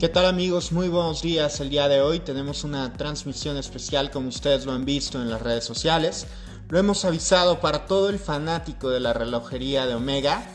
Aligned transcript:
¿Qué 0.00 0.08
tal 0.08 0.24
amigos? 0.24 0.72
Muy 0.72 0.88
buenos 0.88 1.20
días. 1.20 1.60
El 1.60 1.68
día 1.68 1.86
de 1.86 2.00
hoy 2.00 2.20
tenemos 2.20 2.64
una 2.64 2.90
transmisión 2.94 3.58
especial 3.58 4.10
como 4.10 4.30
ustedes 4.30 4.64
lo 4.64 4.72
han 4.72 4.86
visto 4.86 5.20
en 5.20 5.28
las 5.28 5.42
redes 5.42 5.64
sociales. 5.64 6.26
Lo 6.70 6.78
hemos 6.78 7.04
avisado 7.04 7.60
para 7.60 7.84
todo 7.84 8.08
el 8.08 8.18
fanático 8.18 8.88
de 8.88 8.98
la 8.98 9.12
relojería 9.12 9.86
de 9.86 9.94
Omega. 9.94 10.46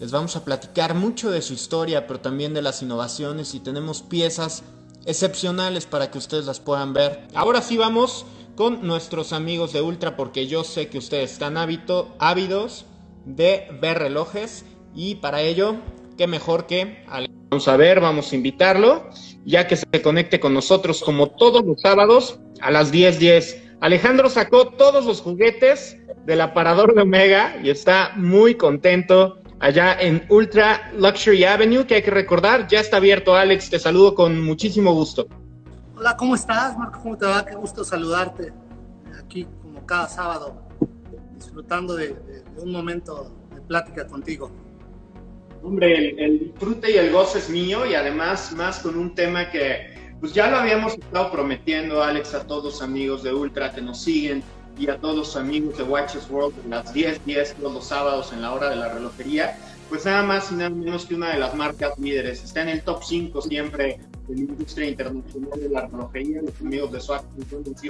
Les 0.00 0.10
vamos 0.10 0.36
a 0.36 0.44
platicar 0.44 0.92
mucho 0.94 1.30
de 1.30 1.40
su 1.40 1.54
historia, 1.54 2.06
pero 2.06 2.20
también 2.20 2.52
de 2.52 2.60
las 2.60 2.82
innovaciones 2.82 3.54
y 3.54 3.60
tenemos 3.60 4.02
piezas 4.02 4.64
excepcionales 5.06 5.86
para 5.86 6.10
que 6.10 6.18
ustedes 6.18 6.44
las 6.44 6.60
puedan 6.60 6.92
ver. 6.92 7.26
Ahora 7.34 7.62
sí 7.62 7.78
vamos 7.78 8.26
con 8.54 8.86
nuestros 8.86 9.32
amigos 9.32 9.72
de 9.72 9.80
Ultra 9.80 10.14
porque 10.14 10.46
yo 10.46 10.62
sé 10.62 10.90
que 10.90 10.98
ustedes 10.98 11.32
están 11.32 11.56
ávidos 11.56 12.84
de 13.24 13.66
ver 13.80 13.98
relojes 13.98 14.66
y 14.94 15.14
para 15.14 15.40
ello, 15.40 15.76
qué 16.18 16.26
mejor 16.26 16.66
que... 16.66 17.02
Vamos 17.50 17.66
a 17.66 17.76
ver, 17.76 17.98
vamos 17.98 18.30
a 18.30 18.36
invitarlo, 18.36 19.10
ya 19.44 19.66
que 19.66 19.74
se 19.74 20.02
conecte 20.02 20.38
con 20.38 20.54
nosotros 20.54 21.02
como 21.02 21.30
todos 21.30 21.64
los 21.64 21.80
sábados 21.80 22.38
a 22.60 22.70
las 22.70 22.92
10:10. 22.92 23.60
Alejandro 23.80 24.28
sacó 24.28 24.68
todos 24.68 25.04
los 25.04 25.20
juguetes 25.20 25.96
del 26.26 26.42
aparador 26.42 26.94
de 26.94 27.02
Omega 27.02 27.56
y 27.60 27.70
está 27.70 28.12
muy 28.14 28.54
contento 28.54 29.40
allá 29.58 30.00
en 30.00 30.24
Ultra 30.28 30.92
Luxury 30.96 31.42
Avenue, 31.42 31.88
que 31.88 31.96
hay 31.96 32.02
que 32.02 32.12
recordar, 32.12 32.68
ya 32.68 32.78
está 32.78 32.98
abierto. 32.98 33.34
Alex, 33.34 33.68
te 33.68 33.80
saludo 33.80 34.14
con 34.14 34.40
muchísimo 34.40 34.94
gusto. 34.94 35.26
Hola, 35.96 36.16
¿cómo 36.16 36.36
estás, 36.36 36.78
Marco? 36.78 37.00
¿Cómo 37.02 37.18
te 37.18 37.26
va? 37.26 37.44
Qué 37.44 37.56
gusto 37.56 37.82
saludarte 37.82 38.52
aquí 39.18 39.44
como 39.60 39.84
cada 39.86 40.06
sábado, 40.06 40.54
disfrutando 41.34 41.96
de 41.96 42.14
un 42.58 42.70
momento 42.70 43.28
de 43.52 43.60
plática 43.62 44.06
contigo. 44.06 44.52
Hombre, 45.62 46.14
el, 46.18 46.38
disfrute 46.38 46.90
y 46.92 46.96
el 46.96 47.12
gozo 47.12 47.38
es 47.38 47.50
mío 47.50 47.84
y 47.86 47.94
además 47.94 48.52
más 48.52 48.78
con 48.78 48.96
un 48.96 49.14
tema 49.14 49.50
que 49.50 49.98
pues 50.20 50.32
ya 50.32 50.50
lo 50.50 50.58
habíamos 50.58 50.94
estado 50.94 51.30
prometiendo, 51.30 52.02
Alex, 52.02 52.34
a 52.34 52.46
todos 52.46 52.82
amigos 52.82 53.22
de 53.22 53.32
Ultra 53.32 53.72
que 53.72 53.80
nos 53.80 54.02
siguen 54.02 54.42
y 54.78 54.88
a 54.88 54.98
todos 54.98 55.16
los 55.16 55.36
amigos 55.36 55.78
de 55.78 55.84
Watches 55.84 56.28
World 56.30 56.54
en 56.64 56.70
las 56.70 56.94
10:10 56.94 57.20
10, 57.24 57.54
todos 57.54 57.72
los 57.72 57.84
sábados 57.86 58.32
en 58.32 58.42
la 58.42 58.52
hora 58.52 58.70
de 58.70 58.76
la 58.76 58.92
relojería. 58.92 59.58
Pues 59.88 60.04
nada 60.04 60.22
más 60.22 60.52
y 60.52 60.54
nada 60.54 60.70
menos 60.70 61.04
que 61.06 61.14
una 61.14 61.30
de 61.30 61.38
las 61.38 61.54
marcas 61.54 61.98
líderes. 61.98 62.44
Está 62.44 62.62
en 62.62 62.68
el 62.68 62.82
top 62.82 63.02
5 63.02 63.42
siempre 63.42 63.98
de 64.30 64.36
la 64.36 64.40
industria 64.40 64.88
internacional 64.88 65.60
de 65.60 65.68
la 65.68 65.86
relojería. 65.86 66.42
Los 66.42 66.60
amigos 66.60 66.92
de 66.92 67.00
Swatch 67.00 67.24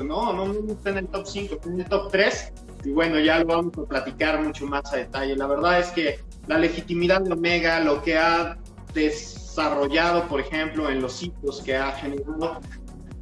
no, 0.04 0.32
no, 0.32 0.52
no 0.52 0.72
está 0.72 0.90
en 0.90 0.98
el 0.98 1.06
top 1.08 1.26
5, 1.26 1.54
está 1.54 1.68
en 1.68 1.80
el 1.80 1.88
top 1.88 2.10
3. 2.10 2.52
Y 2.84 2.90
bueno, 2.90 3.20
ya 3.20 3.38
lo 3.40 3.46
vamos 3.46 3.78
a 3.78 3.82
platicar 3.82 4.42
mucho 4.42 4.66
más 4.66 4.92
a 4.92 4.96
detalle. 4.96 5.36
La 5.36 5.46
verdad 5.46 5.80
es 5.80 5.88
que 5.88 6.18
la 6.46 6.58
legitimidad 6.58 7.20
de 7.20 7.32
Omega, 7.32 7.80
lo 7.80 8.02
que 8.02 8.16
ha 8.16 8.58
desarrollado, 8.94 10.26
por 10.28 10.40
ejemplo, 10.40 10.90
en 10.90 11.00
los 11.00 11.12
sitios 11.12 11.60
que 11.62 11.76
ha 11.76 11.92
generado, 11.92 12.60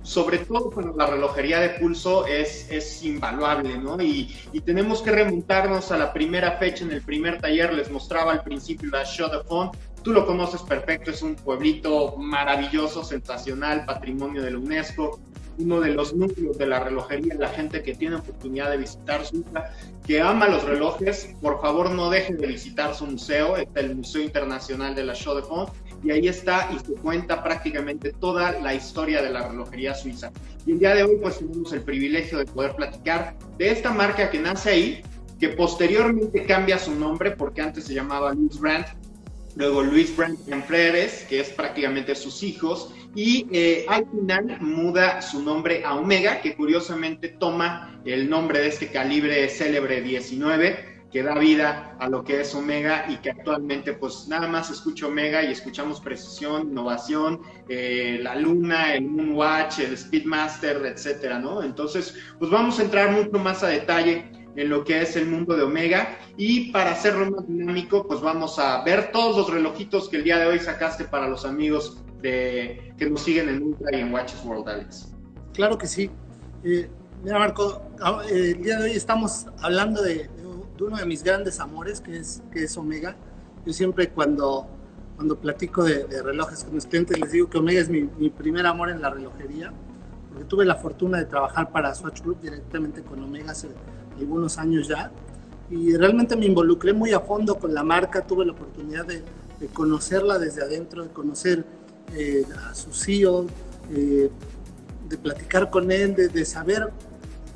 sobre 0.02 0.38
todo 0.38 0.70
con 0.70 0.96
la 0.96 1.06
relojería 1.06 1.60
de 1.60 1.70
pulso, 1.70 2.26
es, 2.26 2.70
es 2.70 3.02
invaluable, 3.02 3.76
¿no? 3.76 4.00
Y, 4.00 4.34
y, 4.52 4.60
tenemos 4.60 5.02
que 5.02 5.10
remontarnos 5.10 5.92
a 5.92 5.98
la 5.98 6.12
primera 6.12 6.52
fecha 6.52 6.84
en 6.84 6.92
el 6.92 7.02
primer 7.02 7.40
taller, 7.40 7.74
les 7.74 7.90
mostraba 7.90 8.32
al 8.32 8.42
principio 8.42 8.88
la 8.90 9.04
Show 9.04 9.30
de 9.30 9.44
Font. 9.44 9.76
Tú 10.08 10.14
lo 10.14 10.24
conoces 10.24 10.62
perfecto, 10.62 11.10
es 11.10 11.20
un 11.20 11.34
pueblito 11.34 12.16
maravilloso, 12.16 13.04
sensacional, 13.04 13.84
patrimonio 13.84 14.40
de 14.40 14.52
la 14.52 14.58
UNESCO, 14.58 15.20
uno 15.58 15.80
de 15.82 15.90
los 15.90 16.14
núcleos 16.14 16.56
de 16.56 16.66
la 16.66 16.80
relojería, 16.80 17.34
la 17.34 17.50
gente 17.50 17.82
que 17.82 17.94
tiene 17.94 18.16
oportunidad 18.16 18.70
de 18.70 18.78
visitar 18.78 19.26
Suiza, 19.26 19.70
que 20.06 20.22
ama 20.22 20.48
los 20.48 20.64
relojes, 20.64 21.36
por 21.42 21.60
favor 21.60 21.90
no 21.90 22.08
dejen 22.08 22.38
de 22.38 22.46
visitar 22.46 22.94
su 22.94 23.04
museo, 23.04 23.58
está 23.58 23.80
el 23.80 23.96
Museo 23.96 24.22
Internacional 24.22 24.94
de 24.94 25.04
la 25.04 25.14
Show 25.14 25.36
de 25.36 25.42
Fond, 25.42 25.68
y 26.02 26.10
ahí 26.10 26.26
está 26.26 26.70
y 26.74 26.78
se 26.78 26.94
cuenta 26.94 27.42
prácticamente 27.42 28.14
toda 28.18 28.52
la 28.62 28.72
historia 28.72 29.20
de 29.20 29.28
la 29.28 29.46
relojería 29.46 29.94
suiza. 29.94 30.32
Y 30.64 30.72
el 30.72 30.78
día 30.78 30.94
de 30.94 31.02
hoy 31.02 31.18
pues 31.20 31.38
tenemos 31.38 31.70
el 31.74 31.82
privilegio 31.82 32.38
de 32.38 32.46
poder 32.46 32.74
platicar 32.76 33.36
de 33.58 33.72
esta 33.72 33.92
marca 33.92 34.30
que 34.30 34.40
nace 34.40 34.70
ahí, 34.70 35.02
que 35.38 35.50
posteriormente 35.50 36.46
cambia 36.46 36.78
su 36.78 36.94
nombre 36.94 37.32
porque 37.32 37.60
antes 37.60 37.84
se 37.84 37.92
llamaba 37.92 38.32
Louis 38.32 38.58
Brandt, 38.58 38.86
luego 39.58 39.82
Luis 39.82 40.16
Brandt 40.16 40.38
Freres, 40.66 41.26
que 41.28 41.40
es 41.40 41.50
prácticamente 41.50 42.14
sus 42.14 42.42
hijos, 42.44 42.94
y 43.14 43.46
eh, 43.50 43.84
al 43.88 44.06
final 44.08 44.58
muda 44.60 45.20
su 45.20 45.42
nombre 45.42 45.84
a 45.84 45.96
Omega, 45.96 46.40
que 46.40 46.54
curiosamente 46.54 47.28
toma 47.28 48.00
el 48.04 48.30
nombre 48.30 48.60
de 48.60 48.68
este 48.68 48.86
calibre 48.88 49.48
célebre 49.48 50.00
19, 50.00 50.98
que 51.10 51.22
da 51.24 51.36
vida 51.36 51.96
a 51.98 52.08
lo 52.08 52.22
que 52.22 52.42
es 52.42 52.54
Omega 52.54 53.06
y 53.08 53.16
que 53.16 53.30
actualmente 53.30 53.94
pues 53.94 54.28
nada 54.28 54.46
más 54.46 54.70
escucho 54.70 55.08
Omega 55.08 55.42
y 55.42 55.50
escuchamos 55.50 56.00
precisión, 56.00 56.68
innovación, 56.70 57.40
eh, 57.68 58.20
la 58.22 58.36
luna, 58.36 58.94
el 58.94 59.06
Moonwatch, 59.06 59.80
el 59.80 59.98
Speedmaster, 59.98 60.84
etcétera, 60.86 61.40
¿no? 61.40 61.64
Entonces, 61.64 62.14
pues 62.38 62.50
vamos 62.50 62.78
a 62.78 62.82
entrar 62.82 63.10
mucho 63.10 63.38
más 63.38 63.64
a 63.64 63.68
detalle 63.68 64.37
en 64.56 64.68
lo 64.68 64.84
que 64.84 65.02
es 65.02 65.16
el 65.16 65.26
mundo 65.26 65.56
de 65.56 65.62
Omega 65.62 66.18
y 66.36 66.72
para 66.72 66.92
hacerlo 66.92 67.30
más 67.30 67.46
dinámico, 67.46 68.06
pues 68.06 68.20
vamos 68.20 68.58
a 68.58 68.82
ver 68.82 69.12
todos 69.12 69.36
los 69.36 69.50
relojitos 69.50 70.08
que 70.08 70.16
el 70.16 70.24
día 70.24 70.38
de 70.38 70.46
hoy 70.46 70.58
sacaste 70.58 71.04
para 71.04 71.28
los 71.28 71.44
amigos 71.44 72.02
de, 72.20 72.92
que 72.98 73.08
nos 73.08 73.22
siguen 73.22 73.48
en 73.48 73.62
Ultra 73.62 73.96
y 73.96 74.00
en 74.00 74.12
Watches 74.12 74.44
World, 74.44 74.68
Alex. 74.68 75.14
Claro 75.54 75.78
que 75.78 75.86
sí. 75.86 76.10
Eh, 76.64 76.88
mira, 77.22 77.38
Marco, 77.38 77.82
ah, 78.00 78.22
eh, 78.28 78.54
el 78.56 78.62
día 78.62 78.78
de 78.78 78.84
hoy 78.84 78.96
estamos 78.96 79.46
hablando 79.60 80.02
de, 80.02 80.28
uno 80.80 80.96
de 80.96 81.06
mis 81.06 81.22
grandes 81.22 81.60
amores, 81.60 82.00
que 82.00 82.16
es, 82.16 82.42
que 82.52 82.64
es 82.64 82.76
Omega. 82.76 83.16
Yo 83.64 83.72
siempre 83.72 84.10
cuando, 84.10 84.66
cuando 85.16 85.38
platico 85.38 85.84
de, 85.84 86.06
relojes 86.22 86.64
con 86.64 86.74
mis 86.74 86.86
clientes 86.86 87.18
les 87.18 87.32
digo 87.32 87.48
que 87.48 87.58
Omega 87.58 87.80
es 87.80 87.88
mi, 87.88 88.02
mi, 88.18 88.30
primer 88.30 88.66
amor 88.66 88.90
en 88.90 89.02
la 89.02 89.10
relojería, 89.10 89.72
porque 90.28 90.44
tuve 90.44 90.64
la 90.64 90.76
fortuna 90.76 91.18
de 91.18 91.24
trabajar 91.26 91.70
para 91.70 91.94
Swatch 91.94 92.22
Group 92.22 92.40
directamente 92.40 93.02
con 93.02 93.22
Omega 93.22 93.52
hace 93.52 93.68
algunos 94.18 94.58
años 94.58 94.88
ya, 94.88 95.10
y 95.70 95.94
realmente 95.96 96.36
me 96.36 96.46
involucré 96.46 96.92
muy 96.92 97.12
a 97.12 97.20
fondo 97.20 97.56
con 97.56 97.74
la 97.74 97.82
marca, 97.82 98.26
tuve 98.26 98.46
la 98.46 98.52
oportunidad 98.52 99.04
de, 99.04 99.22
de 99.60 99.66
conocerla 99.68 100.38
desde 100.38 100.62
adentro, 100.62 101.04
de 101.04 101.10
conocer 101.10 101.64
eh, 102.14 102.44
a 102.68 102.74
su 102.74 102.92
CEO, 102.92 103.46
eh, 103.90 104.30
de 105.08 105.18
platicar 105.18 105.70
con 105.70 105.90
él, 105.90 106.14
de, 106.14 106.44
saber 106.44 106.90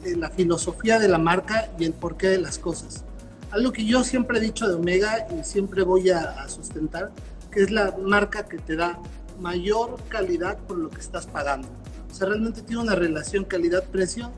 eh, 0.04 0.16
la 0.16 0.30
filosofía 0.30 0.98
de 0.98 1.08
la 1.08 1.18
marca 1.18 1.70
y 1.78 1.84
el 1.84 1.92
porqué 1.92 2.28
de 2.28 2.38
las 2.38 2.58
cosas. 2.58 3.04
Algo 3.50 3.72
que 3.72 3.84
yo 3.84 4.02
siempre 4.04 4.38
he 4.38 4.40
dicho 4.40 4.66
de 4.66 4.74
Omega 4.74 5.26
y 5.30 5.44
siempre 5.44 5.82
voy 5.82 6.10
a, 6.10 6.48
sustentar, 6.48 7.12
que 7.50 7.62
es 7.62 7.70
la 7.70 7.94
marca 7.98 8.46
que 8.46 8.58
te 8.58 8.76
da 8.76 8.98
mayor 9.40 9.98
calidad 10.08 10.58
por 10.58 10.78
lo 10.78 10.90
que 10.90 11.00
estás 11.00 11.26
pagando. 11.26 11.68
O 12.10 12.14
sea, 12.14 12.28
realmente 12.28 12.62
tiene 12.62 12.82
una 12.82 12.94
relación 12.94 13.44
calidad-precio 13.44 14.30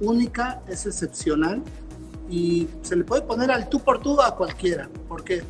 única, 0.00 0.62
es 0.68 0.86
excepcional 0.86 1.62
y 2.28 2.68
se 2.82 2.96
le 2.96 3.04
puede 3.04 3.22
poner 3.22 3.50
al 3.50 3.68
tú 3.68 3.80
por 3.80 4.00
tú 4.00 4.20
a 4.20 4.34
cualquiera. 4.34 4.88
¿Por 5.08 5.24
qué? 5.24 5.42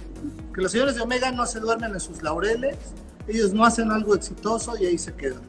Porque 0.47 0.62
los 0.62 0.72
señores 0.72 0.94
de 0.94 1.03
Omega 1.03 1.31
no 1.31 1.47
se 1.47 1.60
duermen 1.60 1.93
en 1.93 2.00
sus 2.00 2.22
laureles, 2.22 2.77
ellos 3.27 3.53
no 3.53 3.65
hacen 3.65 3.91
algo 3.91 4.15
exitoso 4.15 4.77
y 4.78 4.87
ahí 4.87 4.99
se 4.99 5.15
quedan. 5.15 5.43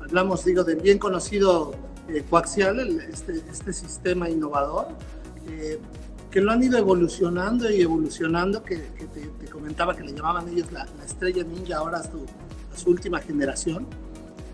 Hablamos, 0.00 0.44
digo, 0.44 0.64
del 0.64 0.80
bien 0.80 0.98
conocido 0.98 1.74
eh, 2.08 2.24
coaxial, 2.28 2.80
este, 2.80 3.42
este, 3.50 3.72
sistema 3.72 4.30
innovador, 4.30 4.88
eh, 5.48 5.78
que 6.30 6.40
lo 6.40 6.52
han 6.52 6.62
ido 6.62 6.78
evolucionando 6.78 7.70
y 7.70 7.82
evolucionando, 7.82 8.62
que, 8.62 8.76
te, 8.76 9.48
comentaba 9.50 9.96
que 9.96 10.04
le 10.04 10.12
llamaban 10.12 10.48
ellos 10.48 10.70
la, 10.72 10.86
estrella 11.04 11.42
ninja 11.44 11.76
ahora 11.76 11.98
a 11.98 12.02
su, 12.02 12.90
última 12.90 13.18
generación. 13.20 13.86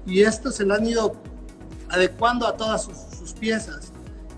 Y 0.07 0.23
esto 0.23 0.51
se 0.51 0.65
lo 0.65 0.75
han 0.75 0.87
ido 0.87 1.15
adecuando 1.89 2.47
a 2.47 2.57
todas 2.57 2.85
sus, 2.85 3.14
sus 3.25 3.33
piezas, 3.33 3.93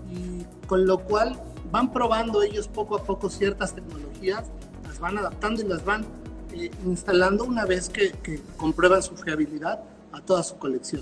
y 0.09 0.45
con 0.65 0.85
lo 0.87 0.99
cual 0.99 1.37
van 1.71 1.91
probando 1.91 2.41
ellos 2.41 2.67
poco 2.67 2.95
a 2.95 3.03
poco 3.03 3.29
ciertas 3.29 3.75
tecnologías, 3.75 4.45
las 4.87 4.99
van 4.99 5.17
adaptando 5.17 5.61
y 5.61 5.67
las 5.67 5.83
van 5.83 6.05
eh, 6.53 6.71
instalando 6.85 7.43
una 7.43 7.65
vez 7.65 7.89
que, 7.89 8.13
comprueban 8.55 9.03
su 9.03 9.15
fiabilidad 9.17 9.83
a 10.13 10.21
toda 10.21 10.43
su 10.43 10.57
colección. 10.57 11.01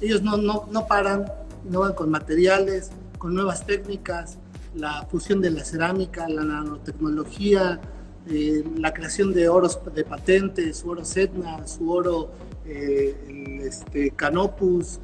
Ellos 0.00 0.22
no, 0.22 0.36
no, 0.36 0.68
no 0.70 0.86
paran, 0.86 1.24
van 1.64 1.94
con 1.94 2.10
materiales, 2.10 2.90
con 3.16 3.34
nuevas 3.34 3.64
técnicas, 3.64 4.36
la 4.74 5.06
fusión 5.10 5.40
de 5.40 5.50
la 5.50 5.64
cerámica, 5.64 6.28
la 6.28 6.44
nanotecnología, 6.44 7.80
eh, 8.28 8.64
la 8.76 8.92
creación 8.92 9.32
de 9.32 9.48
oros 9.48 9.78
de 9.94 10.04
patentes, 10.04 10.78
su 10.78 10.90
oro 10.90 11.04
Sedna, 11.04 11.66
su 11.66 11.90
oro 11.90 12.30
eh, 12.66 13.62
este, 13.64 14.10
Canopus. 14.10 15.00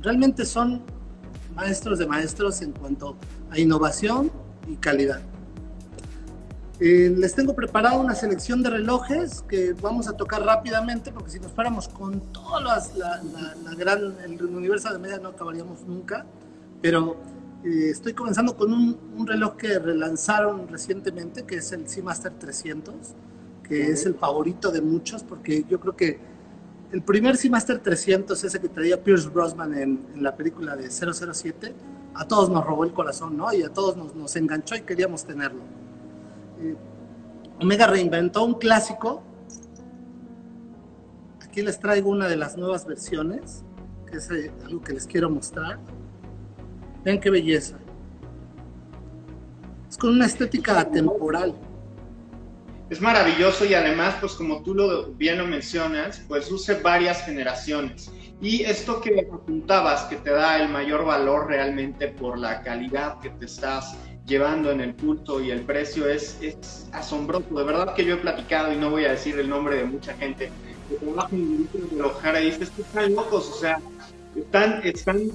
realmente 0.00 0.44
son 0.44 0.82
maestros 1.54 1.98
de 1.98 2.06
maestros 2.06 2.62
en 2.62 2.72
cuanto 2.72 3.16
a 3.50 3.58
innovación 3.58 4.30
y 4.68 4.76
calidad. 4.76 5.20
Eh, 6.80 7.14
les 7.16 7.34
tengo 7.34 7.54
preparado 7.54 8.00
una 8.00 8.14
selección 8.14 8.60
de 8.62 8.70
relojes 8.70 9.42
que 9.42 9.72
vamos 9.72 10.08
a 10.08 10.14
tocar 10.16 10.42
rápidamente 10.42 11.12
porque 11.12 11.30
si 11.30 11.38
nos 11.38 11.52
fuéramos 11.52 11.88
con 11.88 12.20
todo 12.32 12.60
la, 12.60 12.82
la, 12.96 13.74
gran, 13.76 14.16
el 14.24 14.42
universo 14.42 14.92
de 14.92 14.98
media 14.98 15.18
no 15.18 15.28
acabaríamos 15.28 15.82
nunca. 15.86 16.26
Pero 16.80 17.18
eh, 17.64 17.90
estoy 17.90 18.14
comenzando 18.14 18.56
con 18.56 18.72
un, 18.72 18.98
un, 19.16 19.26
reloj 19.26 19.56
que 19.56 19.78
relanzaron 19.78 20.66
recientemente 20.66 21.44
que 21.44 21.56
es 21.56 21.70
el 21.70 21.88
Seamaster 21.88 22.32
300, 22.32 22.94
que 23.62 23.90
es 23.92 24.04
el 24.04 24.16
favorito 24.16 24.72
de 24.72 24.80
muchos 24.80 25.22
porque 25.22 25.64
yo 25.68 25.78
creo 25.78 25.94
que 25.94 26.31
el 26.92 27.02
primer 27.02 27.38
Seamaster 27.38 27.78
300, 27.78 28.44
ese 28.44 28.60
que 28.60 28.68
traía 28.68 29.02
Pierce 29.02 29.28
Brosnan 29.28 29.74
en, 29.74 30.06
en, 30.14 30.22
la 30.22 30.36
película 30.36 30.76
de 30.76 30.90
007, 30.90 31.74
a 32.14 32.28
todos 32.28 32.50
nos 32.50 32.64
robó 32.64 32.84
el 32.84 32.92
corazón, 32.92 33.36
¿no? 33.36 33.52
Y 33.52 33.62
a 33.62 33.72
todos 33.72 33.96
nos, 34.14 34.36
enganchó 34.36 34.76
y 34.76 34.82
queríamos 34.82 35.24
tenerlo. 35.24 35.62
Eh, 36.60 36.76
Omega 37.60 37.86
reinventó 37.86 38.44
un 38.44 38.54
clásico. 38.54 39.22
Aquí 41.40 41.62
les 41.62 41.78
traigo 41.78 42.10
una 42.10 42.28
de 42.28 42.36
las 42.36 42.58
nuevas 42.58 42.84
versiones, 42.86 43.64
que 44.10 44.18
es 44.18 44.30
eh, 44.30 44.52
algo 44.66 44.82
que 44.82 44.92
les 44.92 45.06
quiero 45.06 45.30
mostrar. 45.30 45.78
Vean 47.04 47.20
qué 47.20 47.30
belleza. 47.30 47.78
Es 49.88 49.96
con 49.96 50.10
una 50.10 50.26
estética 50.26 50.78
atemporal 50.78 51.54
es 52.92 53.00
maravilloso 53.00 53.64
y 53.64 53.72
además, 53.72 54.16
pues 54.20 54.34
como 54.34 54.62
tú 54.62 54.74
lo, 54.74 55.12
bien 55.12 55.38
lo 55.38 55.46
mencionas, 55.46 56.22
pues 56.28 56.52
use 56.52 56.74
varias 56.74 57.24
generaciones. 57.24 58.12
Y 58.42 58.64
esto 58.64 59.00
que 59.00 59.26
apuntabas, 59.32 60.02
que 60.04 60.16
te 60.16 60.30
da 60.30 60.60
el 60.60 60.68
mayor 60.68 61.06
valor 61.06 61.46
realmente 61.46 62.08
por 62.08 62.38
la 62.38 62.60
calidad 62.60 63.18
que 63.20 63.30
te 63.30 63.46
estás 63.46 63.96
llevando 64.26 64.70
en 64.70 64.82
el 64.82 64.94
culto 64.94 65.40
y 65.40 65.50
el 65.50 65.62
precio 65.62 66.06
es, 66.06 66.36
es 66.42 66.90
asombroso. 66.92 67.46
De 67.54 67.64
verdad 67.64 67.94
que 67.94 68.04
yo 68.04 68.16
he 68.16 68.18
platicado 68.18 68.70
y 68.70 68.76
no 68.76 68.90
voy 68.90 69.06
a 69.06 69.12
decir 69.12 69.38
el 69.38 69.48
nombre 69.48 69.76
de 69.76 69.84
mucha 69.84 70.12
gente 70.12 70.50
que 70.90 70.96
trabaja 70.96 71.34
en 71.34 71.66
el 71.72 71.96
de 71.96 72.02
Ojara 72.02 72.42
y 72.42 72.50
dices 72.50 72.70
están 72.78 73.14
locos, 73.14 73.48
o 73.48 73.54
sea, 73.58 73.80
están, 74.36 74.82
están 74.84 75.30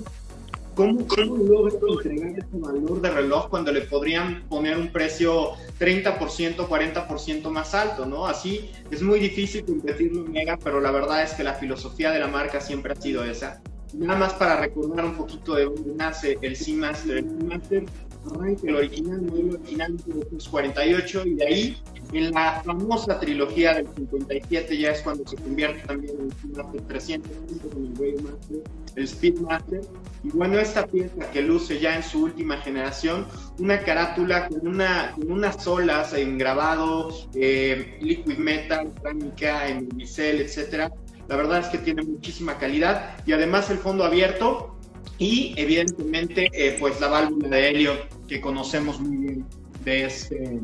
¿Cómo, 0.78 1.08
cómo 1.08 1.38
logra 1.38 1.76
entregar 1.90 2.30
ese 2.38 2.46
valor 2.54 3.02
de 3.02 3.10
reloj 3.10 3.50
cuando 3.50 3.72
le 3.72 3.82
podrían 3.82 4.44
poner 4.48 4.78
un 4.78 4.90
precio 4.92 5.54
30%, 5.80 6.56
40% 6.56 7.50
más 7.50 7.74
alto, 7.74 8.06
¿no? 8.06 8.28
Así 8.28 8.70
es 8.92 9.02
muy 9.02 9.20
difícil 9.20 9.66
competirlo 9.66 10.24
en 10.24 10.32
Mega, 10.32 10.60
pero 10.64 10.80
la 10.80 10.92
verdad 10.92 11.24
es 11.24 11.34
que 11.34 11.44
la 11.44 11.56
filosofía 11.56 12.12
de 12.12 12.20
la 12.20 12.28
marca 12.28 12.62
siempre 12.62 12.94
ha 12.94 12.96
sido 12.96 13.24
esa. 13.24 13.60
Nada 13.96 14.20
más 14.20 14.34
para 14.34 14.60
recordar 14.60 15.04
un 15.04 15.16
poquito 15.16 15.56
de 15.56 15.66
dónde 15.66 15.96
nace 15.96 16.38
el 16.44 16.56
Seamaster. 16.56 17.18
El 17.18 17.88
arranca 18.36 18.68
el 18.68 18.76
original, 18.76 19.22
modelo 19.22 19.54
original 19.56 19.92
1948 19.94 21.26
y 21.26 21.34
de 21.34 21.46
ahí 21.46 21.78
en 22.14 22.32
la 22.32 22.62
famosa 22.64 23.20
trilogía 23.20 23.74
del 23.74 23.88
57 23.96 24.78
ya 24.78 24.92
es 24.92 25.02
cuando 25.02 25.28
se 25.28 25.36
convierte 25.36 25.86
también 25.88 26.16
en 26.20 26.26
el 26.26 26.34
Seamaster 26.34 26.82
300 26.82 27.32
con 27.72 27.86
el 27.86 28.00
Waymaster, 28.00 28.64
el 28.96 29.08
Speedmaster. 29.08 29.82
Y 30.24 30.30
bueno, 30.30 30.60
esta 30.60 30.88
pieza 30.88 31.32
que 31.32 31.42
luce 31.42 31.80
ya 31.80 31.96
en 31.96 32.04
su 32.04 32.24
última 32.24 32.58
generación, 32.58 33.28
una 33.60 33.80
carátula 33.82 34.48
con, 34.48 34.68
una, 34.68 35.14
con 35.16 35.32
unas 35.32 35.68
olas 35.68 36.14
en 36.14 36.38
grabado, 36.38 37.10
eh, 37.36 37.98
liquid 38.02 38.38
metal, 38.38 38.92
cerámica, 39.02 39.68
en 39.68 39.90
bisel, 39.90 40.42
etcétera 40.42 40.92
la 41.28 41.36
verdad 41.36 41.60
es 41.60 41.68
que 41.68 41.78
tiene 41.78 42.04
muchísima 42.04 42.58
calidad 42.58 43.18
y 43.26 43.34
además 43.34 43.70
el 43.70 43.78
fondo 43.78 44.04
abierto 44.04 44.76
y 45.18 45.54
evidentemente 45.58 46.50
eh, 46.54 46.78
pues 46.80 47.00
la 47.02 47.08
válvula 47.08 47.50
de 47.50 47.70
helio 47.70 47.94
que 48.28 48.40
conocemos 48.40 49.00
muy 49.00 49.18
bien 49.18 49.46
de 49.84 50.06
este, 50.06 50.62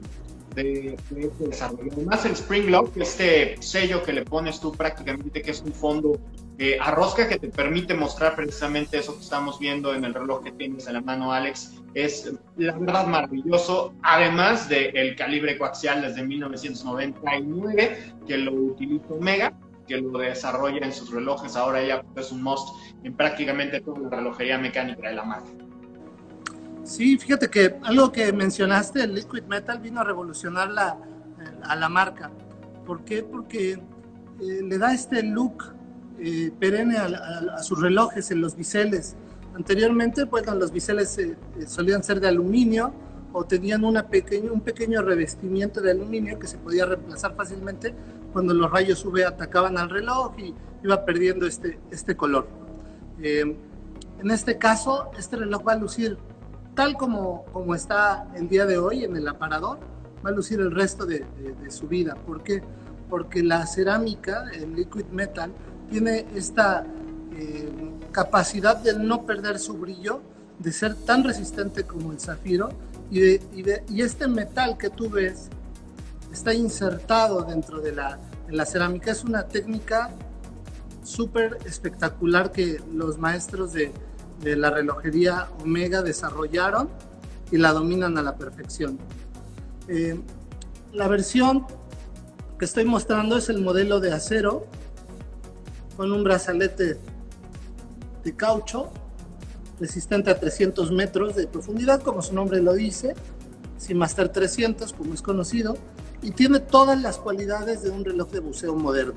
de, 0.54 0.96
este 1.18 1.48
desarrollo. 1.48 1.92
Además 1.94 2.26
el 2.26 2.34
Spring 2.34 2.70
Lock, 2.70 2.96
este 2.98 3.56
sello 3.62 4.04
que 4.04 4.14
le 4.14 4.24
pones 4.24 4.60
tú 4.60 4.72
prácticamente 4.72 5.42
que 5.42 5.52
es 5.52 5.62
un 5.62 5.74
fondo 5.74 6.20
eh, 6.60 6.78
a 6.80 6.92
rosca 6.92 7.28
que 7.28 7.40
te 7.40 7.50
permite 7.50 7.94
mostrar 7.94 8.36
precisamente 8.36 8.98
eso 8.98 9.16
que 9.16 9.22
estamos 9.22 9.60
viendo 9.60 9.94
en 9.94 10.06
el 10.06 10.14
reloj 10.14 10.44
que 10.44 10.52
tienes 10.52 10.88
en 10.88 10.94
la 10.94 11.02
mano 11.02 11.32
Alex, 11.32 11.82
es 11.96 12.32
la 12.58 12.78
verdad 12.78 13.08
maravilloso, 13.08 13.94
además 14.04 14.70
del 14.70 15.16
calibre 15.16 15.58
coaxial 15.58 16.04
desde 16.04 16.24
1999 16.24 18.14
que 18.28 18.38
lo 18.38 18.54
utilizo 18.54 19.18
Mega 19.20 19.54
que 19.88 19.98
lo 19.98 20.18
desarrolla 20.18 20.86
en 20.86 20.94
sus 20.94 21.12
relojes, 21.12 21.56
ahora 21.56 21.84
ya 21.84 22.04
es 22.16 22.32
un 22.32 22.42
must 22.42 22.70
en 23.04 23.14
prácticamente 23.16 23.82
toda 23.82 24.00
la 24.00 24.10
relojería 24.10 24.58
mecánica 24.58 25.10
de 25.10 25.16
la 25.16 25.24
marca. 25.24 25.50
Sí, 26.84 27.18
fíjate 27.18 27.50
que 27.50 27.78
algo 27.84 28.12
que 28.12 28.32
mencionaste, 28.34 29.04
el 29.04 29.16
Liquid 29.16 29.44
Metal 29.44 29.80
vino 29.80 30.02
a 30.02 30.04
revolucionar 30.04 30.70
la, 30.70 30.98
eh, 31.40 31.60
a 31.64 31.76
la 31.76 31.90
marca. 31.90 32.32
¿Por 32.86 33.04
qué? 33.06 33.24
Porque 33.24 33.74
eh, 33.74 34.62
le 34.62 34.78
da 34.78 34.94
este 34.94 35.24
look 35.24 35.74
eh, 36.20 36.52
perenne 36.60 36.98
a, 36.98 37.58
sus 37.64 37.82
relojes 37.82 38.32
en 38.32 38.42
los 38.42 38.56
biseles. 38.56 39.16
Anteriormente, 39.56 40.26
pues 40.26 40.46
los 40.48 40.72
biseles 40.72 41.20
solían 41.68 42.04
ser 42.04 42.20
de 42.20 42.28
aluminio 42.28 42.94
o 43.34 43.44
tenían 43.46 43.84
una 43.84 44.08
pequeño, 44.08 44.54
un 44.54 44.62
pequeño 44.62 45.02
revestimiento 45.02 45.82
de 45.82 45.92
aluminio 45.92 46.38
que 46.40 46.48
se 46.48 46.58
podía 46.58 46.86
reemplazar 46.86 47.36
fácilmente 47.36 47.94
cuando 48.32 48.54
los 48.54 48.72
rayos 48.72 49.04
UV 49.06 49.26
atacaban 49.28 49.78
al 49.78 49.90
reloj 49.90 50.38
y 50.38 50.54
iba 50.84 51.04
perdiendo 51.04 51.46
este, 51.48 51.80
este 51.92 52.16
color. 52.16 52.48
Eh, 53.22 53.58
en 54.20 54.32
este 54.32 54.58
caso, 54.58 55.12
este 55.18 55.36
reloj 55.36 55.68
va 55.68 55.74
a 55.74 55.78
lucir 55.78 56.18
tal 56.76 56.96
como, 56.96 57.46
como 57.54 57.76
está 57.76 58.28
el 58.36 58.48
día 58.48 58.66
de 58.66 58.78
hoy 58.78 59.04
en 59.04 59.16
el 59.16 59.28
aparador, 59.28 59.80
va 60.26 60.30
a 60.30 60.34
lucir 60.34 60.60
el 60.60 60.72
resto 60.72 61.06
de, 61.06 61.26
su 61.70 61.88
vida. 61.88 62.16
¿Por 62.26 62.44
qué? 62.44 62.62
Porque 63.10 63.44
la 63.44 63.66
cerámica, 63.68 64.46
el 64.54 64.76
liquid 64.76 65.06
metal, 65.06 65.52
tiene 65.90 66.26
esta 66.34 66.86
eh, 67.36 67.70
capacidad 68.12 68.78
de 68.78 68.98
no 68.98 69.26
perder 69.26 69.60
su 69.60 69.76
brillo, 69.76 70.22
de 70.60 70.72
ser 70.72 70.96
tan 70.96 71.24
resistente 71.24 71.84
como 71.84 72.12
el 72.12 72.20
zafiro, 72.20 72.70
y, 73.12 73.20
de, 73.20 73.84
este 73.96 74.28
metal 74.28 74.78
que 74.78 74.90
tú 74.90 75.10
ves 75.10 75.50
está 76.32 76.54
insertado 76.54 77.44
dentro 77.44 77.80
de 77.80 77.92
la, 77.92 78.18
la 78.50 78.66
cerámica. 78.66 79.12
Es 79.12 79.24
una 79.24 79.44
técnica 79.44 80.10
súper 81.04 81.60
espectacular 81.66 82.52
que 82.52 82.82
los 82.92 83.20
maestros 83.20 83.74
de, 83.74 83.92
de, 84.44 84.56
la 84.56 84.70
relojería 84.70 85.50
Omega 85.62 86.02
desarrollaron 86.02 86.90
y 87.52 87.58
la 87.58 87.72
dominan 87.72 88.18
a 88.18 88.22
la 88.22 88.36
perfección. 88.36 88.98
Eh, 89.88 90.20
la 90.92 91.08
versión 91.08 91.66
que 92.58 92.66
estoy 92.66 92.86
mostrando 92.86 93.38
es 93.38 93.50
el 93.50 93.62
modelo 93.62 94.00
de 94.00 94.14
acero 94.14 94.66
con 95.98 96.12
un 96.12 96.24
brazalete 96.24 96.98
de 98.24 98.36
caucho 98.36 98.92
resistente 99.80 100.32
a 100.32 100.40
300 100.40 100.92
metros 100.92 101.36
de 101.36 101.48
profundidad, 101.48 102.02
como 102.02 102.22
su 102.22 102.34
nombre 102.34 102.62
lo 102.62 102.74
dice, 102.74 103.16
Master 103.94 104.30
300, 104.30 104.94
como 104.94 105.14
es 105.14 105.22
conocido, 105.22 105.76
y 106.22 106.32
tiene 106.32 106.60
todas 106.60 107.02
las 107.02 107.18
cualidades 107.18 107.84
de 107.84 107.90
un 107.90 108.06
reloj 108.06 108.30
de 108.32 108.40
buceo 108.40 108.76
moderno. 108.76 109.16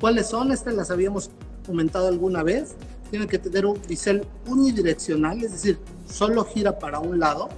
¿Cuáles 0.00 0.26
son? 0.26 0.50
Estas 0.50 0.74
las 0.74 0.90
habíamos 0.90 1.30
comentado 1.64 2.08
alguna 2.08 2.42
vez. 2.42 2.74
Tiene 3.10 3.26
que 3.26 3.38
tener 3.38 3.66
un 3.66 3.80
bisel 3.88 4.26
unidireccional, 4.46 5.42
es 5.42 5.52
decir, 5.52 5.78
solo 6.08 6.44
gira 6.44 6.78
para 6.78 7.00
un 7.00 7.18
lado 7.18 7.48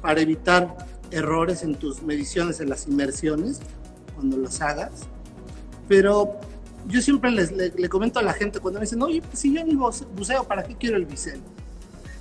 para 0.00 0.20
evitar 0.20 0.76
errores 1.10 1.62
en 1.62 1.74
tus 1.76 2.02
mediciones 2.02 2.60
en 2.60 2.68
las 2.68 2.86
inmersiones 2.86 3.60
cuando 4.14 4.36
las 4.36 4.60
hagas. 4.60 4.90
Pero 5.88 6.38
yo 6.88 7.00
siempre 7.00 7.30
les, 7.30 7.52
le, 7.52 7.88
comento 7.88 8.18
a 8.18 8.22
la 8.22 8.32
gente 8.32 8.60
cuando 8.60 8.80
me 8.80 8.84
dicen, 8.84 9.00
oye, 9.02 9.22
pues 9.22 9.38
si 9.38 9.54
yo 9.54 9.64
ni 9.64 9.74
buceo, 9.74 10.44
¿para 10.44 10.64
qué 10.64 10.76
quiero 10.76 10.96
el 10.96 11.06
bisel? 11.06 11.40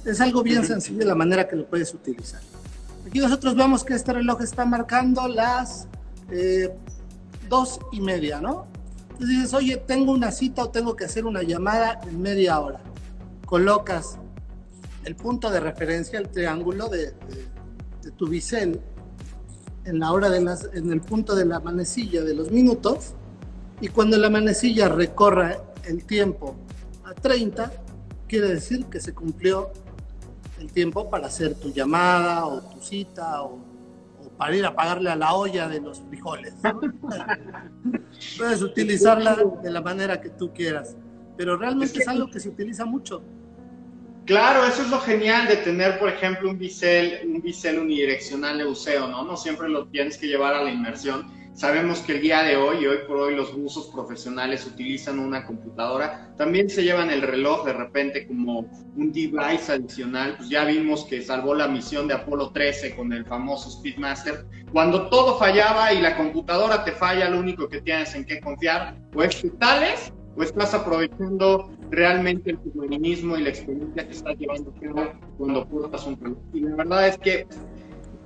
Es 0.05 0.21
algo 0.21 0.43
bien 0.43 0.65
sencillo 0.65 1.05
la 1.05 1.15
manera 1.15 1.47
que 1.47 1.55
lo 1.55 1.65
puedes 1.65 1.93
utilizar. 1.93 2.41
Aquí 3.05 3.19
nosotros 3.19 3.55
vemos 3.55 3.83
que 3.83 3.93
este 3.93 4.13
reloj 4.13 4.41
está 4.41 4.65
marcando 4.65 5.27
las 5.27 5.87
eh, 6.29 6.69
dos 7.49 7.79
y 7.91 8.01
media, 8.01 8.39
¿no? 8.39 8.67
Entonces 9.21 9.37
dices, 9.37 9.53
oye, 9.53 9.77
tengo 9.77 10.13
una 10.13 10.31
cita 10.31 10.63
o 10.63 10.69
tengo 10.71 10.95
que 10.95 11.05
hacer 11.05 11.27
una 11.27 11.43
llamada 11.43 12.01
en 12.07 12.19
media 12.19 12.59
hora. 12.59 12.81
Colocas 13.45 14.17
el 15.05 15.15
punto 15.15 15.51
de 15.51 15.59
referencia, 15.59 16.17
el 16.17 16.27
triángulo 16.29 16.89
de, 16.89 17.13
tu 18.17 18.27
bisel 18.27 18.81
en 19.85 19.99
la 19.99 20.11
hora 20.11 20.27
de 20.31 20.41
las, 20.41 20.67
en 20.73 20.91
el 20.91 21.01
punto 21.01 21.35
de 21.35 21.45
la 21.45 21.59
manecilla 21.59 22.23
de 22.23 22.33
los 22.33 22.49
minutos 22.49 23.13
y 23.79 23.89
cuando 23.89 24.17
la 24.17 24.31
manecilla 24.31 24.89
recorra 24.89 25.55
el 25.83 26.03
tiempo 26.03 26.55
a 27.03 27.13
30, 27.13 27.71
quiere 28.27 28.47
decir 28.47 28.87
que 28.87 28.99
se 28.99 29.13
cumplió 29.13 29.69
el 30.59 30.71
tiempo 30.71 31.11
para 31.11 31.27
hacer 31.27 31.53
tu 31.53 31.69
llamada 31.69 32.47
o 32.47 32.59
tu 32.59 32.81
cita 32.81 33.43
o, 33.43 33.59
para 34.41 34.55
ir 34.55 34.65
a 34.65 34.73
pagarle 34.73 35.11
a 35.11 35.15
la 35.15 35.35
olla 35.35 35.67
de 35.67 35.79
los 35.79 36.01
frijoles. 36.09 36.55
Puedes 38.39 38.63
utilizarla 38.63 39.37
de 39.61 39.69
la 39.69 39.81
manera 39.81 40.19
que 40.19 40.29
tú 40.29 40.51
quieras, 40.51 40.97
pero 41.37 41.57
realmente 41.57 41.99
es, 41.99 42.07
algo 42.07 42.27
que 42.27 42.39
se 42.39 42.49
utiliza 42.49 42.83
mucho. 42.83 43.21
Claro, 44.25 44.65
eso 44.65 44.81
es 44.81 44.89
lo 44.89 44.99
genial 44.99 45.47
de 45.47 45.57
tener, 45.57 45.99
por 45.99 46.09
ejemplo, 46.09 46.49
un 46.49 46.57
bisel, 46.57 47.19
un 47.23 47.39
bisel 47.43 47.77
unidireccional 47.77 48.57
de 48.57 48.65
buceo, 48.65 49.07
¿no? 49.09 49.23
No 49.23 49.37
siempre 49.37 49.69
lo 49.69 49.85
tienes 49.89 50.17
que 50.17 50.25
llevar 50.25 50.55
a 50.55 50.63
la 50.63 50.71
inmersión 50.71 51.27
Sabemos 51.61 51.99
que 51.99 52.13
el 52.13 52.21
día 52.21 52.41
de 52.41 52.57
hoy, 52.57 52.87
hoy 52.87 52.97
por 53.07 53.17
hoy, 53.17 53.35
los 53.35 53.55
buzos 53.55 53.85
profesionales 53.93 54.65
utilizan 54.65 55.19
una 55.19 55.45
computadora. 55.45 56.33
También 56.35 56.71
se 56.71 56.83
llevan 56.83 57.11
el 57.11 57.21
reloj 57.21 57.67
de 57.67 57.73
repente 57.73 58.25
como 58.25 58.61
un 58.95 59.13
device 59.13 59.71
adicional. 59.71 60.37
Pues 60.37 60.49
ya 60.49 60.65
vimos 60.65 61.05
que 61.05 61.21
salvó 61.21 61.53
la 61.53 61.67
misión 61.67 62.07
de 62.07 62.15
Apolo 62.15 62.49
13 62.49 62.95
con 62.95 63.13
el 63.13 63.27
famoso 63.27 63.69
Speedmaster. 63.69 64.43
Cuando 64.71 65.07
todo 65.09 65.37
fallaba 65.37 65.93
y 65.93 66.01
la 66.01 66.17
computadora 66.17 66.83
te 66.83 66.93
falla, 66.93 67.29
lo 67.29 67.39
único 67.39 67.69
que 67.69 67.79
tienes 67.79 68.15
en 68.15 68.25
qué 68.25 68.39
confiar 68.41 68.97
o 69.13 69.21
es 69.21 69.45
tales 69.59 70.11
o 70.35 70.41
estás 70.41 70.73
aprovechando 70.73 71.69
realmente 71.91 72.49
el 72.49 72.59
feminismo 72.73 73.37
y 73.37 73.43
la 73.43 73.49
experiencia 73.49 74.07
que 74.07 74.13
estás 74.13 74.35
llevando 74.39 74.73
cuando 75.37 75.67
portas 75.67 76.07
un 76.07 76.19
reloj. 76.19 76.39
Y 76.55 76.61
la 76.61 76.75
verdad 76.75 77.07
es 77.07 77.19
que 77.19 77.45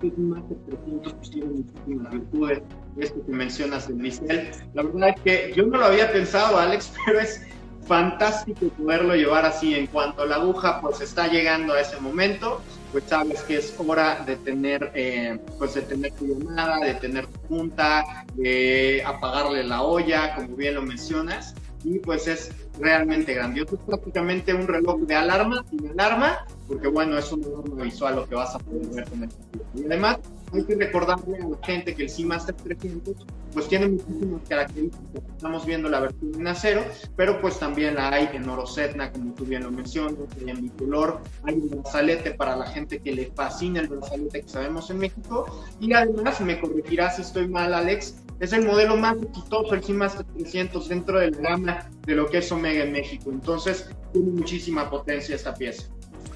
este 0.04 0.22
más 0.22 0.48
de 0.50 0.56
300 0.56 1.14
pues 1.14 1.32
tiene 1.32 1.48
muchísimas 1.48 2.12
virtudes, 2.12 2.62
esto 2.98 3.26
que 3.26 3.32
mencionas 3.32 3.88
del 3.88 3.98
bisel. 3.98 4.52
La 4.74 4.84
verdad 4.84 5.10
es 5.10 5.22
que 5.22 5.54
yo 5.56 5.66
no 5.66 5.78
lo 5.78 5.86
había 5.86 6.12
pensado, 6.12 6.58
Alex, 6.58 6.94
pero 7.06 7.20
es 7.20 7.42
fantástico 7.86 8.68
poderlo 8.70 9.16
llevar 9.16 9.46
así. 9.46 9.76
En 9.76 9.88
cuanto 9.88 10.26
la 10.26 10.36
aguja 10.36 10.82
pues 10.82 11.02
está 11.02 11.28
llegando 11.28 11.74
a 11.74 11.82
ese 11.82 12.00
momento, 12.00 12.62
pues 12.92 13.06
sabes 13.06 13.42
que 13.44 13.58
es 13.58 13.76
hora 13.78 14.24
de 14.26 14.36
tener, 14.38 14.92
eh, 14.96 15.40
pues 15.58 15.76
de 15.76 15.82
tener 15.82 16.12
tu 16.14 16.28
llamada, 16.28 16.80
de 16.80 16.96
tener 16.96 17.28
punta, 17.48 18.26
de 18.36 19.04
apagarle 19.06 19.64
la 19.64 19.82
olla, 19.82 20.36
como 20.36 20.56
bien 20.56 20.76
lo 20.76 20.82
mencionas. 20.82 21.56
Y 21.86 22.00
pues 22.00 22.28
es 22.28 22.52
realmente 22.80 23.34
grandioso. 23.34 23.76
Es 23.76 23.82
prácticamente 23.82 24.54
un 24.54 24.68
reloj 24.68 25.02
de 25.02 25.16
alarma 25.16 25.64
sin 25.70 25.88
alarma, 25.88 26.46
porque 26.68 26.88
bueno, 26.88 27.18
es 27.18 27.32
un 27.32 27.46
alarma 27.46 27.84
visual 27.84 28.16
lo 28.16 28.28
que 28.28 28.36
vas 28.36 28.56
a 28.56 28.60
poder 28.60 28.88
ver 28.88 29.06
con 29.06 29.24
el 29.24 29.30
Y 29.76 29.86
además, 29.86 30.18
hay 30.52 30.64
que 30.64 30.76
recordarle 30.76 31.38
a 31.38 31.48
la 31.48 31.58
gente 31.64 31.94
que 31.94 32.04
el 32.04 32.10
Seamaster 32.10 32.56
300 32.56 33.16
pues 33.54 33.70
tiene 33.70 33.88
muchísimas 33.88 34.42
características. 34.50 35.24
Estamos 35.36 35.66
viendo 35.66 35.88
la 35.88 36.02
versión 36.02 36.36
en 36.36 36.48
acero, 36.48 36.84
pero 37.16 37.40
pues 37.40 37.58
también 37.58 37.96
la 37.96 38.10
hay 38.10 38.30
en 38.34 38.50
oro 38.50 38.66
setna, 38.66 39.12
como 39.12 39.34
tú 39.34 39.46
bien 39.46 39.64
lo 39.64 39.72
mencionas, 39.72 40.18
en 40.46 40.62
bicolor, 40.62 41.22
hay 41.44 41.54
un 41.54 41.70
brazalete 41.70 42.32
para 42.32 42.56
la 42.56 42.66
gente 42.66 43.00
que 43.00 43.14
le 43.14 43.28
fascina 43.28 43.80
el 43.80 43.88
brazalete 43.88 44.42
que 44.42 44.50
sabemos 44.50 44.90
en 44.90 44.98
México. 44.98 45.46
Y 45.80 45.94
además, 45.94 46.42
me 46.42 46.60
corregirás 46.60 47.16
si 47.16 47.22
estoy 47.22 47.48
mal, 47.48 47.74
Alex, 47.74 48.16
es 48.40 48.54
el 48.54 48.66
modelo 48.66 48.98
más 48.98 49.18
exitoso, 49.22 49.74
el 49.74 49.84
Seamaster 49.84 50.26
300 50.26 50.90
dentro 50.90 51.20
de 51.20 51.32
la 51.32 51.38
gama 51.38 51.90
de 52.06 52.16
lo 52.16 52.28
que 52.28 52.40
es 52.40 52.52
Omega 52.52 52.84
en 52.84 52.92
México. 52.92 53.32
Entonces, 53.32 53.90
tiene 54.12 54.32
muchísima 54.32 54.90
potencia 54.90 55.36
esta 55.36 55.54
pieza. 55.54 55.84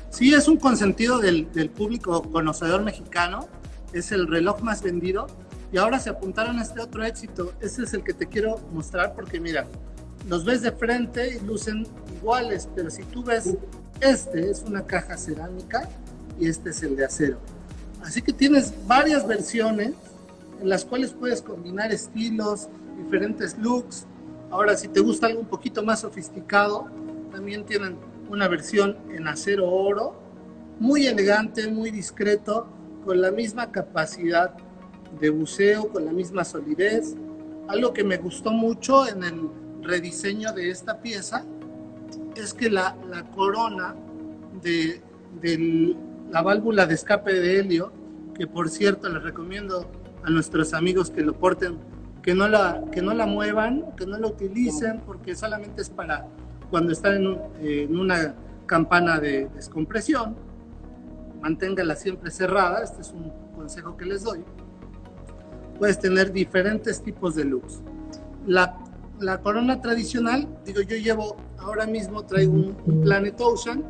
Sí, 0.10 0.34
es 0.34 0.48
un 0.48 0.58
consentido 0.58 1.20
del, 1.20 1.52
del 1.52 1.70
público 1.70 2.24
conocedor 2.24 2.84
mexicano 2.84 3.48
es 3.94 4.12
el 4.12 4.28
reloj 4.28 4.62
más 4.62 4.82
vendido 4.82 5.28
y 5.72 5.78
ahora 5.78 6.00
se 6.00 6.10
apuntaron 6.10 6.60
a 6.60 6.64
este 6.64 6.82
otro 6.82 7.04
éxito. 7.04 7.54
Ese 7.62 7.84
es 7.84 7.94
el 7.94 8.04
que 8.04 8.14
te 8.14 8.28
quiero 8.28 8.60
mostrar 8.74 9.14
porque 9.14 9.40
mira, 9.40 9.68
los 10.28 10.46
ves 10.46 10.62
de 10.62 10.72
frente 10.72 11.36
y 11.36 11.46
lucen 11.46 11.88
iguales, 12.18 12.70
pero 12.76 12.90
si 12.90 13.04
tú 13.04 13.24
ves, 13.24 13.56
este 14.02 14.50
es 14.50 14.64
una 14.64 14.86
caja 14.86 15.18
cerámica 15.18 15.90
y 16.40 16.48
este 16.48 16.72
es 16.72 16.84
el 16.84 16.96
de 16.96 17.06
acero. 17.06 17.40
Así 18.04 18.22
que 18.22 18.34
tienes 18.34 18.74
varias 18.88 19.28
versiones 19.28 19.92
en 20.62 20.70
las 20.70 20.86
cuales 20.86 21.14
puedes 21.14 21.42
combinar 21.42 21.92
estilos, 21.92 22.70
diferentes 22.98 23.58
looks. 23.58 24.06
Ahora, 24.52 24.76
si 24.76 24.88
te 24.88 25.00
gusta 25.00 25.28
algo 25.28 25.42
un 25.42 25.48
poquito 25.48 25.84
más 25.84 26.02
sofisticado, 26.02 26.88
también 27.32 27.66
tienen 27.66 27.98
una 28.30 28.48
versión 28.48 28.98
en 29.10 29.28
acero 29.28 29.70
oro, 29.70 30.16
muy 30.80 31.08
elegante, 31.08 31.68
muy 31.68 31.92
discreto, 31.92 32.68
con 33.06 33.22
la 33.22 33.32
misma 33.32 33.72
capacidad 33.72 34.54
de 35.20 35.30
buceo, 35.30 35.90
con 35.90 36.06
la 36.06 36.12
misma 36.12 36.44
solidez. 36.44 37.16
Algo 37.68 37.94
que 37.94 38.04
me 38.04 38.18
gustó 38.18 38.52
mucho 38.52 39.08
en 39.08 39.24
el 39.24 39.50
rediseño 39.82 40.54
de 40.54 40.70
esta 40.70 41.02
pieza 41.02 41.46
es 42.36 42.54
que 42.54 42.70
la, 42.70 42.96
corona 43.36 43.96
de, 44.62 45.02
la 46.32 46.42
válvula 46.42 46.86
de 46.86 46.96
escape 46.96 47.34
de 47.34 47.60
helio, 47.60 47.92
que 48.36 48.48
por 48.48 48.70
cierto 48.70 49.10
les 49.10 49.24
recomiendo 49.24 49.90
a 50.24 50.30
nuestros 50.30 50.74
amigos 50.74 51.10
que 51.10 51.22
lo 51.22 51.34
porten, 51.34 51.78
que 52.22 52.34
no 52.36 52.48
la, 52.48 52.84
que 52.92 53.02
no 53.02 53.14
la 53.14 53.26
muevan, 53.26 53.86
que 53.96 54.06
no 54.06 54.18
la 54.18 54.28
utilicen, 54.28 55.02
porque 55.06 55.36
solamente 55.36 55.82
es 55.82 55.90
para 55.90 56.26
cuando 56.70 56.92
están 56.92 57.24
en, 57.62 57.98
una 57.98 58.36
campana 58.66 59.20
de 59.20 59.50
descompresión 59.56 60.36
manténgala 61.42 61.96
siempre 61.96 62.32
cerrada, 62.32 62.84
este 62.84 63.02
es 63.02 63.12
un 63.12 63.32
consejo 63.56 63.96
que 63.98 64.06
les 64.06 64.24
doy. 64.24 64.44
Puedes 65.78 66.00
tener 66.00 66.32
diferentes 66.32 67.02
tipos 67.02 67.36
de 67.36 67.46
looks. 67.46 67.82
La, 68.46 68.78
la 69.20 69.40
corona 69.42 69.82
tradicional, 69.82 70.48
digo, 70.66 70.82
yo 70.82 70.98
llevo, 70.98 71.38
ahora 71.58 71.86
mismo 71.86 72.26
traigo 72.26 72.54
un, 72.54 73.02
Planet 73.04 73.40
Ocean, 73.40 73.84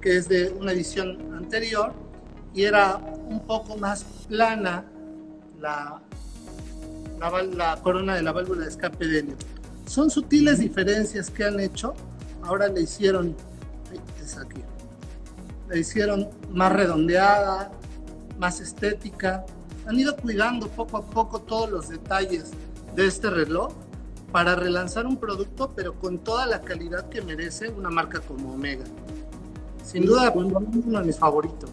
que 0.00 0.16
es 0.16 0.28
de 0.28 0.50
una 0.50 0.72
edición 0.72 1.34
anterior, 1.34 1.92
y 2.54 2.64
era 2.64 2.98
un 3.28 3.40
poco 3.46 3.76
más 3.78 4.04
plana 4.28 4.84
la, 5.62 6.02
la, 7.18 7.42
la 7.42 7.76
corona 7.82 8.16
de 8.16 8.22
la 8.22 8.32
válvula 8.32 8.64
de 8.64 8.70
escape 8.70 9.06
de 9.06 9.18
helio. 9.20 9.36
Son 9.86 10.10
sutiles 10.10 10.58
diferencias 10.58 11.30
que 11.30 11.44
han 11.44 11.60
hecho, 11.60 11.94
ahora 12.42 12.68
le 12.68 12.82
hicieron, 12.82 13.36
es 14.22 14.36
aquí, 14.36 14.62
la 15.68 15.76
hicieron 15.76 16.28
más 16.52 16.72
redondeada, 16.72 17.72
más 18.38 18.60
estética. 18.60 19.44
Han 19.86 19.98
ido 19.98 20.16
cuidando 20.16 20.68
poco 20.68 20.96
a 20.98 21.02
poco 21.02 21.40
todos 21.40 21.70
los 21.70 21.88
detalles 21.88 22.50
de 22.94 23.06
este 23.06 23.30
reloj 23.30 23.72
para 24.30 24.54
relanzar 24.54 25.06
un 25.06 25.16
producto, 25.16 25.72
pero 25.74 25.94
con 25.94 26.18
toda 26.18 26.46
la 26.46 26.62
calidad 26.62 27.08
que 27.08 27.20
merece 27.22 27.68
una 27.68 27.90
marca 27.90 28.20
como 28.20 28.54
Omega. 28.54 28.84
Sin 29.84 30.06
duda, 30.06 30.32
uno 30.34 31.00
de 31.00 31.04
mis 31.04 31.18
favoritos. 31.18 31.70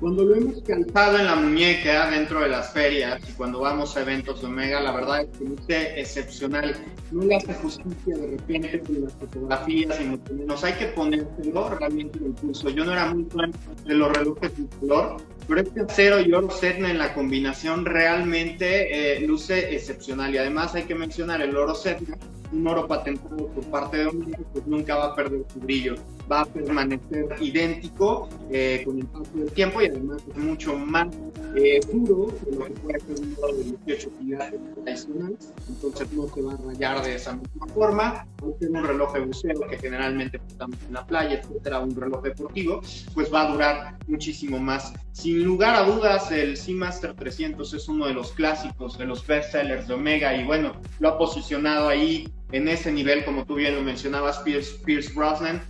Cuando 0.00 0.24
lo 0.24 0.34
hemos 0.34 0.62
calzado 0.62 1.18
en 1.18 1.26
la 1.26 1.34
muñeca 1.34 2.10
dentro 2.10 2.40
de 2.40 2.48
las 2.48 2.72
ferias 2.72 3.20
y 3.28 3.32
cuando 3.34 3.60
vamos 3.60 3.94
a 3.94 4.00
eventos 4.00 4.40
de 4.40 4.46
Omega, 4.46 4.80
la 4.80 4.92
verdad 4.92 5.20
es 5.20 5.38
que 5.38 5.44
luce 5.44 6.00
excepcional. 6.00 6.74
No 7.10 7.22
le 7.24 7.36
hace 7.36 7.52
justicia 7.52 8.16
de 8.16 8.28
repente 8.28 8.80
con 8.80 9.02
las 9.02 9.12
fotografías 9.12 10.00
y 10.00 10.04
mucho 10.04 10.32
menos. 10.32 10.64
Hay 10.64 10.72
que 10.72 10.86
ponérselo 10.86 11.68
realmente 11.68 12.18
en 12.18 12.24
el 12.24 12.32
pulso. 12.32 12.70
Yo 12.70 12.86
no 12.86 12.92
era 12.92 13.12
muy 13.12 13.24
fan 13.24 13.52
de 13.84 13.94
los 13.94 14.16
relojes 14.16 14.56
de 14.56 14.66
color, 14.78 15.16
pero 15.46 15.60
este 15.60 15.80
acero 15.82 16.18
y 16.18 16.32
oro 16.32 16.50
Setna 16.50 16.90
en 16.90 16.96
la 16.96 17.12
combinación 17.12 17.84
realmente 17.84 19.18
eh, 19.18 19.20
luce 19.26 19.74
excepcional. 19.74 20.34
Y 20.34 20.38
además 20.38 20.74
hay 20.74 20.84
que 20.84 20.94
mencionar 20.94 21.42
el 21.42 21.54
oro 21.54 21.74
Setna 21.74 22.16
un 22.52 22.66
oro 22.66 22.86
patentado 22.86 23.46
por 23.48 23.64
parte 23.66 23.98
de 23.98 24.06
Omega, 24.06 24.38
pues 24.52 24.66
nunca 24.66 24.96
va 24.96 25.06
a 25.06 25.14
perder 25.14 25.44
su 25.52 25.60
brillo, 25.60 25.94
va 26.30 26.40
a 26.40 26.44
permanecer 26.44 27.26
idéntico 27.40 28.28
eh, 28.50 28.82
con 28.84 28.98
el 28.98 29.06
paso 29.06 29.30
del 29.34 29.52
tiempo 29.52 29.80
y 29.80 29.86
además 29.86 30.22
es 30.28 30.36
mucho 30.36 30.76
más 30.76 31.08
eh, 31.54 31.80
duro 31.92 32.32
de 32.44 32.56
lo 32.56 32.64
que 32.64 32.72
puede 32.72 33.00
ser 33.00 33.20
un 33.20 33.36
oro 33.42 33.56
de 33.56 33.64
18 33.86 34.10
quilates 34.18 34.60
tradicional, 34.74 35.36
entonces 35.68 36.12
no 36.12 36.28
se 36.28 36.42
va 36.42 36.52
a 36.52 36.56
rayar 36.56 37.02
de 37.02 37.14
esa 37.14 37.36
misma 37.36 37.66
forma. 37.68 38.26
Aunque 38.42 38.66
un 38.66 38.82
reloj 38.82 39.12
de 39.12 39.20
buceo 39.20 39.60
que 39.68 39.78
generalmente 39.78 40.40
estamos 40.48 40.76
en 40.86 40.94
la 40.94 41.06
playa, 41.06 41.40
etcétera, 41.40 41.80
un 41.80 41.94
reloj 41.94 42.22
deportivo, 42.22 42.80
pues 43.14 43.32
va 43.32 43.42
a 43.42 43.52
durar 43.52 43.98
muchísimo 44.06 44.58
más. 44.58 44.92
Sin 45.12 45.44
lugar 45.44 45.74
a 45.76 45.82
dudas, 45.82 46.30
el 46.30 46.56
Seamaster 46.56 47.14
300 47.14 47.74
es 47.74 47.88
uno 47.88 48.06
de 48.06 48.14
los 48.14 48.32
clásicos, 48.32 48.96
de 48.96 49.06
los 49.06 49.26
bestsellers 49.26 49.88
de 49.88 49.94
Omega 49.94 50.34
y 50.34 50.44
bueno, 50.44 50.72
lo 50.98 51.08
ha 51.10 51.18
posicionado 51.18 51.88
ahí 51.88 52.28
en 52.52 52.68
ese 52.68 52.92
nivel, 52.92 53.24
como 53.24 53.44
tú 53.44 53.56
bien 53.56 53.74
lo 53.74 53.82
mencionabas, 53.82 54.38
Pierce, 54.38 54.78
Pierce 54.84 55.12
Brosnan. 55.12 55.62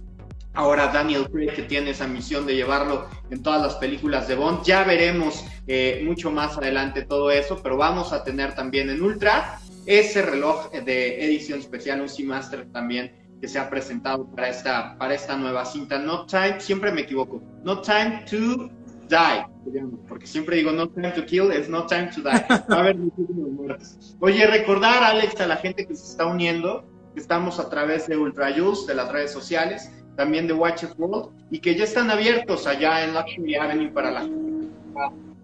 Ahora 0.52 0.88
Daniel 0.88 1.28
Craig 1.30 1.52
que 1.54 1.62
tiene 1.62 1.90
esa 1.90 2.08
misión 2.08 2.44
de 2.44 2.56
llevarlo 2.56 3.06
en 3.30 3.40
todas 3.40 3.62
las 3.62 3.76
películas 3.76 4.26
de 4.26 4.34
Bond. 4.34 4.64
Ya 4.64 4.82
veremos 4.82 5.44
eh, 5.68 6.02
mucho 6.04 6.32
más 6.32 6.58
adelante 6.58 7.02
todo 7.02 7.30
eso, 7.30 7.60
pero 7.62 7.76
vamos 7.76 8.12
a 8.12 8.24
tener 8.24 8.54
también 8.54 8.90
en 8.90 9.00
Ultra 9.00 9.60
ese 9.86 10.22
reloj 10.22 10.70
de 10.72 11.24
edición 11.24 11.60
especial, 11.60 12.00
un 12.00 12.08
Seamaster 12.08 12.66
también 12.72 13.12
que 13.40 13.48
se 13.48 13.58
ha 13.58 13.70
presentado 13.70 14.30
para 14.30 14.48
esta, 14.48 14.98
para 14.98 15.14
esta 15.14 15.36
nueva 15.36 15.64
cinta. 15.64 15.98
No 15.98 16.26
Time, 16.26 16.60
siempre 16.60 16.92
me 16.92 17.02
equivoco, 17.02 17.42
No 17.64 17.80
Time 17.80 18.24
to 18.28 18.70
Die, 19.10 19.90
porque 20.08 20.26
siempre 20.26 20.56
digo 20.56 20.72
No 20.72 20.88
Time 20.88 21.10
to 21.10 21.26
Kill, 21.26 21.50
es 21.50 21.68
No 21.68 21.86
Time 21.86 22.10
to 22.14 22.22
Die. 22.22 22.46
Va 22.70 22.76
a 22.76 22.80
haber 22.80 22.96
muchísimas 22.96 23.50
muertes. 23.50 24.16
Oye, 24.20 24.46
recordar, 24.46 25.02
Alex, 25.02 25.40
a 25.40 25.46
la 25.46 25.56
gente 25.56 25.86
que 25.86 25.94
se 25.94 26.04
está 26.04 26.26
uniendo, 26.26 26.84
que 27.14 27.20
estamos 27.20 27.58
a 27.58 27.68
través 27.68 28.06
de 28.06 28.16
Ultra 28.16 28.50
Use, 28.50 28.86
de 28.86 28.94
las 28.94 29.10
redes 29.10 29.32
sociales, 29.32 29.90
también 30.16 30.46
de 30.46 30.52
Watches 30.52 30.94
World, 30.96 31.30
y 31.50 31.58
que 31.58 31.74
ya 31.74 31.84
están 31.84 32.10
abiertos 32.10 32.66
allá 32.66 33.04
en 33.04 33.14
Luxury 33.14 33.56
Avenue 33.56 33.90
para 33.90 34.10
la 34.10 34.20
gente 34.22 34.68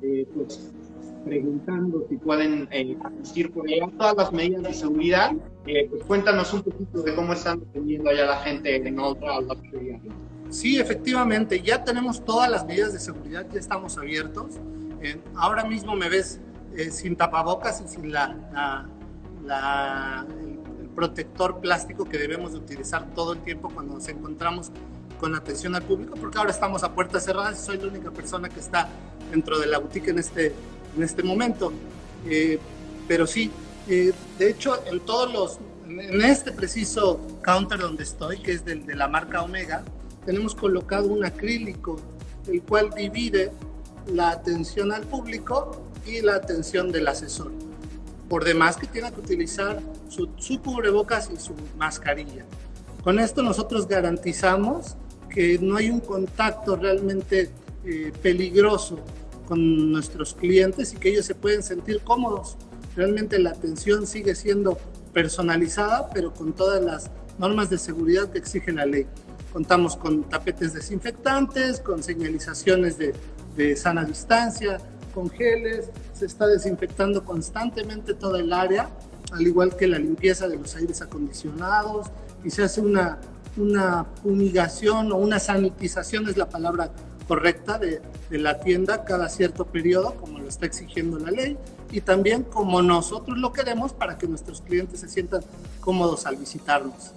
eh, 0.03 0.27
pues, 0.35 0.73
preguntando 1.25 2.07
si 2.09 2.17
pueden 2.17 2.69
eh, 2.71 2.97
asistir 3.05 3.53
por 3.53 3.67
allá. 3.67 3.89
Todas 3.99 4.17
las 4.17 4.33
medidas 4.33 4.63
de 4.63 4.75
seguridad, 4.75 5.33
eh, 5.67 5.89
pues 5.91 6.05
cuéntanos 6.05 6.53
un 6.55 6.63
poquito 6.63 7.03
de 7.03 7.15
cómo 7.15 7.33
están 7.33 7.61
atendiendo 7.71 8.11
allá 8.11 8.27
la 8.27 8.37
gente 8.39 8.77
en 8.77 9.01
Ultra 9.01 9.41
Luxury 9.41 9.95
Avenue. 9.95 10.36
Sí, 10.51 10.79
efectivamente, 10.79 11.61
ya 11.61 11.85
tenemos 11.85 12.25
todas 12.25 12.51
las 12.51 12.65
medidas 12.65 12.93
de 12.93 12.99
seguridad, 12.99 13.47
ya 13.53 13.59
estamos 13.59 13.99
abiertos. 13.99 14.55
Eh, 15.03 15.21
ahora 15.35 15.65
mismo 15.65 15.95
me 15.95 16.09
ves 16.09 16.41
eh, 16.77 16.91
sin 16.91 17.17
tapabocas 17.17 17.83
y 17.85 17.89
sin 17.89 18.13
la, 18.13 18.87
el, 20.81 20.89
protector 20.95 21.61
plástico 21.61 22.07
que 22.07 22.17
debemos 22.17 22.53
de 22.53 22.59
utilizar 22.59 23.07
todo 23.15 23.35
el 23.35 23.41
tiempo 23.41 23.69
cuando 23.69 23.95
nos 23.95 24.09
encontramos 24.09 24.71
con 25.21 25.35
atención 25.35 25.75
al 25.75 25.83
público, 25.83 26.15
porque 26.19 26.39
ahora 26.39 26.51
estamos 26.51 26.83
a 26.85 26.95
puertas 26.95 27.25
cerradas 27.25 27.61
y 27.61 27.67
soy 27.67 27.77
la 27.77 27.89
única 27.89 28.11
persona 28.11 28.49
que 28.49 28.61
está 28.61 28.89
dentro 29.31 29.59
de 29.59 29.67
la 29.67 29.79
boutique 29.79 30.09
en 30.09 30.19
este, 30.19 30.55
en 30.97 31.03
este 31.03 31.23
momento. 31.23 31.73
Eh, 32.27 32.59
pero 33.07 33.27
sí, 33.27 33.51
Eh, 33.89 34.13
de 34.39 34.51
hecho, 34.51 34.83
en 34.87 34.99
todos 35.01 35.33
los, 35.33 35.59
en 35.89 36.21
este 36.23 36.51
preciso 36.51 37.21
counter 37.45 37.79
donde 37.79 38.03
estoy, 38.03 38.39
que 38.39 38.53
es 38.53 38.65
del, 38.65 38.85
de 38.85 38.97
la 38.97 39.07
marca 39.07 39.43
Omega, 39.43 39.85
tenemos 40.27 40.55
colocado 40.55 41.09
un 41.09 41.25
acrílico, 41.25 41.97
el 42.49 42.61
cual 42.63 42.91
divide 42.95 43.53
la 44.07 44.31
atención 44.31 44.93
al 44.93 45.05
público 45.05 45.83
y 46.05 46.21
la 46.21 46.35
atención 46.35 46.93
del 46.93 47.09
asesor. 47.09 47.53
Por 48.29 48.45
demás 48.45 48.77
que 48.77 48.87
tenga 48.87 49.13
que 49.13 49.21
utilizar 49.21 49.81
su, 50.09 50.29
su 50.37 50.61
cubrebocas 50.61 51.31
y 51.33 51.37
su 51.37 51.55
mascarilla. 51.79 52.45
Con 53.03 53.21
esto 53.21 53.43
nosotros 53.43 53.87
garantizamos 53.87 54.97
que 55.31 55.59
no 55.61 55.77
hay 55.77 55.91
un 55.91 56.01
contacto 56.01 56.77
realmente 56.77 57.51
eh, 57.85 58.13
peligroso 58.21 58.99
con 59.47 59.93
nuestros 59.93 60.35
clientes 60.35 60.93
y 60.93 60.97
que 60.97 61.11
ellos 61.11 61.25
se 61.25 61.37
pueden 61.37 61.63
sentir 61.63 62.01
cómodos. 62.01 62.57
Realmente 62.97 63.39
la 63.39 63.51
atención 63.51 64.07
sigue 64.09 64.35
siendo 64.35 64.77
personalizada, 65.13 66.11
pero 66.11 66.35
con 66.35 66.53
todas 66.53 66.83
las 66.83 67.11
normas 67.39 67.71
de 67.71 67.79
seguridad 67.79 68.31
que 68.31 68.39
exige 68.39 68.73
la 68.73 68.87
ley. 68.87 69.07
Contamos 69.57 69.97
con 69.97 70.25
tapetes 70.25 70.75
desinfectantes, 70.75 71.81
con 71.81 72.03
señalizaciones 72.03 72.99
de, 72.99 73.15
de 73.57 73.75
sana 73.75 74.05
distancia, 74.05 74.77
con 75.15 75.31
geles, 75.31 75.89
se 76.13 76.27
está 76.27 76.47
desinfectando 76.47 77.25
constantemente 77.25 78.13
toda 78.13 78.39
el 78.39 78.53
área, 78.53 78.91
al 79.33 79.47
igual 79.47 79.75
que 79.75 79.87
la 79.87 79.99
limpieza 79.99 80.47
de 80.47 80.59
los 80.59 80.77
aires 80.77 81.01
acondicionados, 81.01 82.09
y 82.45 82.51
se 82.51 82.65
hace 82.65 82.83
una, 82.83 83.19
una 83.57 84.05
fumigación 84.23 85.11
o 85.11 85.17
una 85.17 85.39
sanitización, 85.39 86.29
es 86.29 86.37
la 86.37 86.51
palabra 86.51 86.91
correcta 87.27 87.79
de, 87.79 88.03
la 88.29 88.61
tienda 88.61 89.07
cada 89.07 89.31
cierto 89.31 89.65
periodo, 89.65 90.17
como 90.17 90.39
lo 90.39 90.49
está 90.49 90.67
exigiendo 90.67 91.19
la 91.19 91.31
ley, 91.31 91.57
y 91.91 92.03
también 92.03 92.43
como 92.43 92.83
nosotros 92.83 93.39
lo 93.39 93.55
queremos 93.55 93.95
para 93.95 94.19
que 94.19 94.27
nuestros 94.27 94.61
clientes 94.61 95.01
se 95.01 95.09
sientan 95.09 95.41
cómodos 95.81 96.27
al 96.27 96.37
visitarnos. 96.37 97.15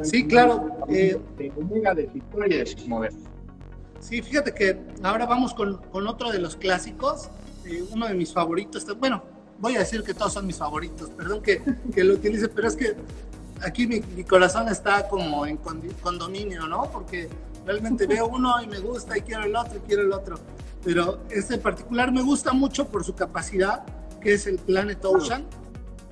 Sí, 0.02 0.26
claro. 0.26 0.66
Eh, 0.88 1.20
de 1.36 1.52
Omega, 1.56 1.94
de 1.94 2.06
Victoria 2.06 2.56
y 2.56 2.58
de 2.58 2.66
sus 2.66 2.86
modelos. 2.88 3.20
Sí, 4.00 4.22
fíjate 4.22 4.52
que 4.54 4.78
ahora 5.02 5.26
vamos 5.26 5.54
con, 5.54 5.78
con 5.90 6.06
otro 6.06 6.30
de 6.30 6.38
los 6.38 6.56
clásicos, 6.56 7.28
eh, 7.66 7.84
uno 7.90 8.06
de 8.06 8.14
mis 8.14 8.32
favoritos. 8.32 8.86
Bueno, 8.98 9.22
voy 9.58 9.76
a 9.76 9.80
decir 9.80 10.02
que 10.02 10.14
todos 10.14 10.32
son 10.32 10.46
mis 10.46 10.56
favoritos, 10.56 11.10
perdón 11.10 11.42
que, 11.42 11.62
que 11.94 12.04
lo 12.04 12.14
utilice, 12.14 12.48
pero 12.48 12.68
es 12.68 12.76
que 12.76 12.96
aquí 13.62 13.86
mi, 13.86 14.00
mi, 14.16 14.24
corazón 14.24 14.68
está 14.68 15.08
como 15.08 15.46
en 15.46 15.58
condominio, 16.02 16.66
¿no? 16.66 16.90
Porque 16.90 17.28
realmente 17.66 18.06
veo 18.06 18.28
uno 18.28 18.62
y 18.62 18.66
me 18.68 18.78
gusta 18.78 19.18
y 19.18 19.22
quiero 19.22 19.44
el 19.44 19.54
otro 19.54 19.76
y 19.76 19.80
quiero 19.80 20.02
el 20.02 20.12
otro. 20.12 20.38
Pero 20.84 21.20
este 21.28 21.54
en 21.54 21.60
particular 21.60 22.12
me 22.12 22.22
gusta 22.22 22.52
mucho 22.52 22.88
por 22.88 23.04
su 23.04 23.14
capacidad 23.14 23.84
que 24.20 24.34
es 24.34 24.46
el 24.46 24.56
Planet 24.56 25.04
Ocean. 25.04 25.44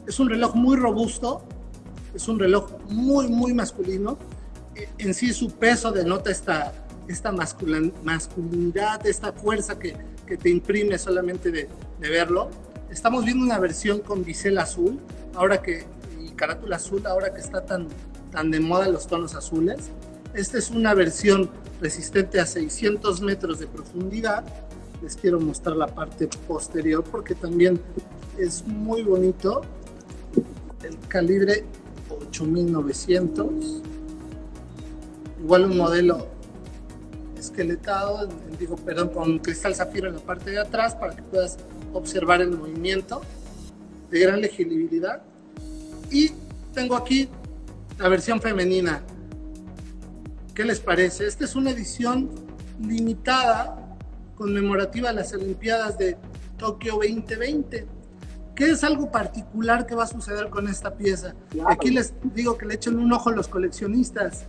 Es 0.06 0.20
un 0.20 0.28
reloj 0.28 0.54
muy 0.54 0.76
robusto, 0.76 1.42
es 2.14 2.28
un 2.28 2.38
reloj 2.38 2.70
muy, 2.88 3.28
muy 3.28 3.54
masculino. 3.54 4.18
E, 4.74 4.88
en 4.98 5.14
sí 5.14 5.32
su 5.32 5.50
peso 5.50 5.90
denota 5.90 6.30
esta, 6.30 6.72
esta 7.08 7.32
masculinidad, 7.32 9.06
esta 9.06 9.32
fuerza 9.32 9.78
que, 9.78 9.96
que 10.26 10.36
te 10.36 10.50
imprime 10.50 10.98
solamente 10.98 11.50
de, 11.50 11.68
de, 12.00 12.10
verlo. 12.10 12.50
Estamos 12.90 13.24
viendo 13.24 13.44
una 13.44 13.58
versión 13.58 14.00
con 14.00 14.24
bisel 14.24 14.58
azul, 14.58 15.00
ahora 15.34 15.60
que, 15.60 15.84
y 16.20 16.30
carátula 16.30 16.76
azul, 16.76 17.06
ahora 17.06 17.34
que 17.34 17.40
está 17.40 17.64
tan, 17.64 17.88
tan 18.30 18.50
de 18.50 18.60
moda 18.60 18.88
los 18.88 19.06
tonos 19.06 19.34
azules. 19.34 19.90
Esta 20.34 20.58
es 20.58 20.70
una 20.70 20.94
versión 20.94 21.50
resistente 21.80 22.40
a 22.40 22.46
600 22.46 23.20
metros 23.22 23.58
de 23.58 23.66
profundidad 23.66 24.44
les 25.06 25.14
quiero 25.14 25.38
mostrar 25.38 25.76
la 25.76 25.86
parte 25.86 26.28
posterior 26.48 27.04
porque 27.04 27.36
también 27.36 27.80
es 28.36 28.66
muy 28.66 29.04
bonito. 29.04 29.62
El 30.82 30.98
calibre 31.06 31.64
8900 32.10 33.82
igual 35.40 35.66
un 35.66 35.76
modelo 35.76 36.26
esqueletado 37.38 38.28
digo 38.58 38.74
perdón 38.74 39.10
con 39.10 39.38
cristal 39.38 39.76
zafiro 39.76 40.08
en 40.08 40.16
la 40.16 40.20
parte 40.20 40.50
de 40.50 40.58
atrás 40.58 40.96
para 40.96 41.14
que 41.14 41.22
puedas 41.22 41.56
observar 41.92 42.40
el 42.40 42.50
movimiento 42.50 43.22
de 44.10 44.18
gran 44.18 44.40
legibilidad. 44.40 45.22
Y 46.10 46.32
tengo 46.74 46.96
aquí 46.96 47.28
la 47.96 48.08
versión 48.08 48.40
femenina. 48.40 49.02
¿qué 50.52 50.64
les 50.64 50.80
parece? 50.80 51.28
esta 51.28 51.44
es 51.44 51.54
una 51.54 51.70
edición 51.70 52.28
limitada 52.80 53.85
conmemorativa 54.36 55.10
a 55.10 55.12
las 55.12 55.32
Olimpiadas 55.32 55.98
de 55.98 56.16
Tokio 56.58 56.94
2020. 56.94 57.86
¿Qué 58.54 58.70
es 58.70 58.84
algo 58.84 59.10
particular 59.10 59.86
que 59.86 59.94
va 59.94 60.04
a 60.04 60.06
suceder 60.06 60.48
con 60.48 60.68
esta 60.68 60.94
pieza? 60.94 61.34
Aquí 61.66 61.90
les 61.90 62.14
digo 62.34 62.56
que 62.56 62.64
le 62.64 62.74
echen 62.74 62.98
un 62.98 63.12
ojo 63.12 63.30
a 63.30 63.32
los 63.32 63.48
coleccionistas. 63.48 64.44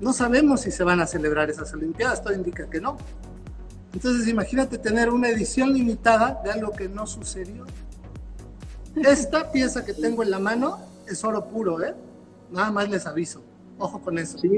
No 0.00 0.12
sabemos 0.12 0.62
si 0.62 0.70
se 0.70 0.84
van 0.84 1.00
a 1.00 1.06
celebrar 1.06 1.48
esas 1.48 1.72
Olimpiadas, 1.72 2.22
todo 2.22 2.34
indica 2.34 2.68
que 2.68 2.80
no. 2.80 2.98
Entonces 3.94 4.28
imagínate 4.28 4.76
tener 4.78 5.10
una 5.10 5.28
edición 5.30 5.72
limitada 5.72 6.40
de 6.44 6.50
algo 6.50 6.72
que 6.72 6.88
no 6.88 7.06
sucedió. 7.06 7.64
Esta 8.96 9.50
pieza 9.52 9.84
que 9.84 9.94
tengo 9.94 10.22
en 10.22 10.30
la 10.30 10.38
mano 10.38 10.78
es 11.06 11.24
oro 11.24 11.46
puro, 11.46 11.82
¿eh? 11.82 11.94
Nada 12.50 12.70
más 12.70 12.88
les 12.90 13.06
aviso. 13.06 13.42
Ojo 13.78 14.00
con 14.00 14.18
eso. 14.18 14.38
Sí, 14.38 14.48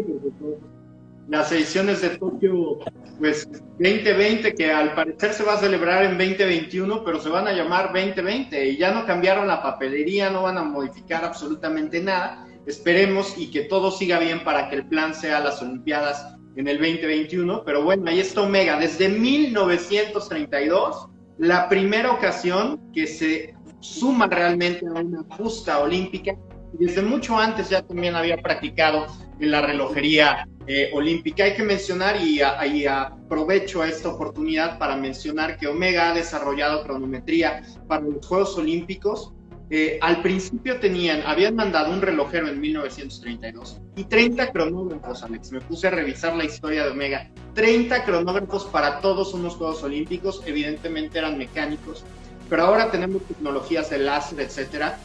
las 1.31 1.51
ediciones 1.53 2.03
de 2.03 2.11
Tokio 2.11 2.81
pues 3.19 3.49
2020 3.79 4.53
que 4.55 4.73
al 4.73 4.95
parecer 4.95 5.33
se 5.33 5.45
va 5.45 5.55
a 5.55 5.59
celebrar 5.59 6.05
en 6.05 6.19
2021 6.19 7.05
pero 7.05 7.21
se 7.21 7.29
van 7.29 7.47
a 7.47 7.53
llamar 7.53 7.93
2020 7.93 8.71
y 8.71 8.77
ya 8.77 8.90
no 8.90 9.07
cambiaron 9.07 9.47
la 9.47 9.62
papelería 9.62 10.29
no 10.31 10.43
van 10.43 10.59
a 10.59 10.64
modificar 10.64 11.25
absolutamente 11.25 12.03
nada. 12.03 12.47
Esperemos 12.66 13.38
y 13.38 13.51
que 13.51 13.62
todo 13.62 13.90
siga 13.93 14.19
bien 14.19 14.43
para 14.43 14.69
que 14.69 14.77
el 14.77 14.87
plan 14.87 15.14
sea 15.14 15.40
las 15.40 15.62
Olimpiadas 15.62 16.35
en 16.57 16.66
el 16.66 16.79
2021 16.79 17.62
pero 17.64 17.85
bueno 17.85 18.11
ahí 18.11 18.19
está 18.19 18.43
Omega. 18.43 18.77
Desde 18.79 19.09
1932 19.09 21.07
la 21.38 21.69
primera 21.69 22.11
ocasión 22.11 22.93
que 22.93 23.07
se 23.07 23.55
suma 23.79 24.27
realmente 24.27 24.85
a 24.85 24.99
una 24.99 25.23
justa 25.37 25.79
olímpica 25.79 26.37
desde 26.73 27.03
mucho 27.03 27.38
antes 27.38 27.71
ya 27.71 27.83
también 27.83 28.16
había 28.16 28.37
practicado 28.37 29.07
en 29.40 29.50
la 29.50 29.62
relojería 29.62 30.46
eh, 30.66 30.90
olímpica. 30.92 31.44
Hay 31.44 31.55
que 31.55 31.62
mencionar 31.62 32.20
y, 32.22 32.40
aprovecho 32.87 33.83
esta 33.83 34.09
oportunidad 34.09 34.79
para 34.79 34.96
mencionar 34.96 35.57
que 35.59 35.66
Omega 35.66 36.11
ha 36.11 36.14
desarrollado 36.14 36.83
cronometría 36.85 37.62
para 37.88 38.03
los 38.03 38.24
Juegos 38.24 38.57
Olímpicos. 38.57 39.33
Eh, 39.72 39.98
al 40.03 40.20
principio 40.20 40.81
tenían, 40.81 41.22
habían 41.24 41.55
mandado 41.55 41.92
un 41.92 42.03
relojero 42.03 42.48
en 42.48 42.61
1932 42.61 43.81
y 43.96 44.05
30 44.05 44.50
cronógrafos, 44.50 45.22
Alex. 45.22 45.53
Me 45.53 45.61
puse 45.61 45.87
a 45.87 45.90
revisar 45.90 46.37
la 46.37 46.44
historia 46.44 46.85
de 46.85 46.90
Omega. 46.90 47.31
30 47.55 48.05
cronógrafos 48.05 48.64
para 48.66 49.00
todos 49.00 49.33
unos 49.33 49.55
Juegos 49.55 49.83
Olímpicos, 49.83 50.42
evidentemente 50.44 51.18
eran 51.18 51.38
mecánicos, 51.38 52.05
pero 52.48 52.64
ahora 52.64 52.90
tenemos 52.90 53.22
tecnologías 53.22 53.90
de 53.90 53.98
láser, 53.98 54.40
etcétera, 54.40 54.98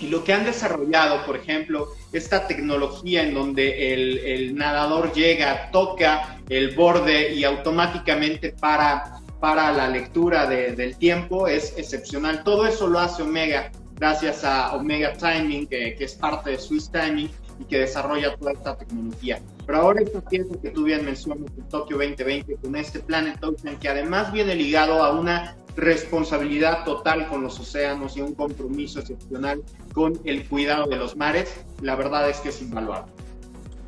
y 0.00 0.08
lo 0.08 0.24
que 0.24 0.32
han 0.32 0.44
desarrollado, 0.44 1.24
por 1.24 1.36
ejemplo, 1.36 1.88
esta 2.12 2.46
tecnología 2.46 3.22
en 3.22 3.34
donde 3.34 3.92
el, 3.92 4.54
nadador 4.54 5.12
llega, 5.12 5.70
toca 5.70 6.40
el 6.48 6.74
borde 6.74 7.34
y 7.34 7.44
automáticamente 7.44 8.52
para, 8.52 9.20
para 9.40 9.72
la 9.72 9.88
lectura 9.88 10.46
del 10.46 10.96
tiempo 10.96 11.48
es 11.48 11.74
excepcional. 11.76 12.44
Todo 12.44 12.66
eso 12.66 12.86
lo 12.86 12.98
hace 12.98 13.22
Omega 13.22 13.70
gracias 13.96 14.44
a 14.44 14.74
Omega 14.74 15.14
Timing, 15.14 15.66
que, 15.66 15.94
que 15.94 16.04
es 16.04 16.14
parte 16.14 16.50
de 16.50 16.58
Swiss 16.58 16.90
Timing 16.90 17.30
y 17.58 17.64
que 17.64 17.78
desarrolla 17.78 18.36
toda 18.36 18.52
esta 18.52 18.76
tecnología. 18.76 19.40
Pero 19.64 19.78
ahora 19.78 20.02
esta 20.02 20.20
pieza 20.20 20.54
que 20.60 20.70
tú 20.70 20.84
bien 20.84 21.04
mencionas 21.04 21.50
en 21.56 21.68
Tokio 21.68 21.96
2020 21.96 22.56
con 22.56 22.76
este 22.76 23.00
Planet 23.00 23.42
Ocean, 23.42 23.78
que 23.78 23.88
además 23.88 24.32
viene 24.32 24.54
ligado 24.54 25.02
a 25.02 25.18
una 25.18 25.56
responsabilidad 25.76 26.84
total 26.84 27.28
con 27.28 27.42
los 27.42 27.60
océanos 27.60 28.16
y 28.16 28.22
un 28.22 28.34
compromiso 28.34 29.00
excepcional 29.00 29.62
con 29.92 30.18
el 30.24 30.48
cuidado 30.48 30.86
de 30.86 30.96
los 30.96 31.16
mares, 31.16 31.52
la 31.82 31.94
verdad 31.94 32.28
es 32.28 32.38
que 32.38 32.48
es 32.48 32.60
invaluable. 32.62 33.12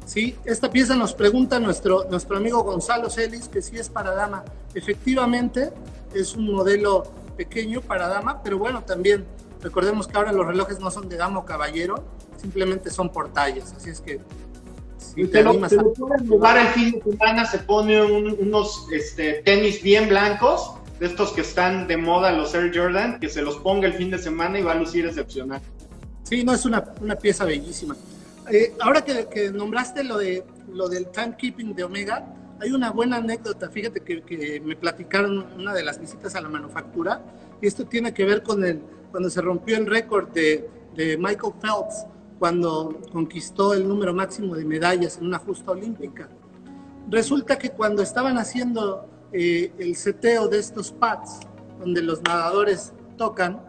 Sí, 0.05 0.37
esta 0.44 0.70
pieza 0.70 0.96
nos 0.96 1.12
pregunta 1.12 1.61
nuestro, 1.61 2.07
nuestro 2.11 2.37
amigo 2.37 2.62
Gonzalo 2.62 3.11
Celis 3.11 3.48
que 3.48 3.61
si 3.61 3.77
es 3.77 3.90
para 3.90 4.14
dama. 4.14 4.44
Efectivamente, 4.74 5.70
es 6.14 6.35
un 6.35 6.51
modelo 6.51 7.05
pequeño 7.37 7.81
para 7.81 8.09
dama, 8.09 8.42
pero 8.42 8.59
bueno, 8.59 8.83
también 8.85 9.27
recordemos 9.61 10.09
que 10.09 10.16
ahora 10.16 10.33
los 10.33 10.46
relojes 10.46 10.81
no 10.81 10.90
son 10.90 11.09
de 11.09 11.16
dama 11.16 11.40
o 11.40 11.44
caballero, 11.44 12.05
simplemente 12.37 12.90
son 12.90 13.11
por 13.11 13.33
tallas, 13.33 13.74
así 13.77 13.90
es 13.90 14.01
que 14.01 14.20
si 14.96 15.27
te, 15.27 15.40
animas 15.40 15.72
a... 15.72 15.83
jugar 16.27 16.59
el 16.59 16.68
fin 16.68 16.92
de 16.92 17.12
semana, 17.12 17.44
se 17.44 17.59
pone 17.59 18.03
unos 18.03 18.87
este, 18.92 19.42
tenis 19.44 19.83
bien 19.83 20.09
blancos, 20.09 20.72
de 20.98 21.06
estos 21.06 21.32
que 21.32 21.42
están 21.42 21.87
de 21.87 21.96
moda, 21.96 22.32
los 22.32 22.54
Air 22.54 22.72
Jordan, 22.74 23.20
que 23.20 23.28
se 23.28 23.42
los 23.42 23.56
ponga 23.58 23.87
el 23.87 23.94
fin 23.94 24.11
de 24.11 24.18
semana 24.18 24.58
y 24.58 24.62
va 24.62 24.72
a 24.72 24.74
lucir 24.74 25.06
excepcional. 25.06 25.61
Sí, 26.24 26.44
no, 26.44 26.52
es 26.52 26.64
una, 26.64 26.84
una 27.00 27.16
pieza 27.16 27.44
bellísima. 27.44 27.96
Eh, 28.50 28.74
ahora 28.80 29.02
que, 29.02 29.26
que, 29.26 29.50
nombraste 29.50 30.04
lo, 30.04 30.18
de, 30.18 30.44
lo 30.72 30.88
del 30.88 31.08
timekeeping 31.08 31.74
de 31.74 31.84
Omega, 31.84 32.26
hay 32.61 32.72
una 32.72 32.90
buena 32.90 33.18
anécdota, 33.18 33.70
fíjate 33.70 34.00
que, 34.00 34.22
que, 34.22 34.61
me 34.61 34.74
platicaron 34.74 35.46
una 35.56 35.72
de 35.72 35.84
las 35.84 36.00
visitas 36.00 36.34
a 36.34 36.40
la 36.40 36.48
manufactura, 36.48 37.22
y 37.61 37.66
esto 37.66 37.87
tiene 37.87 38.12
que 38.12 38.24
ver 38.24 38.42
con 38.42 38.64
el, 38.64 38.80
cuando 39.11 39.30
se 39.30 39.40
rompió 39.40 39.76
el 39.76 39.87
récord 39.87 40.28
de, 40.30 40.68
de 40.96 41.16
Michael 41.16 41.54
Phelps, 41.61 42.06
cuando 42.38 43.00
conquistó 43.12 43.74
el 43.74 43.87
número 43.87 44.14
máximo 44.14 44.54
de 44.54 44.64
medallas 44.64 45.18
en 45.18 45.26
una 45.26 45.38
justa 45.38 45.72
olímpica. 45.72 46.28
Resulta 47.11 47.58
que 47.58 47.70
cuando 47.70 48.02
estaban 48.02 48.38
haciendo 48.38 49.08
eh, 49.32 49.72
el 49.78 49.96
seteo 49.96 50.48
de 50.48 50.58
estos 50.58 50.92
pads, 50.92 51.40
donde 51.78 52.02
los 52.02 52.22
nadadores 52.22 52.92
tocan, 53.16 53.60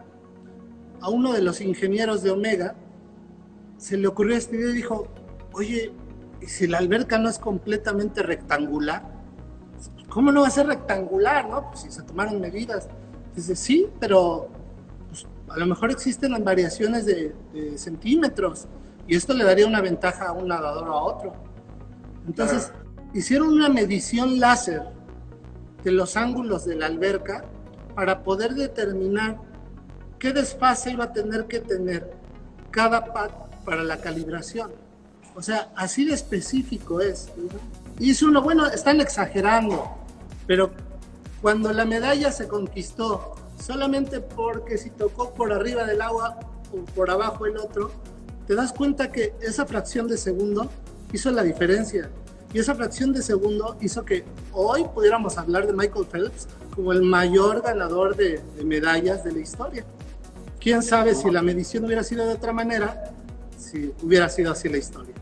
a 1.00 1.08
uno 1.08 1.32
de 1.32 1.42
los 1.42 1.60
ingenieros 1.60 2.22
de 2.22 2.30
Omega 2.30 2.76
se 3.76 3.96
le 3.96 4.06
ocurrió 4.06 4.36
esta 4.36 4.54
idea 4.54 4.70
y 4.70 4.74
dijo, 4.74 5.08
oye, 5.52 5.92
¿y 6.40 6.46
si 6.46 6.66
la 6.66 6.78
alberca 6.78 7.18
no 7.18 7.28
es 7.28 7.38
completamente 7.38 8.22
rectangular? 8.22 9.02
¿Cómo 10.08 10.32
no 10.32 10.42
va 10.42 10.48
a 10.48 10.50
ser 10.50 10.66
rectangular, 10.66 11.48
no? 11.48 11.70
Pues 11.70 11.80
si 11.80 11.90
se 11.90 12.02
tomaron 12.02 12.40
medidas. 12.40 12.88
Dice, 13.34 13.56
sí, 13.56 13.88
pero 13.98 14.48
pues, 15.08 15.26
a 15.48 15.58
lo 15.58 15.66
mejor 15.66 15.90
existen 15.90 16.32
las 16.32 16.44
variaciones 16.44 17.06
de, 17.06 17.34
centímetros 17.76 18.66
y 19.06 19.16
esto 19.16 19.32
le 19.32 19.44
daría 19.44 19.66
una 19.66 19.80
ventaja 19.80 20.28
a 20.28 20.32
un 20.32 20.48
nadador 20.48 20.88
o 20.88 20.92
a 20.92 21.02
otro. 21.02 21.32
Entonces, 22.26 22.72
hicieron 23.14 23.48
una 23.48 23.68
medición 23.68 24.38
láser 24.38 24.82
de 25.84 25.92
los 25.92 26.16
ángulos 26.16 26.64
de 26.64 26.76
la 26.76 26.86
alberca 26.86 27.44
para 27.94 28.22
poder 28.22 28.54
determinar 28.54 29.38
qué 30.18 30.32
desfase 30.32 30.92
iba 30.92 31.04
a 31.04 31.12
tener 31.12 31.46
que 31.46 31.60
tener 31.60 32.12
cada 32.70 33.12
pad 33.12 33.30
para 33.64 33.82
la 33.82 34.00
calibración. 34.00 34.70
O 35.34 35.42
sea, 35.42 35.70
así 35.76 36.04
de 36.04 36.14
específico 36.14 37.00
es. 37.00 37.30
Y 37.98 38.08
dice 38.08 38.24
uno, 38.26 38.42
bueno, 38.42 38.66
están 38.66 39.00
exagerando, 39.00 39.88
pero 40.46 40.70
cuando 41.40 41.72
la 41.72 41.84
medalla 41.84 42.32
se 42.32 42.48
conquistó 42.48 43.36
solamente 43.58 44.20
porque 44.20 44.78
si 44.78 44.90
tocó 44.90 45.34
por 45.34 45.52
arriba 45.52 45.84
del 45.84 46.02
agua 46.02 46.38
o 46.72 46.84
por 46.94 47.10
abajo 47.10 47.46
el 47.46 47.56
otro, 47.56 47.90
te 48.46 48.54
das 48.54 48.72
cuenta 48.72 49.12
que 49.12 49.34
esa 49.40 49.66
fracción 49.66 50.08
de 50.08 50.18
segundo 50.18 50.70
hizo 51.12 51.30
la 51.30 51.42
diferencia. 51.42 52.10
Y 52.52 52.58
esa 52.58 52.74
fracción 52.74 53.12
de 53.12 53.22
segundo 53.22 53.76
hizo 53.80 54.04
que 54.04 54.24
hoy 54.52 54.84
pudiéramos 54.92 55.38
hablar 55.38 55.66
de 55.66 55.72
Michael 55.72 56.06
Phelps 56.06 56.48
como 56.74 56.92
el 56.92 57.02
mayor 57.02 57.62
ganador 57.62 58.16
de, 58.16 58.40
medallas 58.64 59.22
de 59.22 59.32
la 59.32 59.38
historia. 59.38 59.84
Quién 60.58 60.82
sabe 60.82 61.14
si 61.14 61.30
la 61.30 61.42
medición 61.42 61.84
hubiera 61.84 62.02
sido 62.02 62.26
de 62.26 62.34
otra 62.34 62.52
manera, 62.52 63.12
si 63.56 63.92
hubiera 64.02 64.28
sido 64.28 64.50
así 64.50 64.68
la 64.68 64.78
historia. 64.78 65.14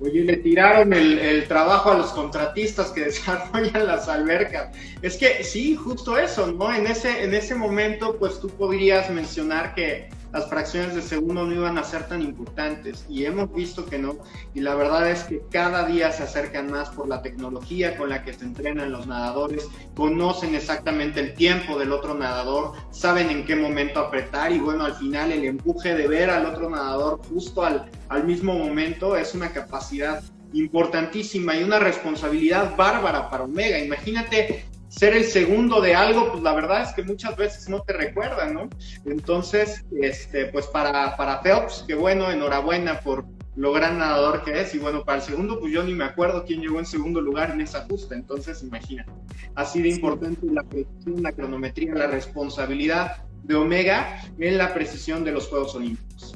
Oye, 0.00 0.20
le 0.20 0.36
tiraron 0.36 0.92
el, 0.92 1.18
el, 1.18 1.48
trabajo 1.48 1.90
a 1.90 1.98
los 1.98 2.10
contratistas 2.12 2.90
que 2.90 3.00
desarrollan 3.06 3.86
las 3.86 4.06
albercas. 4.08 4.68
Es 5.02 5.16
que 5.16 5.42
sí, 5.42 5.74
justo 5.74 6.18
eso, 6.18 6.52
¿no? 6.52 6.72
En 6.72 6.86
ese, 6.86 7.24
en 7.24 7.34
ese 7.34 7.54
momento, 7.54 8.16
pues 8.16 8.38
tú 8.38 8.48
podrías 8.48 9.10
mencionar 9.10 9.74
que 9.74 10.10
las 10.32 10.48
fracciones 10.48 10.94
de 10.94 11.02
segundo 11.02 11.44
no 11.44 11.52
iban 11.52 11.78
a 11.78 11.84
ser 11.84 12.06
tan 12.08 12.22
importantes 12.22 13.06
y 13.08 13.24
hemos 13.24 13.52
visto 13.52 13.86
que 13.86 13.98
no 13.98 14.18
y 14.54 14.60
la 14.60 14.74
verdad 14.74 15.10
es 15.10 15.24
que 15.24 15.42
cada 15.50 15.86
día 15.86 16.12
se 16.12 16.24
acercan 16.24 16.70
más 16.70 16.90
por 16.90 17.08
la 17.08 17.22
tecnología 17.22 17.96
con 17.96 18.10
la 18.10 18.22
que 18.24 18.34
se 18.34 18.44
entrenan 18.44 18.92
los 18.92 19.06
nadadores, 19.06 19.68
conocen 19.94 20.54
exactamente 20.54 21.20
el 21.20 21.34
tiempo 21.34 21.78
del 21.78 21.92
otro 21.92 22.14
nadador, 22.14 22.72
saben 22.90 23.30
en 23.30 23.44
qué 23.44 23.56
momento 23.56 24.00
apretar 24.00 24.52
y 24.52 24.58
bueno, 24.58 24.84
al 24.84 24.94
final 24.94 25.32
el 25.32 25.44
empuje 25.44 25.94
de 25.94 26.08
ver 26.08 26.30
al 26.30 26.46
otro 26.46 26.70
nadador 26.70 27.20
justo 27.28 27.64
al, 27.64 27.90
al 28.08 28.24
mismo 28.24 28.54
momento 28.54 29.16
es 29.16 29.34
una 29.34 29.50
capacidad 29.50 30.22
importantísima 30.52 31.56
y 31.56 31.62
una 31.62 31.78
responsabilidad 31.78 32.74
bárbara 32.76 33.28
para 33.30 33.44
Omega. 33.44 33.78
Imagínate 33.78 34.64
ser 34.88 35.14
el 35.14 35.24
segundo 35.24 35.80
de 35.80 35.94
algo, 35.94 36.32
pues 36.32 36.42
la 36.42 36.54
verdad 36.54 36.82
es 36.82 36.92
que 36.94 37.02
muchas 37.02 37.36
veces 37.36 37.68
no 37.68 37.82
te 37.82 37.92
recuerdan, 37.92 38.54
¿no? 38.54 38.68
Entonces, 39.04 39.84
este, 40.00 40.46
pues 40.46 40.66
para, 40.66 41.16
para 41.16 41.42
Phelps, 41.42 41.84
que 41.86 41.94
bueno, 41.94 42.30
enhorabuena 42.30 43.00
por 43.00 43.26
lo 43.56 43.72
gran 43.72 43.98
nadador 43.98 44.44
que 44.44 44.60
es, 44.60 44.74
y 44.74 44.78
bueno, 44.78 45.04
para 45.04 45.18
el 45.18 45.24
segundo, 45.24 45.58
pues 45.60 45.72
yo 45.72 45.82
ni 45.82 45.92
me 45.92 46.04
acuerdo 46.04 46.44
quién 46.44 46.60
llegó 46.60 46.78
en 46.78 46.86
segundo 46.86 47.20
lugar 47.20 47.50
en 47.50 47.60
esa 47.60 47.84
justa, 47.86 48.14
entonces 48.14 48.62
imagínate, 48.62 49.10
así 49.54 49.82
de 49.82 49.88
importante 49.88 50.46
la 50.46 50.62
precisión, 50.62 51.22
la 51.22 51.32
cronometría, 51.32 51.94
la 51.94 52.06
responsabilidad 52.06 53.24
de 53.42 53.56
Omega 53.56 54.22
en 54.38 54.58
la 54.58 54.72
precisión 54.72 55.24
de 55.24 55.32
los 55.32 55.48
Juegos 55.48 55.74
Olímpicos. 55.74 56.34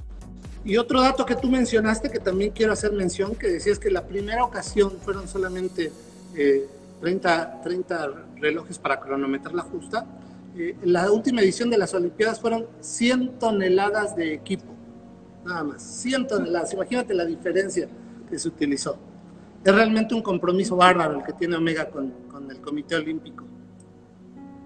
Y 0.64 0.76
otro 0.76 1.00
dato 1.00 1.24
que 1.24 1.34
tú 1.34 1.48
mencionaste, 1.48 2.10
que 2.10 2.20
también 2.20 2.50
quiero 2.50 2.72
hacer 2.72 2.92
mención, 2.92 3.34
que 3.34 3.48
decías 3.48 3.78
que 3.78 3.90
la 3.90 4.06
primera 4.06 4.44
ocasión 4.44 4.98
fueron 5.02 5.26
solamente... 5.26 5.92
Eh, 6.36 6.66
30, 7.02 7.62
30 7.62 8.12
relojes 8.42 8.78
para 8.78 9.00
cronometrar 9.00 9.54
la 9.54 9.62
justa. 9.62 10.04
Eh, 10.56 10.76
la 10.82 11.10
última 11.10 11.40
edición 11.40 11.70
de 11.70 11.78
las 11.78 11.94
Olimpiadas 11.94 12.40
fueron 12.40 12.66
100 12.80 13.38
toneladas 13.38 14.14
de 14.14 14.34
equipo, 14.34 14.66
nada 15.46 15.64
más, 15.64 15.82
100 15.82 16.26
toneladas. 16.26 16.74
Imagínate 16.74 17.14
la 17.14 17.24
diferencia 17.24 17.88
que 18.28 18.38
se 18.38 18.48
utilizó. 18.48 18.98
Es 19.64 19.74
realmente 19.74 20.14
un 20.14 20.22
compromiso 20.22 20.76
bárbaro 20.76 21.20
el 21.20 21.24
que 21.24 21.32
tiene 21.32 21.56
Omega 21.56 21.88
con, 21.88 22.10
con 22.28 22.50
el 22.50 22.60
Comité 22.60 22.96
Olímpico. 22.96 23.44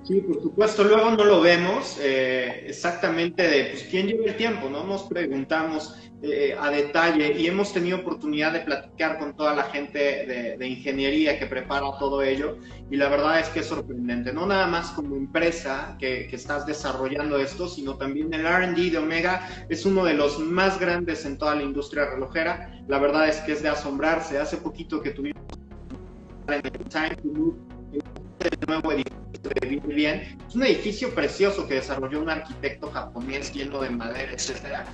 Sí, 0.07 0.21
por 0.21 0.41
supuesto, 0.41 0.85
luego 0.85 1.11
no 1.11 1.25
lo 1.25 1.41
vemos 1.41 1.99
eh, 2.01 2.67
exactamente 2.69 3.43
de 3.43 3.65
pues, 3.71 3.89
quién 3.91 4.07
lleva 4.07 4.27
el 4.27 4.37
tiempo, 4.37 4.69
¿no? 4.71 4.85
Nos 4.85 5.03
preguntamos 5.03 5.97
eh, 6.23 6.55
a 6.57 6.71
detalle 6.71 7.37
y 7.37 7.49
hemos 7.49 7.73
tenido 7.73 7.99
oportunidad 7.99 8.53
de 8.53 8.61
platicar 8.61 9.19
con 9.19 9.35
toda 9.35 9.53
la 9.57 9.65
gente 9.65 10.57
de, 10.59 10.67
ingeniería 10.69 11.41
que 11.41 11.47
prepara 11.47 11.87
todo 11.99 12.23
ello 12.23 12.57
y 12.89 12.97
la 12.97 13.09
verdad 13.09 13.41
es 13.41 13.49
que 13.49 13.61
es 13.61 13.67
sorprendente, 13.67 14.33
no 14.33 14.47
nada 14.47 14.69
más 14.69 14.91
como 14.93 15.17
empresa 15.17 15.97
que, 15.99 16.29
que 16.29 16.37
estás 16.37 16.67
desarrollando 16.67 17.39
esto, 17.39 17.67
sino 17.67 17.97
también 17.97 18.33
el 18.33 18.47
RD 18.47 18.93
de 18.93 18.99
Omega 18.99 19.67
es 19.69 19.85
uno 19.87 20.05
de 20.05 20.15
los 20.15 20.39
más 20.39 20.79
grandes 20.79 21.25
en 21.27 21.37
toda 21.37 21.57
la 21.57 21.65
industria 21.65 22.11
relojera, 22.11 22.81
la 22.87 23.01
verdad 23.01 23.29
es 23.29 23.39
que 23.39 23.53
es 23.53 23.63
de 23.63 23.71
asombrarse, 23.71 24.39
hace 24.39 24.59
poquito 24.59 25.03
que 25.03 25.11
tuvimos 25.11 25.43
en 26.47 26.55
el 26.55 26.73
Time 26.89 27.17
el 28.41 28.69
nuevo 28.69 28.93
edificio 28.93 29.26
bien. 29.87 30.39
Es 30.49 30.55
un 30.55 30.65
edificio 30.65 31.15
precioso 31.15 31.67
que 31.67 31.75
desarrolló 31.75 32.21
un 32.21 32.31
arquitecto 32.31 32.91
japonés 32.91 33.53
lleno 33.53 33.81
de 33.81 33.91
madera, 33.91 34.33
etcétera. 34.33 34.85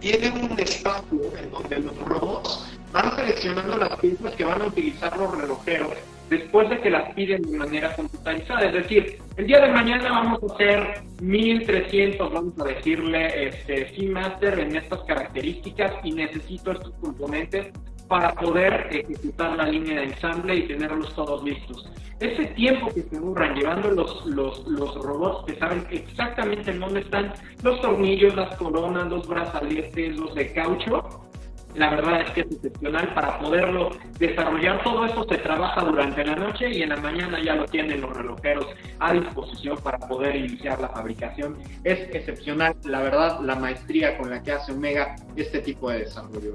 Tiene 0.00 0.30
un 0.30 0.58
espacio 0.58 1.20
en 1.40 1.50
donde 1.50 1.80
los 1.80 1.96
robots 1.98 2.78
van 2.92 3.16
seleccionando 3.16 3.76
las 3.76 3.98
piezas 3.98 4.34
que 4.34 4.44
van 4.44 4.62
a 4.62 4.66
utilizar 4.66 5.16
los 5.16 5.36
relojeros 5.36 5.92
después 6.30 6.68
de 6.68 6.80
que 6.80 6.90
las 6.90 7.12
piden 7.14 7.42
de 7.42 7.56
manera 7.56 7.94
computarizada. 7.96 8.66
Es 8.66 8.74
decir, 8.74 9.18
el 9.36 9.46
día 9.46 9.60
de 9.60 9.72
mañana 9.72 10.10
vamos 10.10 10.40
a 10.42 10.54
hacer 10.54 11.02
1300, 11.20 12.32
vamos 12.32 12.54
a 12.60 12.64
decirle, 12.64 13.48
este, 13.48 13.94
Seamaster 13.94 14.58
en 14.58 14.76
estas 14.76 15.00
características 15.04 15.94
y 16.04 16.12
necesito 16.12 16.72
estos 16.72 16.92
componentes 17.00 17.72
para 18.08 18.34
poder 18.34 18.88
ejecutar 18.90 19.56
la 19.56 19.64
línea 19.64 20.00
de 20.00 20.06
ensamble 20.06 20.56
y 20.56 20.68
tenerlos 20.68 21.14
todos 21.14 21.44
listos. 21.44 21.88
Ese 22.20 22.46
tiempo 22.46 22.88
que 22.88 23.02
se 23.02 23.16
duran 23.16 23.54
llevando 23.54 23.90
los, 23.90 24.26
los, 24.26 24.66
los 24.66 24.94
robots 24.96 25.46
que 25.46 25.58
saben 25.58 25.86
exactamente 25.90 26.70
en 26.72 26.80
dónde 26.80 27.00
están 27.00 27.32
los 27.62 27.80
tornillos, 27.80 28.34
las 28.34 28.56
coronas, 28.56 29.08
los 29.08 29.28
brazaletes, 29.28 30.16
los 30.18 30.34
de 30.34 30.52
caucho, 30.52 31.28
la 31.74 31.90
verdad 31.90 32.22
es 32.22 32.30
que 32.30 32.40
es 32.40 32.46
excepcional 32.50 33.14
para 33.14 33.38
poderlo 33.38 33.90
desarrollar. 34.18 34.82
Todo 34.82 35.06
eso 35.06 35.24
se 35.28 35.38
trabaja 35.38 35.82
durante 35.84 36.24
la 36.24 36.34
noche 36.34 36.70
y 36.70 36.82
en 36.82 36.88
la 36.88 36.96
mañana 36.96 37.40
ya 37.42 37.54
lo 37.54 37.66
tienen 37.66 38.00
los 38.00 38.16
relojeros 38.16 38.66
a 38.98 39.12
disposición 39.12 39.78
para 39.78 39.98
poder 39.98 40.34
iniciar 40.34 40.80
la 40.80 40.88
fabricación. 40.88 41.56
Es 41.84 42.00
excepcional, 42.14 42.74
la 42.84 43.02
verdad, 43.02 43.40
la 43.42 43.54
maestría 43.54 44.18
con 44.18 44.30
la 44.30 44.42
que 44.42 44.52
hace 44.52 44.72
Omega 44.72 45.14
este 45.36 45.60
tipo 45.60 45.90
de 45.90 46.00
desarrollo, 46.00 46.52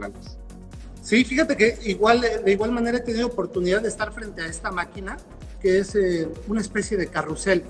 Sí, 1.04 1.26
fíjate 1.26 1.58
que 1.58 1.78
igual, 1.84 2.22
de 2.22 2.50
igual 2.50 2.72
manera 2.72 2.98
he 2.98 3.02
tenido 3.02 3.28
oportunidad 3.28 3.82
de 3.82 3.90
estar 3.90 4.14
frente 4.14 4.42
a 4.42 4.48
esta 4.48 4.72
máquina, 4.72 5.18
que 5.62 5.80
es 5.80 5.96
eh, 5.96 6.30
una 6.48 6.62
especie 6.62 6.96
de 6.96 7.08
carrusel. 7.08 7.64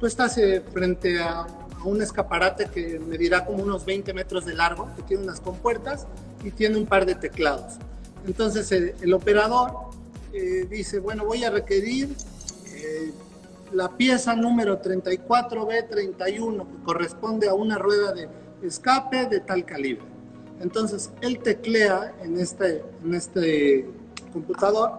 Tú 0.00 0.06
estás 0.06 0.38
eh, 0.38 0.62
frente 0.72 1.20
a, 1.22 1.46
un 1.84 2.00
escaparate 2.00 2.70
que 2.72 2.98
medirá 2.98 3.44
como 3.44 3.62
unos 3.62 3.84
20 3.84 4.14
metros 4.14 4.46
de 4.46 4.54
largo, 4.54 4.88
que 4.96 5.02
tiene 5.02 5.24
unas 5.24 5.40
compuertas 5.40 6.06
y 6.42 6.50
tiene 6.50 6.78
un 6.78 6.86
par 6.86 7.04
de 7.04 7.14
teclados. 7.14 7.74
Entonces 8.26 8.72
el, 8.72 9.12
operador 9.12 9.90
eh, 10.32 10.66
dice, 10.70 10.98
bueno, 11.00 11.26
voy 11.26 11.44
a 11.44 11.50
requerir 11.50 12.16
la 13.72 13.90
pieza 13.90 14.34
número 14.34 14.80
34B31, 14.80 16.66
que 16.66 16.82
corresponde 16.84 17.48
a 17.48 17.54
una 17.54 17.76
rueda 17.76 18.12
de 18.12 18.28
escape 18.62 19.26
de 19.26 19.40
tal 19.40 19.66
calibre. 19.66 20.13
Entonces, 20.60 21.12
él 21.20 21.40
teclea 21.40 22.14
en 22.22 22.38
este, 22.38 22.84
en 23.02 23.14
este 23.14 23.90
computador 24.32 24.92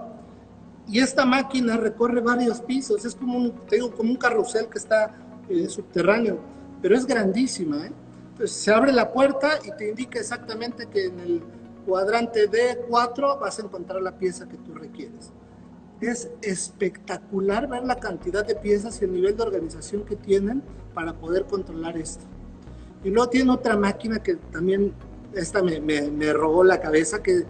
y 0.88 1.00
esta 1.00 1.26
máquina 1.26 1.78
recorre 1.78 2.22
varios 2.22 2.62
pisos. 2.62 3.06
Es 3.06 3.16
como 3.16 3.38
un, 3.38 3.52
como 3.96 4.12
un 4.12 4.18
carrusel 4.18 4.68
que 4.68 4.78
está 4.78 5.16
eh, 5.50 5.68
subterráneo, 5.68 6.40
pero 6.82 6.96
es 6.96 7.06
grandísima. 7.06 7.88
¿eh? 7.88 7.92
Entonces, 8.32 8.56
se 8.56 8.72
abre 8.72 8.92
la 8.92 9.12
puerta 9.12 9.60
y 9.64 9.76
te 9.76 9.90
indica 9.90 10.20
exactamente 10.20 10.88
que 10.88 11.06
en 11.06 11.20
el 11.20 11.44
cuadrante 11.86 12.50
D4 12.50 13.40
vas 13.40 13.60
a 13.60 13.62
encontrar 13.64 14.02
la 14.02 14.18
pieza 14.18 14.48
que 14.48 14.58
tú 14.58 14.74
requieres. 14.74 15.32
Es 16.02 16.30
espectacular 16.42 17.68
ver 17.70 17.84
la 17.84 17.96
cantidad 17.96 18.46
de 18.46 18.56
piezas 18.56 19.02
y 19.02 19.06
el 19.06 19.14
nivel 19.14 19.38
de 19.38 19.44
organización 19.44 20.04
que 20.04 20.16
tienen 20.16 20.62
para 20.94 21.14
poder 21.14 21.46
controlar 21.46 21.98
esto. 21.98 22.26
Y 23.04 23.12
luego 23.12 23.30
tiene 23.30 23.52
otra 23.52 23.78
máquina 23.78 24.22
que 24.22 24.36
también 24.36 24.94
esta 25.36 25.62
me, 25.62 25.80
me, 25.80 26.34
robó 26.34 26.64
la 26.64 26.80
cabeza, 26.80 27.22
que 27.22 27.40
eh, 27.40 27.46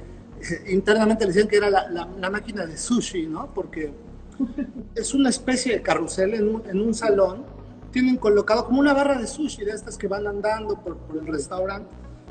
internamente 0.70 1.26
le 1.26 1.32
decían 1.32 1.48
que 1.48 1.58
era 1.58 1.70
la, 1.70 1.88
la, 1.90 2.30
máquina 2.30 2.66
de 2.66 2.78
sushi, 2.78 3.28
¿no? 3.28 3.54
Porque 3.54 3.94
es 4.96 5.14
una 5.14 5.30
especie 5.30 5.74
de 5.74 5.82
carrusel 5.82 6.34
en 6.34 6.56
un, 6.56 6.64
en 6.68 6.82
un, 6.82 6.94
salón, 6.94 7.46
tienen 7.92 8.18
colocado 8.18 8.66
como 8.66 8.80
una 8.80 8.94
barra 8.94 9.18
de 9.18 9.28
sushi 9.28 9.64
de 9.64 9.72
estas 9.72 9.98
que 9.98 10.08
van 10.08 10.28
andando 10.28 10.76
por, 10.82 10.98
por 10.98 11.18
el 11.18 11.28
restaurante, 11.28 11.90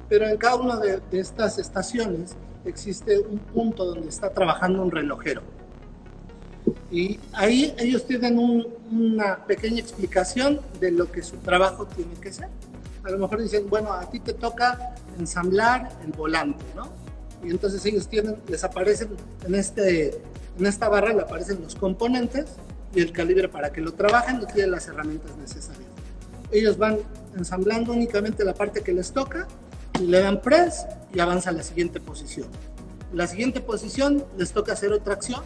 pero 0.09 0.29
en 0.29 0.37
cada 0.37 0.57
una 0.57 0.77
de, 0.77 1.01
de, 1.11 1.21
estas 1.21 1.59
estaciones 1.59 2.37
existe 2.65 3.19
un 3.19 3.39
punto 3.39 3.85
donde 3.85 4.09
está 4.09 4.31
trabajando 4.31 4.83
un 4.83 4.91
relojero. 4.91 5.43
Y 6.91 7.19
ahí 7.33 7.75
ellos 7.79 8.07
tienen 8.07 8.39
un, 8.39 8.67
una 8.91 9.45
pequeña 9.45 9.81
explicación 9.81 10.61
de 10.81 10.93
lo 10.93 11.11
que 11.11 11.23
su 11.23 11.37
trabajo 11.39 11.87
tiene 11.87 12.15
que 12.15 12.33
ser 12.33 12.49
a 13.05 13.11
lo 13.11 13.19
mejor 13.19 13.43
dicen, 13.43 13.69
bueno, 13.69 13.93
a 13.93 14.09
ti 14.09 14.19
te 14.19 14.33
toca 14.33 14.95
ensamblar 15.19 15.91
el 16.05 16.13
volante, 16.13 16.65
¿no? 16.75 16.91
Y 17.43 17.51
entonces 17.51 17.85
ellos 17.85 18.09
tienen, 18.09 18.37
les 18.49 18.65
aparecen 18.65 19.11
en, 19.47 19.55
este, 19.55 20.21
en 20.59 20.67
esta 20.67 20.89
barra, 20.89 21.13
le 21.13 21.23
aparecen 21.23 21.63
los 21.63 21.75
componentes 21.75 22.47
y 22.95 23.01
el 23.01 23.13
calibre 23.13 23.49
para 23.49 23.73
que 23.73 23.81
lo 23.81 23.93
trabajen 23.93 24.41
y 24.43 24.47
tienen 24.47 24.71
las 24.71 24.89
herramientas 24.89 25.37
necesarias. 25.37 25.89
Ellos 26.51 26.79
van 26.79 26.99
ensamblando 27.37 27.93
únicamente 27.93 28.45
la 28.45 28.55
parte 28.55 28.83
que 28.83 28.93
les 28.93 29.13
toca 29.13 29.47
y 30.01 30.05
le 30.07 30.21
dan 30.21 30.41
press 30.41 30.87
y 31.13 31.21
avanza 31.21 31.51
a 31.51 31.53
la 31.53 31.63
siguiente 31.63 32.01
posición. 32.01 32.49
La 33.13 33.27
siguiente 33.27 33.61
posición 33.61 34.25
les 34.39 34.53
toca 34.53 34.73
hacer 34.73 34.93
otra 34.93 35.15
acción 35.15 35.43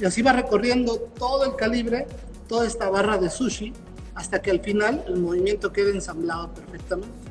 y 0.00 0.04
así 0.04 0.22
va 0.22 0.32
recorriendo 0.32 0.96
todo 1.18 1.44
el 1.44 1.56
calibre, 1.56 2.06
toda 2.48 2.66
esta 2.66 2.88
barra 2.90 3.18
de 3.18 3.30
sushi 3.30 3.72
hasta 4.14 4.42
que 4.42 4.50
al 4.50 4.60
final 4.60 5.04
el 5.06 5.16
movimiento 5.20 5.72
quede 5.72 5.92
ensamblado 5.92 6.52
perfectamente. 6.52 7.27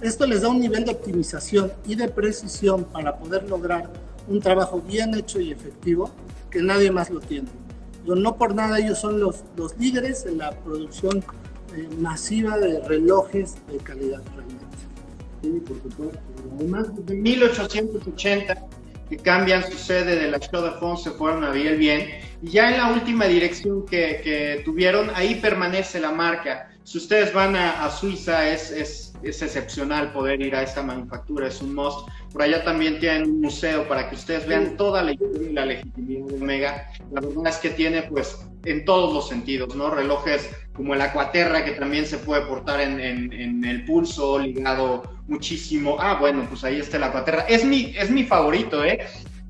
Esto 0.00 0.26
les 0.26 0.42
da 0.42 0.48
un 0.48 0.60
nivel 0.60 0.84
de 0.84 0.92
optimización 0.92 1.72
y 1.86 1.94
de 1.94 2.08
precisión 2.08 2.84
para 2.84 3.16
poder 3.16 3.48
lograr 3.48 3.90
un 4.28 4.40
trabajo 4.40 4.80
bien 4.80 5.14
hecho 5.14 5.40
y 5.40 5.50
efectivo 5.50 6.10
que 6.50 6.62
nadie 6.62 6.90
más 6.90 7.10
lo 7.10 7.20
tiene. 7.20 7.48
no 8.04 8.36
por 8.36 8.54
nada 8.54 8.78
ellos 8.78 8.98
son 9.00 9.20
los, 9.20 9.44
los 9.56 9.76
líderes 9.78 10.24
en 10.26 10.38
la 10.38 10.52
producción 10.52 11.24
eh, 11.76 11.88
masiva 11.98 12.58
de 12.58 12.80
relojes 12.80 13.56
de 13.70 13.78
calidad 13.78 14.22
realmente. 14.34 14.64
Sí, 15.42 15.62
por 15.66 15.82
supuesto. 15.82 16.18
Además, 16.56 17.06
de 17.06 17.14
1880 17.14 18.68
que 19.08 19.16
cambian 19.16 19.62
su 19.70 19.78
sede 19.78 20.16
de 20.16 20.30
la 20.30 20.38
Show 20.38 20.62
de 20.62 20.72
Fons, 20.72 21.02
se 21.02 21.10
fueron 21.12 21.44
a 21.44 21.50
Biel 21.50 21.78
Bien. 21.78 22.08
Y 22.42 22.50
ya 22.50 22.70
en 22.70 22.78
la 22.78 22.92
última 22.92 23.26
dirección 23.26 23.86
que, 23.86 24.20
que, 24.22 24.62
tuvieron, 24.64 25.10
ahí 25.14 25.36
permanece 25.36 25.98
la 25.98 26.12
marca. 26.12 26.70
Si 26.84 26.98
ustedes 26.98 27.32
van 27.32 27.56
a, 27.56 27.84
a 27.84 27.90
Suiza, 27.90 28.48
es, 28.48 28.70
es, 28.70 29.07
es, 29.22 29.42
excepcional 29.42 30.12
poder 30.12 30.40
ir 30.40 30.54
a 30.54 30.62
esta 30.62 30.82
manufactura, 30.82 31.48
es 31.48 31.60
un 31.60 31.74
must. 31.74 32.08
Por 32.32 32.42
allá 32.42 32.64
también 32.64 32.98
tienen 33.00 33.24
un 33.24 33.40
museo 33.40 33.86
para 33.88 34.08
que 34.08 34.16
ustedes 34.16 34.46
vean 34.46 34.76
toda 34.76 35.02
la 35.02 35.12
historia 35.12 35.50
y 35.50 35.52
la 35.52 35.66
legitimidad 35.66 36.26
de 36.26 36.34
Omega. 36.34 36.90
La 37.12 37.20
verdad 37.20 37.46
es 37.48 37.56
que 37.56 37.70
tiene, 37.70 38.02
pues, 38.02 38.38
en 38.64 38.84
todos 38.84 39.14
los 39.14 39.28
sentidos, 39.28 39.74
¿no? 39.74 39.90
Relojes 39.90 40.50
como 40.72 40.94
el 40.94 41.00
Aquaterra, 41.00 41.64
que 41.64 41.72
también 41.72 42.06
se 42.06 42.18
puede 42.18 42.42
portar 42.42 42.80
en, 42.80 43.00
en, 43.00 43.32
en 43.32 43.64
el 43.64 43.84
pulso, 43.84 44.38
ligado 44.38 45.02
muchísimo. 45.26 45.96
Ah, 46.00 46.16
bueno, 46.18 46.46
pues 46.48 46.64
ahí 46.64 46.78
está 46.78 46.96
el 46.96 47.04
Aquaterra. 47.04 47.42
Es 47.48 47.64
mi, 47.64 47.94
es 47.96 48.10
mi 48.10 48.24
favorito, 48.24 48.84
¿eh? 48.84 49.00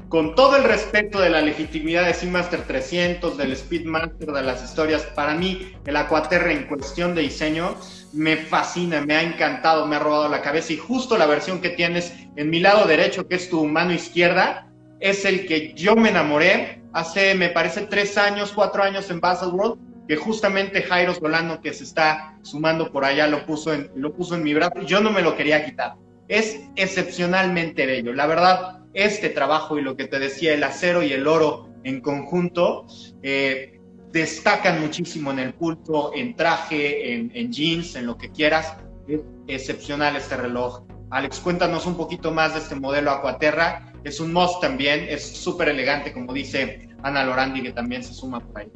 Con 0.08 0.34
todo 0.34 0.56
el 0.56 0.64
respeto 0.64 1.20
de 1.20 1.28
la 1.28 1.42
legitimidad 1.42 2.06
de 2.06 2.14
Seamaster 2.14 2.62
300, 2.62 3.36
del 3.36 3.54
Speedmaster, 3.54 4.32
de 4.32 4.42
las 4.42 4.64
historias, 4.64 5.02
para 5.14 5.34
mí 5.34 5.72
el 5.84 5.96
Aquaterra 5.96 6.50
en 6.50 6.66
cuestión 6.66 7.14
de 7.14 7.22
diseño 7.22 7.76
me 8.12 8.36
fascina, 8.36 9.00
me 9.04 9.16
ha 9.16 9.22
encantado, 9.22 9.86
me 9.86 9.96
ha 9.96 9.98
robado 9.98 10.28
la 10.28 10.42
cabeza 10.42 10.72
y 10.72 10.76
justo 10.76 11.18
la 11.18 11.26
versión 11.26 11.60
que 11.60 11.70
tienes 11.70 12.12
en 12.36 12.50
mi 12.50 12.60
lado 12.60 12.86
derecho, 12.86 13.28
que 13.28 13.34
es 13.36 13.50
tu 13.50 13.64
mano 13.66 13.92
izquierda, 13.92 14.68
es 15.00 15.24
el 15.24 15.46
que 15.46 15.74
yo 15.74 15.96
me 15.96 16.08
enamoré 16.08 16.82
hace, 16.92 17.34
me 17.34 17.50
parece, 17.50 17.82
tres 17.82 18.18
años, 18.18 18.52
cuatro 18.54 18.82
años 18.82 19.10
en 19.10 19.20
Baselworld 19.20 19.88
que 20.08 20.16
justamente 20.16 20.82
Jairo 20.82 21.14
Solano, 21.14 21.60
que 21.60 21.74
se 21.74 21.84
está 21.84 22.38
sumando 22.42 22.90
por 22.90 23.04
allá, 23.04 23.26
lo 23.26 23.44
puso 23.44 23.74
en, 23.74 23.90
lo 23.94 24.14
puso 24.14 24.34
en 24.34 24.42
mi 24.42 24.54
brazo 24.54 24.80
yo 24.80 25.00
no 25.00 25.10
me 25.10 25.20
lo 25.20 25.36
quería 25.36 25.66
quitar. 25.66 25.96
Es 26.28 26.60
excepcionalmente 26.76 27.84
bello. 27.84 28.14
La 28.14 28.26
verdad, 28.26 28.80
este 28.94 29.28
trabajo 29.28 29.78
y 29.78 29.82
lo 29.82 29.96
que 29.96 30.06
te 30.06 30.18
decía, 30.18 30.54
el 30.54 30.64
acero 30.64 31.02
y 31.02 31.12
el 31.12 31.26
oro 31.26 31.68
en 31.84 32.00
conjunto, 32.00 32.86
eh, 33.22 33.77
destacan 34.12 34.80
muchísimo 34.80 35.30
en 35.30 35.38
el 35.38 35.54
culto, 35.54 36.12
en 36.14 36.34
traje, 36.34 37.14
en, 37.14 37.30
en 37.34 37.52
jeans, 37.52 37.94
en 37.94 38.06
lo 38.06 38.16
que 38.16 38.30
quieras. 38.30 38.76
Es 39.06 39.20
excepcional 39.46 40.16
este 40.16 40.36
reloj. 40.36 40.82
Alex, 41.10 41.40
cuéntanos 41.40 41.86
un 41.86 41.96
poquito 41.96 42.32
más 42.32 42.54
de 42.54 42.60
este 42.60 42.74
modelo 42.74 43.10
Aquaterra. 43.10 43.92
Es 44.04 44.20
un 44.20 44.32
must 44.32 44.60
también, 44.60 45.06
es 45.08 45.26
súper 45.26 45.68
elegante, 45.68 46.12
como 46.12 46.32
dice 46.32 46.88
Ana 47.02 47.24
Lorandi, 47.24 47.62
que 47.62 47.72
también 47.72 48.02
se 48.02 48.12
suma 48.12 48.40
por 48.40 48.58
ahí. 48.60 48.72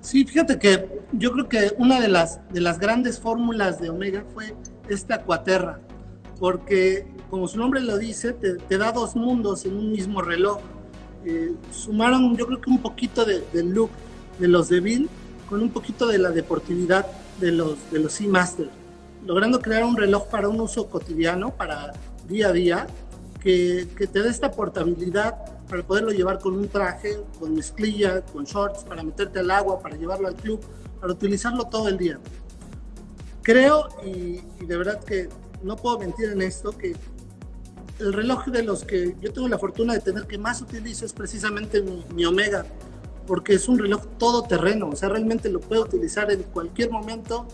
Sí, 0.00 0.24
fíjate 0.24 0.58
que 0.58 0.88
yo 1.12 1.32
creo 1.32 1.48
que 1.48 1.72
una 1.78 2.00
de 2.00 2.08
las, 2.08 2.40
de 2.50 2.60
las 2.60 2.78
grandes 2.78 3.18
fórmulas 3.18 3.80
de 3.80 3.90
Omega 3.90 4.24
fue 4.32 4.54
esta 4.88 5.16
Aquaterra, 5.16 5.80
porque 6.38 7.06
como 7.30 7.48
su 7.48 7.58
nombre 7.58 7.80
lo 7.80 7.98
dice, 7.98 8.32
te, 8.32 8.78
da 8.78 8.92
dos 8.92 9.16
mundos 9.16 9.64
en 9.64 9.76
un 9.76 9.90
mismo 9.92 10.22
reloj. 10.22 10.60
Sumaron 11.72 12.36
yo 12.36 12.46
creo 12.46 12.60
que 12.60 12.70
un 12.70 12.80
poquito 12.80 13.24
de, 13.24 13.44
del 13.52 13.70
look 13.70 13.90
de 14.38 14.48
los 14.48 14.68
de 14.68 14.80
Bill 14.80 15.08
con 15.48 15.62
un 15.62 15.70
poquito 15.70 16.06
de 16.06 16.18
la 16.18 16.30
deportividad 16.30 17.06
de 17.40 17.52
los, 17.52 17.90
de 17.90 18.00
los 18.00 18.12
Seamaster, 18.12 18.68
logrando 19.26 19.60
crear 19.60 19.84
un 19.84 19.96
reloj 19.96 20.28
para 20.28 20.48
un 20.48 20.60
uso 20.60 20.88
cotidiano, 20.88 21.50
para 21.50 21.92
día 22.28 22.48
a 22.48 22.52
día, 22.52 22.86
que, 23.40 23.88
que 23.96 24.06
te 24.06 24.22
dé 24.22 24.28
esta 24.28 24.50
portabilidad 24.50 25.36
para 25.68 25.82
poderlo 25.82 26.10
llevar 26.10 26.38
con 26.38 26.54
un 26.54 26.68
traje, 26.68 27.20
con 27.38 27.54
mezclilla, 27.54 28.22
con 28.22 28.44
shorts, 28.44 28.84
para 28.84 29.02
meterte 29.02 29.38
al 29.38 29.50
agua, 29.50 29.80
para 29.80 29.96
llevarlo 29.96 30.28
al 30.28 30.34
club, 30.34 30.60
para 31.00 31.12
utilizarlo 31.12 31.64
todo 31.64 31.88
el 31.88 31.98
día. 31.98 32.18
Creo, 33.42 33.88
y, 34.04 34.40
de 34.64 34.76
verdad 34.76 35.02
que 35.04 35.28
no 35.62 35.76
puedo 35.76 35.98
mentir 35.98 36.30
en 36.30 36.42
esto, 36.42 36.76
que 36.76 36.94
el 37.98 38.12
reloj 38.12 38.46
de 38.46 38.62
los 38.62 38.84
que 38.84 39.16
yo 39.20 39.32
tengo 39.32 39.48
la 39.48 39.58
fortuna 39.58 39.94
de 39.94 40.00
tener 40.00 40.26
que 40.26 40.38
más 40.38 40.62
utilizo 40.62 41.04
es 41.04 41.12
precisamente 41.12 41.82
mi, 42.14 42.24
Omega, 42.24 42.64
porque 43.26 43.54
es 43.54 43.68
un 43.68 43.78
reloj 43.78 44.06
todoterreno, 44.18 44.88
o 44.88 44.96
sea, 44.96 45.08
realmente 45.08 45.48
lo 45.48 45.60
puedo 45.60 45.82
utilizar 45.82 46.30
en 46.30 46.42
cualquier 46.44 46.90
momento, 46.90 47.46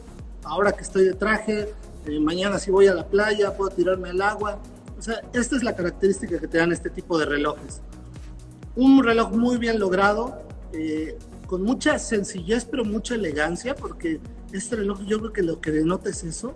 ahora 0.42 0.72
que 0.72 0.83
estoy 0.83 1.04
de 1.04 1.14
traje, 1.14 1.72
eh, 2.07 2.20
mañana 2.20 2.59
si 2.59 2.70
voy 2.70 2.87
a 2.87 2.94
la 2.94 3.07
playa, 3.07 3.57
puedo 3.57 3.70
tirarme 3.70 4.11
al 4.11 4.20
agua. 4.20 4.59
O 4.98 5.02
sea, 5.02 5.22
esta 5.33 5.57
es 5.57 5.62
la 5.62 5.74
característica 5.74 6.38
que 6.38 6.46
te 6.46 6.59
dan 6.59 6.72
este 6.72 6.90
tipo 6.90 7.18
de 7.18 7.26
relojes 7.26 7.80
un 8.76 9.02
reloj 9.04 9.33
muy 9.33 9.57
bien 9.57 9.78
logrado, 9.78 10.42
eh, 10.72 11.16
con 11.46 11.62
mucha 11.62 11.98
sencillez 11.98 12.64
pero 12.64 12.85
mucha 12.85 13.14
elegancia, 13.14 13.74
porque 13.74 14.20
este 14.52 14.76
reloj 14.76 15.00
yo 15.07 15.18
creo 15.18 15.33
que 15.33 15.42
lo 15.42 15.61
que 15.61 15.70
denota 15.70 16.11
es 16.11 16.24
eso, 16.24 16.54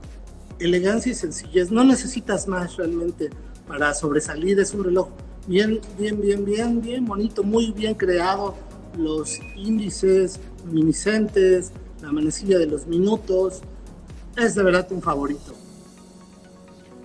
elegancia 0.58 1.12
y 1.12 1.14
sencillez. 1.14 1.70
No 1.70 1.84
necesitas 1.84 2.48
más 2.48 2.76
realmente 2.76 3.30
para 3.68 3.94
sobresalir, 3.94 4.58
es 4.58 4.72
un 4.74 4.84
reloj 4.84 5.08
bien, 5.46 5.80
bien, 5.98 6.20
bien, 6.20 6.44
bien, 6.44 6.80
bien 6.80 7.04
bonito, 7.04 7.42
muy 7.44 7.70
bien 7.72 7.94
creado, 7.94 8.56
los 8.96 9.38
índices 9.54 10.40
luminiscentes, 10.66 11.70
la 12.02 12.10
manecilla 12.10 12.58
de 12.58 12.66
los 12.66 12.86
minutos, 12.86 13.60
es 14.36 14.54
de 14.54 14.62
verdad 14.62 14.86
un 14.90 15.02
favorito. 15.02 15.54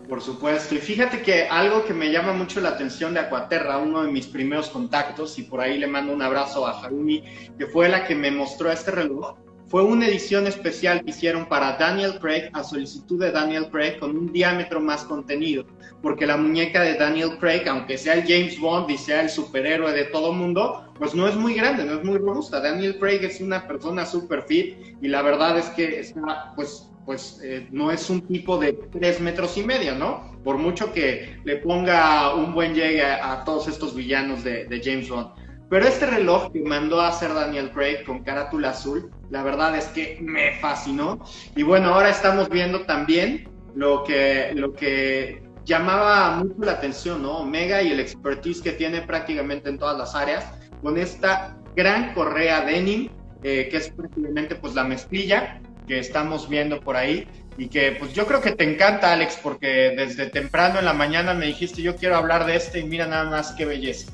Por 0.07 0.21
supuesto. 0.21 0.75
Y 0.75 0.77
fíjate 0.77 1.21
que 1.21 1.47
algo 1.47 1.85
que 1.85 1.93
me 1.93 2.11
llama 2.11 2.33
mucho 2.33 2.61
la 2.61 2.69
atención 2.69 3.13
de 3.13 3.21
Aquaterra, 3.21 3.79
uno 3.79 4.03
de 4.03 4.11
mis 4.11 4.27
primeros 4.27 4.69
contactos, 4.69 5.39
y 5.39 5.43
por 5.43 5.61
ahí 5.61 5.77
le 5.77 5.87
mando 5.87 6.13
un 6.13 6.21
abrazo 6.21 6.67
a 6.67 6.79
Harumi, 6.79 7.23
que 7.57 7.65
fue 7.65 7.89
la 7.89 8.05
que 8.05 8.13
me 8.13 8.29
mostró 8.29 8.71
este 8.71 8.91
reloj, 8.91 9.35
fue 9.67 9.83
una 9.83 10.07
edición 10.07 10.47
especial 10.47 11.03
que 11.03 11.11
hicieron 11.11 11.47
para 11.47 11.77
Daniel 11.77 12.19
Craig 12.19 12.49
a 12.53 12.63
solicitud 12.63 13.19
de 13.19 13.31
Daniel 13.31 13.69
Craig 13.71 13.99
con 13.99 14.15
un 14.15 14.31
diámetro 14.31 14.79
más 14.79 15.03
contenido, 15.03 15.65
porque 16.01 16.25
la 16.25 16.37
muñeca 16.37 16.81
de 16.81 16.95
Daniel 16.95 17.37
Craig, 17.39 17.67
aunque 17.67 17.97
sea 17.97 18.13
el 18.13 18.23
James 18.23 18.59
Bond 18.59 18.89
y 18.89 18.97
sea 18.97 19.21
el 19.21 19.29
superhéroe 19.29 19.93
de 19.93 20.05
todo 20.05 20.33
mundo, 20.33 20.91
pues 20.97 21.15
no 21.15 21.27
es 21.27 21.35
muy 21.35 21.55
grande, 21.55 21.85
no 21.85 21.95
es 21.99 22.03
muy 22.03 22.17
robusta. 22.17 22.59
Daniel 22.59 22.97
Craig 22.99 23.23
es 23.23 23.41
una 23.41 23.67
persona 23.67 24.05
super 24.05 24.43
fit 24.43 24.75
y 25.01 25.07
la 25.07 25.21
verdad 25.21 25.57
es 25.57 25.65
que 25.69 26.13
pues 26.55 26.89
pues 27.05 27.39
eh, 27.43 27.67
no 27.71 27.91
es 27.91 28.09
un 28.09 28.21
tipo 28.21 28.57
de 28.57 28.73
tres 28.73 29.19
metros 29.19 29.57
y 29.57 29.63
medio, 29.63 29.95
¿no? 29.95 30.31
Por 30.43 30.57
mucho 30.57 30.93
que 30.93 31.37
le 31.43 31.57
ponga 31.57 32.33
un 32.35 32.53
buen 32.53 32.73
llegue 32.73 33.03
a, 33.03 33.43
todos 33.43 33.67
estos 33.67 33.95
villanos 33.95 34.43
de, 34.43 34.81
James 34.83 35.09
Bond. 35.09 35.29
Pero 35.69 35.87
este 35.87 36.05
reloj 36.05 36.51
que 36.51 36.61
mandó 36.61 37.01
a 37.01 37.07
hacer 37.07 37.33
Daniel 37.33 37.71
Craig 37.71 38.03
con 38.05 38.23
carátula 38.23 38.69
azul, 38.71 39.09
la 39.29 39.43
verdad 39.43 39.75
es 39.75 39.85
que 39.87 40.19
me 40.21 40.59
fascinó. 40.59 41.19
Y 41.55 41.63
bueno, 41.63 41.93
ahora 41.93 42.09
estamos 42.09 42.49
viendo 42.49 42.81
también 42.81 43.49
lo 43.75 44.03
que, 44.03 44.51
lo 44.53 44.73
que 44.73 45.41
llamaba 45.65 46.37
mucho 46.37 46.55
la 46.59 46.73
atención, 46.73 47.23
¿no? 47.23 47.39
Omega 47.39 47.81
y 47.81 47.91
el 47.91 47.99
expertise 47.99 48.61
que 48.61 48.73
tiene 48.73 49.01
prácticamente 49.01 49.69
en 49.69 49.77
todas 49.77 49.97
las 49.97 50.13
áreas, 50.15 50.45
con 50.81 50.97
esta 50.97 51.57
gran 51.75 52.13
correa 52.13 52.65
denim, 52.65 53.09
eh, 53.43 53.67
que 53.69 53.77
es 53.77 53.89
prácticamente 53.89 54.55
pues 54.55 54.73
la 54.75 54.83
mezclilla, 54.83 55.61
que 55.87 55.99
estamos 55.99 56.47
viendo 56.47 56.79
por 56.79 56.95
ahí 56.95 57.27
y 57.57 57.67
que 57.67 57.91
pues 57.99 58.13
yo 58.13 58.25
creo 58.25 58.41
que 58.41 58.51
te 58.51 58.63
encanta 58.63 59.11
Alex 59.11 59.39
porque 59.41 59.93
desde 59.95 60.27
temprano 60.27 60.79
en 60.79 60.85
la 60.85 60.93
mañana 60.93 61.33
me 61.33 61.45
dijiste 61.45 61.81
yo 61.81 61.95
quiero 61.95 62.15
hablar 62.15 62.45
de 62.45 62.55
este 62.55 62.79
y 62.79 62.83
mira 62.83 63.05
nada 63.05 63.29
más 63.29 63.53
qué 63.53 63.65
belleza. 63.65 64.11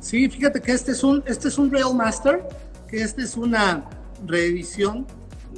Sí, 0.00 0.28
fíjate 0.28 0.60
que 0.60 0.72
este 0.72 0.92
es 0.92 1.02
un, 1.02 1.22
este 1.26 1.48
es 1.48 1.58
un 1.58 1.70
Real 1.70 1.94
Master, 1.94 2.46
que 2.88 3.02
este 3.02 3.22
es 3.22 3.36
una 3.36 3.88
reedición 4.26 5.06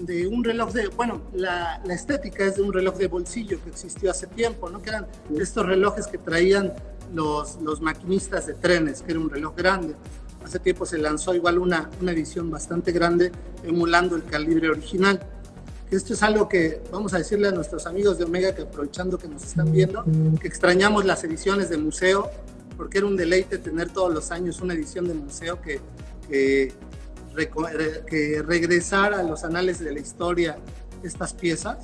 de 0.01 0.27
un 0.27 0.43
reloj 0.43 0.73
de, 0.73 0.89
bueno, 0.89 1.21
la, 1.35 1.81
la, 1.85 1.95
estética 1.95 2.45
es 2.45 2.57
de 2.57 2.63
un 2.63 2.73
reloj 2.73 2.97
de 2.97 3.07
bolsillo 3.07 3.63
que 3.63 3.71
existió 3.71 4.11
hace 4.11 4.27
tiempo, 4.27 4.71
¿no? 4.71 4.81
Que 4.81 4.91
eran 4.91 5.07
estos 5.39 5.67
relojes 5.67 6.07
que 6.07 6.17
traían 6.17 6.73
los, 7.13 7.61
los 7.61 7.81
maquinistas 7.81 8.47
de 8.47 8.55
trenes, 8.55 9.03
que 9.03 9.13
era 9.13 9.21
un 9.21 9.29
reloj 9.29 9.55
grande. 9.55 9.95
Hace 10.45 10.59
tiempo 10.59 10.87
se 10.87 10.97
lanzó 10.97 11.35
igual 11.35 11.59
una, 11.59 11.91
una 12.01 12.13
edición 12.13 12.51
bastante 12.51 12.93
grande 12.93 13.31
emulando 13.63 14.17
el 14.17 14.25
calibre 14.25 14.71
original. 14.71 15.21
Esto 15.91 16.15
es 16.15 16.23
algo 16.23 16.49
que 16.49 16.83
vamos 16.91 17.13
a 17.15 17.19
decirle 17.19 17.49
a 17.49 17.51
nuestros 17.51 17.87
amigos 17.87 18.17
de 18.17 18.25
Omega 18.25 18.55
que 18.55 18.63
aprovechando 18.63 19.19
que 19.19 19.29
nos 19.29 19.45
están 19.45 19.73
viendo, 19.73 20.05
que 20.41 20.47
extrañamos 20.47 21.05
las 21.05 21.25
ediciones 21.25 21.69
de 21.69 21.79
museo, 21.79 22.31
porque 22.81 22.97
era 22.97 23.07
un 23.07 23.15
deleite 23.15 23.59
tener 23.59 23.91
todos 23.91 24.11
los 24.11 24.31
años 24.31 24.63
una 24.63 24.73
edición 24.73 25.07
de 25.07 25.13
museo 25.13 25.61
que, 25.61 25.81
que, 26.31 26.73
que 28.09 28.43
regresara 28.43 29.21
a 29.21 29.23
los 29.23 29.45
anales 29.45 29.81
de 29.81 29.93
la 29.93 30.01
historia 30.01 30.57
estas 31.03 31.35
piezas. 31.35 31.77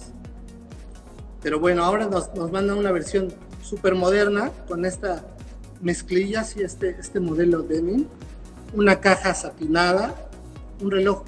Pero 1.43 1.61
bueno, 1.61 1.85
ahora 1.85 2.07
nos, 2.07 2.35
nos 2.35 2.51
mandan 2.51 2.79
una 2.79 2.93
versión 2.93 3.29
súper 3.63 3.95
moderna 3.95 4.51
con 4.67 4.87
esta 4.87 5.23
mezclilla 5.83 6.47
y 6.57 6.63
este, 6.63 6.97
este 6.99 7.21
modelo 7.21 7.61
Deming, 7.61 8.09
una 8.73 8.99
caja 8.99 9.35
satinada, 9.35 10.15
un 10.81 10.91
reloj 10.91 11.25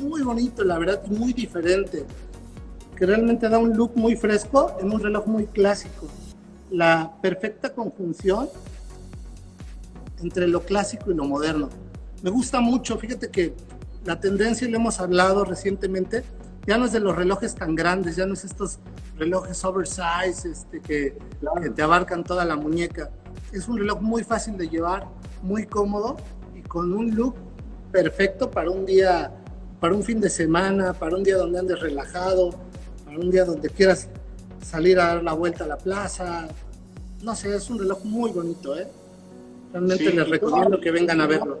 muy 0.00 0.22
bonito, 0.22 0.64
la 0.64 0.80
verdad, 0.80 1.06
muy 1.06 1.32
diferente, 1.32 2.06
que 2.96 3.06
realmente 3.06 3.48
da 3.48 3.58
un 3.58 3.76
look 3.76 3.92
muy 3.94 4.16
fresco 4.16 4.76
en 4.80 4.90
un 4.90 5.00
reloj 5.00 5.28
muy 5.28 5.44
clásico. 5.46 6.08
La 6.72 7.12
perfecta 7.22 7.72
conjunción 7.72 8.48
entre 10.22 10.48
lo 10.48 10.62
clásico 10.62 11.10
y 11.10 11.14
lo 11.14 11.24
moderno. 11.24 11.68
Me 12.22 12.30
gusta 12.30 12.60
mucho, 12.60 12.98
fíjate 12.98 13.30
que 13.30 13.54
la 14.04 14.20
tendencia, 14.20 14.66
y 14.66 14.70
lo 14.70 14.78
hemos 14.78 15.00
hablado 15.00 15.44
recientemente, 15.44 16.24
ya 16.66 16.78
no 16.78 16.86
es 16.86 16.92
de 16.92 17.00
los 17.00 17.16
relojes 17.16 17.54
tan 17.54 17.74
grandes, 17.74 18.16
ya 18.16 18.26
no 18.26 18.34
es 18.34 18.44
estos 18.44 18.78
relojes 19.18 19.64
oversize 19.64 20.48
este, 20.48 20.80
que, 20.80 21.18
que 21.62 21.70
te 21.70 21.82
abarcan 21.82 22.24
toda 22.24 22.44
la 22.44 22.56
muñeca. 22.56 23.10
Es 23.52 23.68
un 23.68 23.78
reloj 23.78 24.00
muy 24.00 24.22
fácil 24.22 24.56
de 24.56 24.68
llevar, 24.68 25.08
muy 25.42 25.66
cómodo 25.66 26.16
y 26.54 26.62
con 26.62 26.92
un 26.92 27.14
look 27.14 27.34
perfecto 27.90 28.50
para 28.50 28.70
un 28.70 28.86
día 28.86 29.32
para 29.82 29.96
un 29.96 30.04
fin 30.04 30.20
de 30.20 30.30
semana, 30.30 30.92
para 30.92 31.16
un 31.16 31.24
día 31.24 31.36
donde 31.36 31.58
andes 31.58 31.80
relajado, 31.80 32.50
para 33.04 33.18
un 33.18 33.32
día 33.32 33.44
donde 33.44 33.68
quieras 33.68 34.06
salir 34.64 35.00
a 35.00 35.06
dar 35.06 35.24
la 35.24 35.32
vuelta 35.32 35.64
a 35.64 35.66
la 35.66 35.76
plaza. 35.76 36.46
No 37.20 37.34
sé, 37.34 37.52
es 37.56 37.68
un 37.68 37.80
reloj 37.80 38.04
muy 38.04 38.30
bonito, 38.30 38.78
¿eh? 38.78 38.86
Realmente 39.72 40.12
les 40.12 40.28
recomiendo 40.28 40.80
que 40.80 40.90
vengan 40.90 41.20
a 41.20 41.26
verlo. 41.26 41.60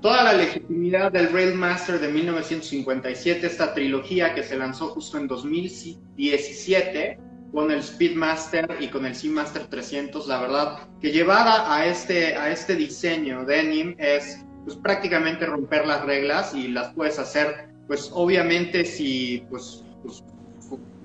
Toda 0.00 0.22
la 0.24 0.32
legitimidad 0.32 1.10
del 1.10 1.32
Railmaster 1.32 1.98
de 1.98 2.08
1957, 2.08 3.46
esta 3.46 3.74
trilogía 3.74 4.34
que 4.34 4.44
se 4.44 4.56
lanzó 4.56 4.88
justo 4.88 5.18
en 5.18 5.26
2017 5.26 7.18
con 7.52 7.70
el 7.70 7.82
Speedmaster 7.82 8.76
y 8.80 8.88
con 8.88 9.06
el 9.06 9.14
Seamaster 9.14 9.66
300, 9.66 10.28
la 10.28 10.40
verdad 10.40 10.78
que 11.00 11.10
llevada 11.10 11.74
a 11.74 11.86
este, 11.86 12.36
a 12.36 12.52
este 12.52 12.76
diseño 12.76 13.44
denim 13.44 13.96
es 13.98 14.44
pues 14.64 14.76
prácticamente 14.76 15.46
romper 15.46 15.86
las 15.86 16.04
reglas 16.04 16.54
y 16.54 16.68
las 16.68 16.92
puedes 16.92 17.18
hacer, 17.18 17.70
pues 17.86 18.10
obviamente 18.12 18.84
si, 18.84 19.42
pues, 19.50 19.82
pues 20.02 20.22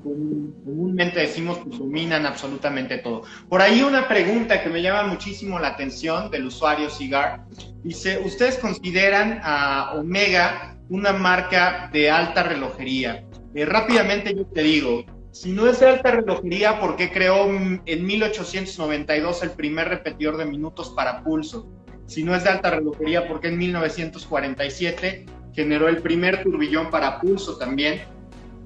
comúnmente 0.03 1.21
decimos 1.21 1.59
que 1.59 1.77
dominan 1.77 2.25
absolutamente 2.25 2.97
todo. 2.97 3.23
Por 3.49 3.61
ahí 3.61 3.81
una 3.81 4.07
pregunta 4.07 4.61
que 4.61 4.69
me 4.69 4.81
llama 4.81 5.03
muchísimo 5.03 5.59
la 5.59 5.69
atención 5.69 6.29
del 6.29 6.45
usuario 6.45 6.89
Cigar. 6.89 7.45
Dice, 7.83 8.19
¿ustedes 8.19 8.57
consideran 8.57 9.39
a 9.43 9.93
Omega 9.95 10.77
una 10.89 11.13
marca 11.13 11.89
de 11.91 12.11
alta 12.11 12.43
relojería? 12.43 13.23
Eh, 13.55 13.65
rápidamente 13.65 14.35
yo 14.35 14.45
te 14.45 14.63
digo, 14.63 15.05
si 15.31 15.51
no 15.51 15.67
es 15.67 15.79
de 15.79 15.87
alta 15.87 16.11
relojería, 16.11 16.79
¿por 16.79 16.95
qué 16.95 17.11
creó 17.11 17.47
en 17.47 18.05
1892 18.05 19.43
el 19.43 19.51
primer 19.51 19.87
repetidor 19.87 20.37
de 20.37 20.45
minutos 20.45 20.93
para 20.95 21.23
pulso? 21.23 21.69
si 22.05 22.23
no 22.23 22.35
es 22.35 22.43
de 22.43 22.49
alta 22.49 22.69
relojería, 22.69 23.27
porque 23.27 23.47
en 23.47 23.57
1947 23.57 25.25
generó 25.53 25.87
el 25.87 25.97
primer 25.97 26.43
turbillón 26.43 26.89
para 26.89 27.19
pulso 27.19 27.57
también. 27.57 28.01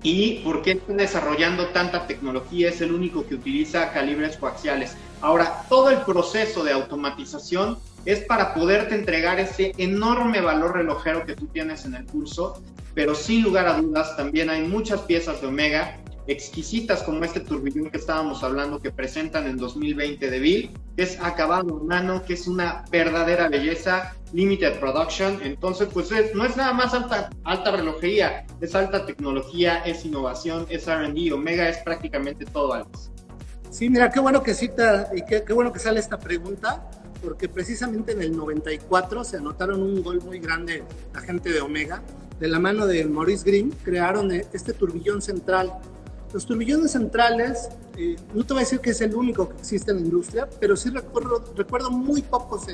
¿Y 0.04 0.40
por 0.40 0.62
qué 0.62 0.72
está 0.72 0.94
desarrollando 0.94 1.68
tanta 1.68 2.08
tecnología? 2.08 2.70
Es 2.70 2.82
el 2.82 2.92
único 2.92 3.26
que 3.28 3.36
utiliza 3.36 3.92
calibres 3.92 4.38
coaxiales. 4.38 4.96
Ahora, 5.22 5.64
todo 5.70 5.90
el 5.90 5.98
proceso 6.02 6.64
de 6.64 6.72
automatización 6.72 7.80
es 8.06 8.20
para 8.20 8.54
poderte 8.54 8.96
entregar 8.96 9.40
ese 9.40 9.74
enorme 9.78 10.40
valor 10.40 10.76
relojero 10.76 11.26
que 11.26 11.36
tú 11.36 11.48
tienes 11.48 11.84
en 11.86 11.96
el 11.96 12.06
pulso, 12.06 12.62
pero 12.94 13.16
sin 13.16 13.44
lugar 13.44 13.68
a 13.68 13.82
dudas 13.82 14.16
también 14.16 14.50
hay 14.50 14.64
muchas 14.64 15.02
piezas 15.02 15.42
de 15.42 15.48
Omega 15.48 16.00
exquisitas 16.28 17.04
como 17.04 17.24
este 17.24 17.40
turbillón 17.40 17.90
que 17.90 17.98
estábamos 17.98 18.44
hablando 18.44 18.82
que 18.82 18.92
presentan 18.92 19.48
en 19.48 19.58
2020 19.58 20.30
de 20.30 20.40
Bill, 20.40 20.72
que 20.96 21.04
es 21.04 21.20
acabado 21.22 21.80
en 21.80 21.88
mano, 21.88 22.24
que 22.26 22.34
es 22.34 22.48
una 22.48 22.84
verdadera 22.92 23.48
belleza, 23.48 24.14
limited 24.34 24.80
production, 24.80 25.40
entonces 25.42 25.88
pues 25.92 26.12
no 26.36 26.46
es 26.46 26.58
nada 26.58 26.74
más 26.74 26.94
alta, 26.94 27.30
alta 27.44 27.72
relojería, 27.72 28.46
es 28.60 28.76
alta 28.76 29.06
tecnología, 29.06 29.78
es 29.86 30.06
innovación, 30.06 30.66
es 30.70 30.88
R&D, 30.88 31.32
Omega 31.32 31.70
es 31.70 31.78
prácticamente 31.78 32.46
todo 32.46 32.74
algo. 32.74 32.92
Sí, 33.70 33.90
mira, 33.90 34.10
qué 34.10 34.20
bueno 34.20 34.44
que 34.44 34.54
cita 34.54 35.10
y 35.16 35.24
qué, 35.24 35.44
qué 35.44 35.54
bueno 35.54 35.72
que 35.72 35.80
sale 35.80 36.00
esta 36.00 36.18
pregunta, 36.18 36.90
porque 37.24 37.48
precisamente 37.48 38.12
en 38.12 38.22
el 38.22 38.36
94 38.36 39.24
se 39.24 39.38
anotaron 39.38 39.82
un 39.82 40.04
gol 40.04 40.22
muy 40.22 40.40
grande 40.40 40.84
la 41.14 41.22
gente 41.22 41.52
de 41.52 41.62
Omega, 41.62 42.02
de 42.40 42.48
la 42.48 42.60
mano 42.60 42.86
de 42.86 43.06
Maurice 43.06 43.44
Green, 43.46 43.72
crearon 43.84 44.32
este 44.32 44.74
turbillón 44.74 45.22
central 45.22 45.74
los 46.34 46.46
turbillones 46.46 46.92
centrales, 46.92 47.70
eh, 47.98 48.16
no 48.34 48.46
te 48.46 48.54
voy 48.54 48.62
a 48.62 48.66
decir 48.66 48.80
que 48.80 48.92
es 48.92 49.02
el 49.02 49.16
único 49.16 49.50
que 49.50 49.58
existe 49.58 49.92
en 49.92 49.98
la 49.98 50.04
industria, 50.04 50.50
pero 50.60 50.76
sí 50.76 50.90
recuerdo, 50.90 51.44
recuerdo 51.56 51.90
muy 51.90 52.22
pocos 52.22 52.68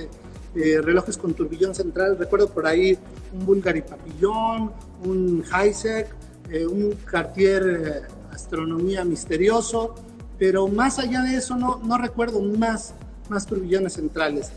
relojes 0.53 1.17
con 1.17 1.33
turbillón 1.33 1.73
central. 1.73 2.17
Recuerdo 2.17 2.49
por 2.49 2.67
ahí 2.67 2.97
un 3.33 3.45
Bulgari 3.45 3.81
Papillon, 3.81 4.71
un 5.03 5.43
Heisek, 5.51 6.07
eh, 6.51 6.65
un 6.65 6.91
Cartier 7.05 7.63
eh, 7.65 8.01
Astronomía 8.31 9.03
Misterioso, 9.03 9.95
pero 10.37 10.67
más 10.67 10.99
allá 10.99 11.21
de 11.21 11.37
eso 11.37 11.55
no, 11.55 11.79
no 11.83 11.97
recuerdo 11.97 12.41
más, 12.41 12.93
más 13.29 13.45
turbillones 13.45 13.93
centrales. 13.93 14.51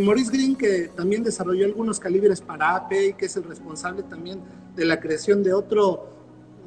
Maurice 0.00 0.30
Green, 0.30 0.54
que 0.54 0.90
también 0.94 1.22
desarrolló 1.22 1.64
algunos 1.64 1.98
calibres 1.98 2.42
para 2.42 2.74
AP 2.74 2.92
y 2.92 3.12
que 3.14 3.24
es 3.26 3.36
el 3.36 3.44
responsable 3.44 4.02
también 4.02 4.40
de 4.76 4.84
la 4.84 5.00
creación 5.00 5.42
de 5.42 5.54
otro 5.54 6.17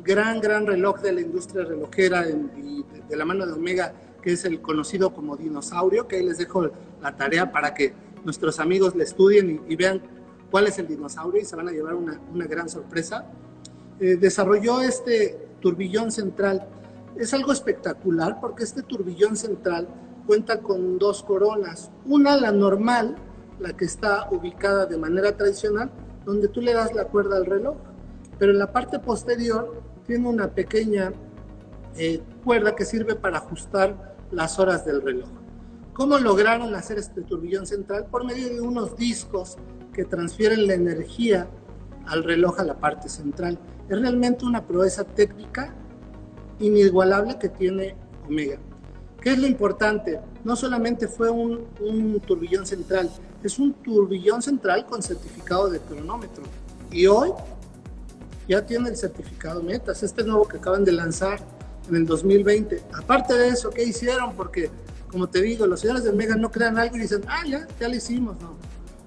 gran, 0.04 0.40
gran 0.40 0.66
reloj 0.66 1.02
de 1.02 1.12
la 1.14 1.22
industria 1.22 1.66
relojera 1.66 2.28
y 2.30 2.86
de, 3.10 3.16
la 3.16 3.26
mano 3.26 3.46
de 3.46 3.54
Omega, 3.54 3.94
que 4.22 4.34
es 4.34 4.46
el 4.46 4.62
conocido 4.62 5.14
como 5.14 5.36
dinosaurio, 5.36 6.08
que 6.08 6.18
ahí 6.18 6.26
les 6.26 6.38
dejo 6.38 6.70
la 7.02 7.16
tarea 7.16 7.52
para 7.52 7.74
que 7.74 7.94
nuestros 8.24 8.60
amigos 8.60 8.96
le 8.96 9.04
estudien 9.04 9.62
y, 9.68 9.76
vean 9.76 10.02
cuál 10.50 10.68
es 10.68 10.78
el 10.80 10.88
dinosaurio 10.88 11.42
y 11.42 11.46
se 11.46 11.56
van 11.56 11.68
a 11.68 11.72
llevar 11.72 11.96
una, 11.96 12.20
una 12.34 12.46
gran 12.46 12.70
sorpresa. 12.70 13.26
Eh, 14.00 14.18
desarrolló 14.18 14.82
este 14.82 15.38
turbillón 15.60 16.12
central 16.12 16.68
es 17.18 17.34
algo 17.34 17.52
espectacular 17.52 18.40
porque 18.40 18.64
este 18.64 18.84
turbillón 18.84 19.36
central 19.36 19.88
cuenta 20.26 20.60
con 20.60 20.98
dos 20.98 21.24
coronas. 21.24 21.92
Una, 22.06 22.38
la 22.38 22.52
normal, 22.52 23.16
la 23.60 23.76
que 23.76 23.86
está 23.86 24.30
ubicada 24.32 24.86
de 24.86 24.98
manera 24.98 25.36
tradicional, 25.36 25.92
donde 26.26 26.48
tú 26.48 26.62
le 26.62 26.74
das 26.74 26.94
la 26.94 27.06
cuerda 27.06 27.38
al 27.38 27.46
reloj. 27.46 27.76
Pero 28.40 28.54
en 28.54 28.60
la 28.60 28.72
parte 28.72 29.00
posterior 29.00 29.82
tiene 30.12 30.28
una 30.28 30.50
pequeña 30.50 31.14
eh, 31.96 32.22
cuerda 32.44 32.76
que 32.76 32.84
sirve 32.84 33.16
para 33.16 33.38
ajustar 33.38 34.18
las 34.30 34.60
horas 34.60 34.84
del 34.84 35.02
reloj. 35.02 35.30
¿Cómo 35.94 36.18
lograron 36.18 36.76
hacer 36.76 36.98
este 36.98 37.22
turbillón 37.22 37.66
central? 37.66 38.08
Por 38.12 38.26
medio 38.26 38.50
de 38.50 38.60
unos 38.60 38.98
discos 38.98 39.58
que 39.94 40.04
transfieren 40.04 40.68
la 40.68 40.74
energía 40.74 41.48
al 42.08 42.26
reloj 42.26 42.60
a 42.60 42.66
la 42.66 42.78
parte 42.78 43.08
central. 43.08 43.58
Es 43.88 44.02
realmente 44.02 44.44
una 44.44 44.68
proeza 44.68 45.06
técnica 45.06 45.74
inigualable 46.60 47.38
que 47.40 47.48
tiene 47.48 47.96
Omega. 48.28 48.60
¿Qué 49.22 49.30
es 49.30 49.40
lo 49.40 49.48
importante? 49.48 50.20
No 50.44 50.58
solamente 50.58 51.08
fue 51.08 51.30
un, 51.30 51.68
un, 51.80 52.20
turbillón 52.20 52.66
central, 52.66 53.10
es 53.42 53.60
un 53.60 53.72
turbillón 53.76 54.42
central 54.42 54.86
con 54.86 55.02
certificado 55.02 55.70
de 55.70 55.80
cronómetro. 55.80 56.44
Y 56.92 57.08
hoy 57.08 57.32
ya 58.48 58.66
tiene 58.66 58.90
el 58.90 58.98
certificado 58.98 59.62
Metas, 59.62 60.04
este 60.04 60.24
nuevo 60.24 60.48
que 60.48 60.58
acaban 60.58 60.84
de 60.84 60.92
lanzar 60.92 61.40
en 61.90 61.96
el 61.96 62.06
2020. 62.06 62.82
Aparte 62.94 63.34
de 63.34 63.50
eso, 63.50 63.70
¿qué 63.70 63.84
hicieron? 63.84 64.36
Porque, 64.36 64.70
como 65.10 65.28
te 65.28 65.42
digo, 65.42 65.66
los 65.68 65.82
señores 65.82 66.04
de 66.04 66.10
Omega 66.10 66.36
no 66.36 66.52
crean 66.52 66.78
algo 66.78 66.98
y 66.98 67.02
dicen, 67.02 67.22
ah, 67.28 67.44
ya, 67.48 67.68
ya 67.80 67.88
lo 67.88 67.96
hicimos. 67.96 68.40
No. 68.42 68.56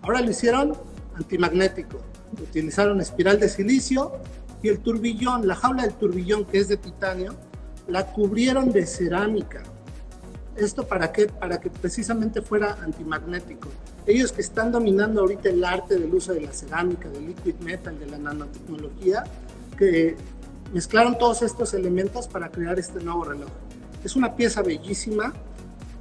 Ahora 0.02 0.20
lo 0.20 0.30
hicieron 0.30 0.74
antimagnético. 1.14 1.98
Utilizaron 2.40 3.00
espiral 3.00 3.38
de 3.38 3.48
silicio 3.48 4.12
y 4.62 4.68
el 4.68 4.80
turbillón, 4.80 5.46
la 5.46 5.54
jaula 5.54 5.82
del 5.82 5.94
turbillón 5.94 6.44
que 6.44 6.58
es 6.58 6.68
de 6.68 6.76
titanio, 6.76 7.34
la 7.86 8.06
cubrieron 8.06 8.72
de 8.72 8.86
cerámica. 8.86 9.62
¿Esto 10.56 10.86
para 10.86 11.12
qué? 11.12 11.26
Para 11.26 11.60
que 11.60 11.70
precisamente 11.70 12.40
fuera 12.40 12.78
antimagnético. 12.82 13.68
Ellos 14.06 14.32
que 14.32 14.42
están 14.42 14.70
dominando 14.70 15.22
ahorita 15.22 15.48
el 15.48 15.64
arte 15.64 15.98
del 15.98 16.12
uso 16.14 16.34
de 16.34 16.42
la 16.42 16.52
cerámica, 16.52 17.08
del 17.08 17.26
liquid 17.26 17.54
metal, 17.56 17.98
de 17.98 18.06
la 18.06 18.18
nanotecnología, 18.18 19.24
que 19.78 20.16
mezclaron 20.72 21.16
todos 21.16 21.42
estos 21.42 21.72
elementos 21.72 22.28
para 22.28 22.50
crear 22.50 22.78
este 22.78 23.02
nuevo 23.02 23.24
reloj. 23.24 23.48
Es 24.04 24.14
una 24.16 24.36
pieza 24.36 24.62
bellísima, 24.62 25.32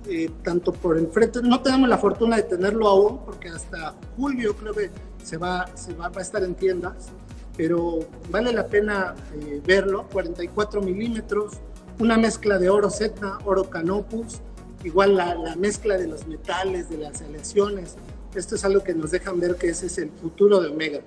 eh, 0.07 0.29
tanto 0.43 0.73
por 0.73 0.97
el 0.97 1.07
frente, 1.07 1.41
no 1.41 1.61
tenemos 1.61 1.87
la 1.87 1.97
fortuna 1.97 2.35
de 2.35 2.43
tenerlo 2.43 2.89
aún, 2.89 3.19
porque 3.23 3.47
hasta 3.47 3.95
julio 4.17 4.53
creo 4.57 4.73
que 4.73 4.91
se 5.23 5.37
va, 5.37 5.65
se 5.75 5.93
va 5.93 6.11
a 6.13 6.21
estar 6.21 6.43
en 6.43 6.55
tiendas, 6.55 7.09
pero 7.55 7.99
vale 8.29 8.51
la 8.51 8.67
pena 8.67 9.15
eh, 9.33 9.61
verlo, 9.65 10.09
44 10.11 10.81
milímetros, 10.81 11.53
una 11.99 12.17
mezcla 12.17 12.57
de 12.57 12.69
oro 12.69 12.89
Setna, 12.89 13.37
oro 13.45 13.69
Canopus, 13.69 14.41
igual 14.83 15.15
la, 15.15 15.35
la, 15.35 15.55
mezcla 15.55 15.97
de 15.97 16.07
los 16.07 16.27
metales, 16.27 16.89
de 16.89 16.97
las 16.97 17.21
aleaciones, 17.21 17.95
esto 18.35 18.55
es 18.55 18.65
algo 18.65 18.83
que 18.83 18.93
nos 18.93 19.11
dejan 19.11 19.39
ver 19.39 19.55
que 19.55 19.69
ese 19.69 19.87
es 19.87 19.97
el 19.97 20.09
futuro 20.09 20.59
de 20.59 20.69
Omega. 20.69 21.01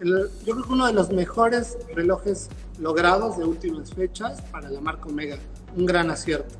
El, 0.00 0.28
yo 0.44 0.54
creo 0.54 0.64
que 0.64 0.72
uno 0.72 0.86
de 0.86 0.92
los 0.92 1.10
mejores 1.10 1.78
relojes 1.94 2.48
logrados 2.78 3.38
de 3.38 3.44
últimas 3.44 3.92
fechas 3.92 4.42
para 4.50 4.68
la 4.68 4.80
marca 4.80 5.06
Omega, 5.06 5.38
un 5.76 5.86
gran 5.86 6.10
acierto. 6.10 6.54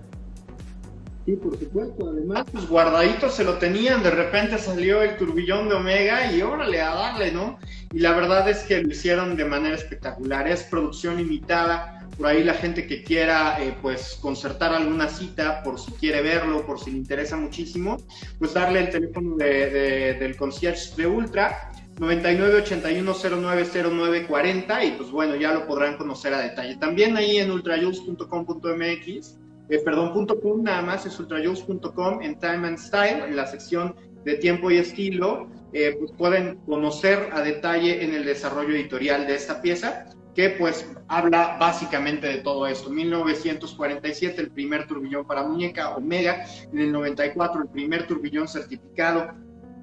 Sí, 1.26 1.32
por 1.32 1.58
supuesto. 1.58 2.08
Además, 2.08 2.44
pues 2.52 2.68
guardaditos 2.68 3.34
se 3.34 3.42
lo 3.42 3.58
tenían. 3.58 4.04
De 4.04 4.12
repente 4.12 4.58
salió 4.58 5.02
el 5.02 5.16
turbillón 5.16 5.68
de 5.68 5.74
Omega 5.74 6.30
y 6.30 6.40
órale, 6.40 6.80
a 6.80 6.94
darle, 6.94 7.32
¿no? 7.32 7.58
Y 7.92 7.98
la 7.98 8.12
verdad 8.12 8.48
es 8.48 8.62
que 8.62 8.80
lo 8.80 8.88
hicieron 8.88 9.36
de 9.36 9.44
manera 9.44 9.74
espectacular. 9.74 10.46
Es 10.46 10.62
producción 10.62 11.16
limitada. 11.16 11.95
Por 12.16 12.26
ahí 12.26 12.42
la 12.44 12.54
gente 12.54 12.86
que 12.86 13.02
quiera, 13.02 13.62
eh, 13.62 13.76
pues, 13.80 14.18
concertar 14.20 14.72
alguna 14.72 15.08
cita, 15.08 15.62
por 15.62 15.80
si 15.80 15.92
quiere 15.92 16.20
verlo, 16.22 16.66
por 16.66 16.80
si 16.80 16.90
le 16.90 16.98
interesa 16.98 17.36
muchísimo, 17.36 17.96
pues 18.38 18.54
darle 18.54 18.80
el 18.80 18.90
teléfono 18.90 19.36
de, 19.36 19.70
de, 19.70 20.14
del 20.14 20.36
concierge 20.36 20.94
de 20.96 21.06
Ultra. 21.06 21.70
9981090940 21.96 24.86
y 24.86 24.90
pues 24.98 25.10
bueno, 25.10 25.34
ya 25.34 25.54
lo 25.54 25.66
podrán 25.66 25.96
conocer 25.96 26.34
a 26.34 26.40
detalle. 26.40 26.76
También 26.76 27.16
ahí 27.16 27.38
en 27.38 27.50
ultrajuice.com.mx 27.50 29.38
eh, 29.68 29.80
perdón, 29.80 30.26
.com 30.40 30.62
nada 30.62 30.82
más, 30.82 31.06
es 31.06 31.18
ultrajuice.com 31.18 32.22
en 32.22 32.38
Time 32.38 32.68
and 32.68 32.78
Style, 32.78 33.24
en 33.26 33.34
la 33.34 33.46
sección 33.46 33.96
de 34.24 34.36
tiempo 34.36 34.70
y 34.70 34.76
estilo, 34.76 35.48
eh, 35.72 35.96
pues 35.98 36.12
pueden 36.12 36.56
conocer 36.66 37.30
a 37.32 37.42
detalle 37.42 38.04
en 38.04 38.14
el 38.14 38.24
desarrollo 38.24 38.74
editorial 38.74 39.26
de 39.26 39.34
esta 39.34 39.60
pieza, 39.60 40.06
que 40.36 40.50
pues 40.50 40.88
habla 41.08 41.56
básicamente 41.58 42.28
de 42.28 42.38
todo 42.38 42.66
esto. 42.66 42.90
1947, 42.90 44.40
el 44.40 44.50
primer 44.50 44.86
turbillón 44.86 45.26
para 45.26 45.42
muñeca, 45.42 45.96
Omega, 45.96 46.44
en 46.72 46.78
el 46.78 46.92
94, 46.92 47.62
el 47.62 47.68
primer 47.70 48.06
turbillón 48.06 48.46
certificado 48.46 49.30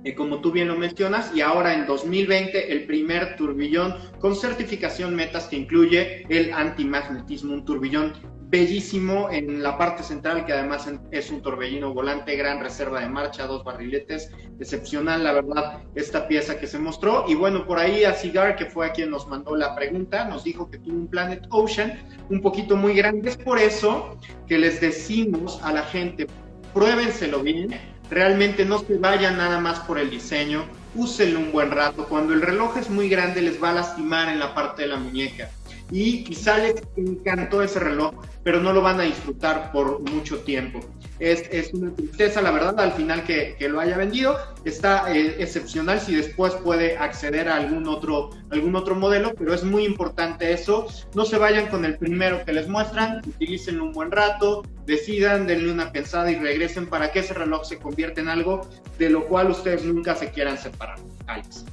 eh, 0.05 0.15
como 0.15 0.41
tú 0.41 0.51
bien 0.51 0.67
lo 0.67 0.75
mencionas, 0.75 1.31
y 1.33 1.39
ahora 1.39 1.73
en 1.73 1.85
2020 1.85 2.73
el 2.73 2.85
primer 2.85 3.37
turbillón 3.37 3.95
con 4.19 4.35
certificación 4.35 5.15
metas 5.15 5.47
que 5.47 5.55
incluye 5.55 6.25
el 6.27 6.51
antimagnetismo, 6.51 7.53
un 7.53 7.63
turbillón 7.63 8.13
bellísimo 8.53 9.31
en 9.31 9.63
la 9.63 9.79
parte 9.79 10.03
central, 10.03 10.45
que 10.45 10.53
además 10.53 10.87
es 11.09 11.31
un 11.31 11.41
torbellino 11.41 11.91
volante, 11.91 12.35
gran 12.35 12.59
reserva 12.59 12.99
de 12.99 13.09
marcha, 13.09 13.47
dos 13.47 13.63
barriletes, 13.63 14.29
excepcional, 14.59 15.23
la 15.23 15.31
verdad, 15.33 15.81
esta 15.95 16.27
pieza 16.27 16.59
que 16.59 16.67
se 16.67 16.77
mostró. 16.77 17.25
Y 17.27 17.33
bueno, 17.33 17.65
por 17.65 17.79
ahí 17.79 18.03
a 18.03 18.13
Cigar, 18.13 18.55
que 18.55 18.67
fue 18.67 18.85
a 18.85 18.91
quien 18.91 19.09
nos 19.09 19.27
mandó 19.27 19.55
la 19.55 19.73
pregunta, 19.73 20.25
nos 20.25 20.43
dijo 20.43 20.69
que 20.69 20.77
tuvo 20.77 20.97
un 20.97 21.07
Planet 21.07 21.47
Ocean 21.49 21.99
un 22.29 22.41
poquito 22.41 22.75
muy 22.75 22.93
grande. 22.93 23.31
Es 23.31 23.37
por 23.37 23.57
eso 23.57 24.19
que 24.47 24.59
les 24.59 24.79
decimos 24.79 25.59
a 25.63 25.73
la 25.73 25.81
gente, 25.81 26.27
pruébenselo 26.75 27.41
bien, 27.41 27.71
realmente 28.11 28.65
no 28.65 28.77
se 28.77 28.99
vayan 28.99 29.35
nada 29.35 29.59
más 29.59 29.79
por 29.79 29.97
el 29.97 30.11
diseño, 30.11 30.63
úsenlo 30.93 31.39
un 31.39 31.51
buen 31.51 31.71
rato. 31.71 32.05
Cuando 32.05 32.35
el 32.35 32.43
reloj 32.43 32.77
es 32.77 32.91
muy 32.91 33.09
grande, 33.09 33.41
les 33.41 33.61
va 33.61 33.71
a 33.71 33.73
lastimar 33.73 34.29
en 34.29 34.37
la 34.37 34.53
parte 34.53 34.83
de 34.83 34.89
la 34.89 34.97
muñeca 34.97 35.49
y 35.93 36.23
quizá 36.23 36.57
les 36.57 36.81
encantó 36.97 37.61
ese 37.61 37.79
reloj, 37.79 38.15
pero 38.43 38.59
no 38.59 38.73
lo 38.73 38.81
van 38.81 38.99
a 38.99 39.03
disfrutar 39.03 39.71
por 39.71 40.01
mucho 40.09 40.39
tiempo. 40.39 40.79
Es, 41.19 41.43
es 41.51 41.71
una 41.71 41.93
tristeza, 41.93 42.41
la 42.41 42.49
verdad, 42.49 42.79
al 42.79 42.93
final 42.93 43.23
que, 43.23 43.55
que 43.59 43.69
lo 43.69 43.79
haya 43.79 43.95
vendido. 43.95 44.35
Está 44.65 45.13
eh, 45.15 45.35
excepcional 45.37 45.99
si 45.99 46.15
después 46.15 46.55
puede 46.55 46.97
acceder 46.97 47.47
a 47.47 47.57
algún 47.57 47.87
otro, 47.87 48.31
algún 48.49 48.75
otro 48.75 48.95
modelo, 48.95 49.35
pero 49.37 49.53
es 49.53 49.63
muy 49.63 49.85
importante 49.85 50.51
eso. 50.51 50.87
No 51.13 51.25
se 51.25 51.37
vayan 51.37 51.67
con 51.67 51.85
el 51.85 51.95
primero 51.99 52.43
que 52.43 52.53
les 52.53 52.67
muestran, 52.67 53.21
utilicen 53.27 53.79
un 53.79 53.91
buen 53.91 54.09
rato, 54.09 54.63
decidan, 54.87 55.45
denle 55.45 55.71
una 55.71 55.91
pensada 55.91 56.31
y 56.31 56.39
regresen 56.39 56.87
para 56.87 57.11
que 57.11 57.19
ese 57.19 57.35
reloj 57.35 57.65
se 57.65 57.77
convierta 57.77 58.19
en 58.19 58.29
algo 58.29 58.67
de 58.97 59.11
lo 59.11 59.27
cual 59.27 59.51
ustedes 59.51 59.85
nunca 59.85 60.15
se 60.15 60.31
quieran 60.31 60.57
separar. 60.57 60.97
Alex. 61.27 61.65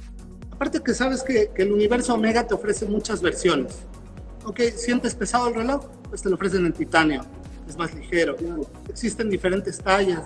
Aparte 0.51 0.79
que 0.79 0.93
sabes 0.93 1.23
que, 1.23 1.49
que 1.55 1.63
el 1.63 1.71
universo 1.71 2.13
Omega 2.13 2.45
te 2.45 2.53
ofrece 2.53 2.85
muchas 2.85 3.19
versiones 3.19 3.87
ok, 4.45 4.59
sientes 4.75 5.15
pesado 5.15 5.47
el 5.47 5.55
reloj, 5.55 5.85
pues 6.09 6.21
te 6.21 6.29
lo 6.29 6.35
ofrecen 6.35 6.65
en 6.65 6.73
titanio, 6.73 7.23
es 7.67 7.77
más 7.77 7.93
ligero. 7.93 8.35
Existen 8.89 9.29
diferentes 9.29 9.79
tallas, 9.79 10.21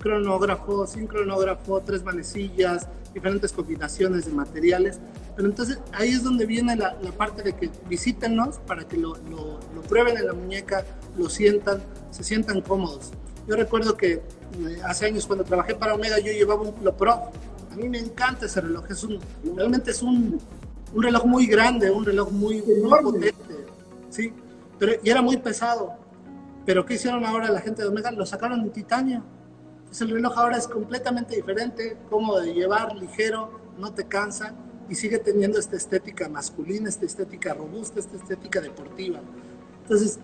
cronógrafo, 0.00 0.86
sin 0.86 1.06
cronógrafo, 1.06 1.80
tres 1.80 2.02
manecillas, 2.02 2.86
diferentes 3.12 3.52
combinaciones 3.52 4.26
de 4.26 4.32
materiales. 4.32 4.98
Pero 5.36 5.48
entonces 5.48 5.78
ahí 5.92 6.10
es 6.10 6.22
donde 6.22 6.46
viene 6.46 6.76
la, 6.76 6.96
la 7.00 7.12
parte 7.12 7.42
de 7.42 7.54
que 7.54 7.70
visítenos 7.88 8.58
para 8.66 8.86
que 8.86 8.96
lo, 8.96 9.14
lo, 9.30 9.60
lo, 9.74 9.82
prueben 9.82 10.16
en 10.16 10.26
la 10.26 10.32
muñeca, 10.32 10.84
lo 11.16 11.28
sientan, 11.28 11.80
se 12.10 12.24
sientan 12.24 12.60
cómodos. 12.60 13.12
Yo 13.46 13.56
recuerdo 13.56 13.96
que 13.96 14.14
eh, 14.14 14.22
hace 14.84 15.06
años 15.06 15.26
cuando 15.26 15.44
trabajé 15.44 15.74
para 15.74 15.94
Omega 15.94 16.18
yo 16.18 16.32
llevaba 16.32 16.62
un 16.62 16.74
Pro. 16.96 17.30
A 17.70 17.76
mí 17.76 17.88
me 17.88 17.98
encanta 17.98 18.46
ese 18.46 18.60
reloj, 18.60 18.90
es 18.90 19.04
un, 19.04 19.20
realmente 19.54 19.92
es 19.92 20.02
un, 20.02 20.40
un 20.92 21.02
reloj 21.02 21.24
muy 21.24 21.46
grande, 21.46 21.90
un 21.90 22.04
reloj 22.04 22.32
muy, 22.32 22.60
muy 22.62 23.02
potente 23.02 23.57
¿sí? 24.10 24.32
Pero, 24.78 24.92
y 25.02 25.10
era 25.10 25.22
muy 25.22 25.36
pesado. 25.36 25.96
Pero 26.64 26.84
¿qué 26.84 26.94
hicieron 26.94 27.24
ahora 27.24 27.50
la 27.50 27.60
gente 27.60 27.82
de 27.82 27.88
Omega? 27.88 28.10
Lo 28.10 28.26
sacaron 28.26 28.60
en 28.60 28.70
titanio. 28.70 29.22
Entonces 29.78 30.02
el 30.02 30.10
reloj 30.10 30.36
ahora 30.36 30.58
es 30.58 30.68
completamente 30.68 31.34
diferente, 31.34 31.96
cómodo 32.10 32.40
de 32.42 32.52
llevar, 32.52 32.94
ligero, 32.94 33.58
no 33.78 33.94
te 33.94 34.06
cansa 34.06 34.54
y 34.88 34.94
sigue 34.94 35.18
teniendo 35.18 35.58
esta 35.58 35.76
estética 35.76 36.28
masculina, 36.28 36.88
esta 36.88 37.06
estética 37.06 37.54
robusta, 37.54 38.00
esta 38.00 38.16
estética 38.16 38.60
deportiva. 38.60 39.20
Entonces, 39.82 40.20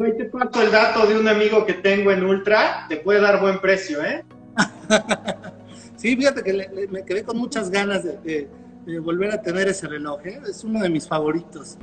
ahí 0.00 0.16
te 0.16 0.24
paso 0.26 0.62
el 0.62 0.70
dato 0.70 1.06
de 1.06 1.18
un 1.18 1.26
amigo 1.26 1.66
que 1.66 1.74
tengo 1.74 2.12
en 2.12 2.24
Ultra, 2.24 2.86
te 2.88 2.98
puede 2.98 3.20
dar 3.20 3.40
buen 3.40 3.60
precio, 3.60 4.04
¿eh? 4.04 4.24
sí, 5.96 6.14
fíjate 6.14 6.42
que 6.44 6.52
le, 6.52 6.68
le, 6.68 6.86
me 6.86 7.04
quedé 7.04 7.24
con 7.24 7.36
muchas 7.36 7.70
ganas 7.70 8.04
de, 8.04 8.18
de, 8.18 8.48
de, 8.86 8.98
volver 9.00 9.32
a 9.32 9.42
tener 9.42 9.66
ese 9.66 9.88
reloj, 9.88 10.24
¿eh? 10.24 10.40
es 10.48 10.62
uno 10.62 10.80
de 10.80 10.88
mis 10.88 11.08
favoritos 11.08 11.76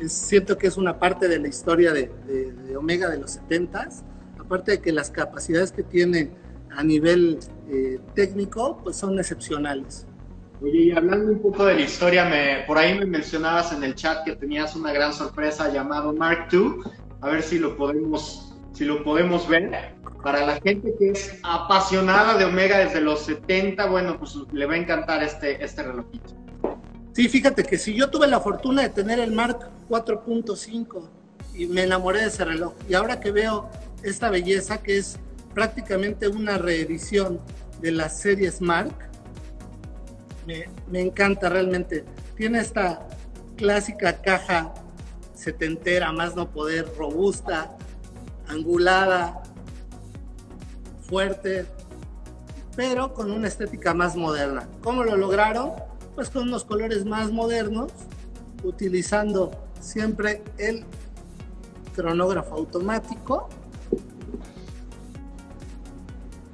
es, 0.00 0.12
siento 0.12 0.58
que 0.58 0.66
es 0.66 0.76
una 0.76 0.98
parte 0.98 1.28
de 1.28 1.38
la 1.38 1.48
historia 1.48 1.92
de, 1.92 2.10
Omega 2.76 3.08
de 3.08 3.18
los 3.18 3.40
70s, 3.40 4.02
aparte 4.38 4.72
de 4.72 4.80
que 4.80 4.92
las 4.92 5.10
capacidades 5.10 5.72
que 5.72 5.82
tiene 5.82 6.30
a 6.70 6.82
nivel 6.82 7.38
eh, 7.68 7.98
técnico 8.14 8.80
pues 8.82 8.96
son 8.96 9.18
excepcionales. 9.18 10.06
Oye, 10.62 10.78
y 10.78 10.92
hablando 10.92 11.32
un 11.32 11.40
poco 11.40 11.64
de 11.64 11.74
la 11.74 11.80
historia, 11.80 12.24
me, 12.26 12.64
por 12.66 12.76
ahí 12.76 12.98
me 12.98 13.06
mencionabas 13.06 13.72
en 13.72 13.82
el 13.82 13.94
chat 13.94 14.24
que 14.24 14.36
tenías 14.36 14.76
una 14.76 14.92
gran 14.92 15.12
sorpresa 15.14 15.72
llamado 15.72 16.12
Mark 16.12 16.48
II. 16.52 16.82
a 17.22 17.30
ver 17.30 17.42
si 17.42 17.58
lo 17.58 17.76
podemos, 17.76 18.54
si 18.72 18.84
lo 18.84 19.02
podemos 19.02 19.48
ver. 19.48 19.94
Para 20.22 20.44
la 20.44 20.60
gente 20.60 20.94
que 20.98 21.10
es 21.10 21.38
apasionada 21.42 22.36
de 22.36 22.44
Omega 22.44 22.78
desde 22.78 23.00
los 23.00 23.20
70, 23.20 23.86
bueno, 23.86 24.18
pues 24.18 24.36
le 24.52 24.66
va 24.66 24.74
a 24.74 24.76
encantar 24.76 25.22
este, 25.22 25.64
este 25.64 25.82
relojito. 25.82 26.39
Sí, 27.12 27.28
fíjate 27.28 27.64
que 27.64 27.76
si 27.76 27.94
yo 27.94 28.10
tuve 28.10 28.26
la 28.28 28.40
fortuna 28.40 28.82
de 28.82 28.90
tener 28.90 29.18
el 29.18 29.32
Mark 29.32 29.68
4.5 29.88 31.02
y 31.54 31.66
me 31.66 31.82
enamoré 31.82 32.20
de 32.20 32.26
ese 32.28 32.44
reloj, 32.44 32.72
y 32.88 32.94
ahora 32.94 33.20
que 33.20 33.32
veo 33.32 33.68
esta 34.02 34.30
belleza 34.30 34.82
que 34.82 34.98
es 34.98 35.18
prácticamente 35.54 36.28
una 36.28 36.56
reedición 36.56 37.40
de 37.80 37.92
la 37.92 38.08
serie 38.08 38.52
Mark, 38.60 38.94
me, 40.46 40.68
me 40.90 41.00
encanta 41.00 41.48
realmente. 41.48 42.04
Tiene 42.36 42.60
esta 42.60 43.06
clásica 43.56 44.22
caja 44.22 44.72
setentera, 45.34 46.12
más 46.12 46.36
no 46.36 46.50
poder, 46.50 46.86
robusta, 46.96 47.76
angulada, 48.46 49.42
fuerte, 51.02 51.66
pero 52.76 53.12
con 53.14 53.30
una 53.30 53.48
estética 53.48 53.94
más 53.94 54.16
moderna. 54.16 54.68
¿Cómo 54.82 55.02
lo 55.02 55.16
lograron? 55.16 55.72
Pues 56.20 56.28
con 56.28 56.48
unos 56.48 56.64
colores 56.64 57.06
más 57.06 57.32
modernos, 57.32 57.92
utilizando 58.62 59.52
siempre 59.80 60.42
el 60.58 60.84
cronógrafo 61.96 62.56
automático, 62.56 63.48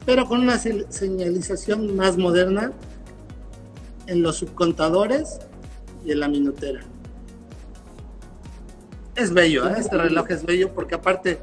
pero 0.05 0.25
con 0.27 0.43
una 0.43 0.57
señalización 0.57 1.97
más 1.97 2.17
moderna 2.17 2.71
en 4.07 4.23
los 4.23 4.37
subcontadores 4.37 5.41
y 6.05 6.13
en 6.13 6.21
la 6.21 6.29
minutera. 6.29 6.83
Es 9.17 9.33
bello, 9.35 9.69
¿eh? 9.69 9.75
este 9.79 9.99
reloj 9.99 10.31
es 10.31 10.45
bello 10.45 10.73
porque 10.75 10.95
aparte 10.95 11.41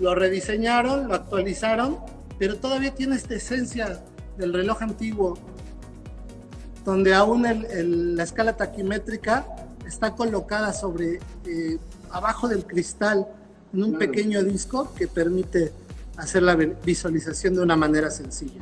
lo 0.00 0.14
rediseñaron, 0.14 1.08
lo 1.08 1.14
actualizaron 1.16 1.98
pero 2.38 2.56
todavía 2.56 2.94
tiene 2.94 3.16
esta 3.16 3.34
esencia 3.34 4.00
del 4.36 4.52
reloj 4.52 4.82
antiguo, 4.82 5.38
donde 6.84 7.14
aún 7.14 7.44
la 8.16 8.22
escala 8.22 8.56
taquimétrica 8.56 9.46
está 9.86 10.14
colocada 10.14 10.72
sobre, 10.72 11.20
eh, 11.46 11.78
abajo 12.10 12.48
del 12.48 12.64
cristal, 12.64 13.26
en 13.72 13.84
un 13.84 13.98
pequeño 13.98 14.42
disco 14.42 14.92
que 14.94 15.08
permite 15.08 15.72
hacer 16.16 16.42
la 16.42 16.54
visualización 16.56 17.54
de 17.54 17.62
una 17.62 17.76
manera 17.76 18.10
sencilla. 18.10 18.60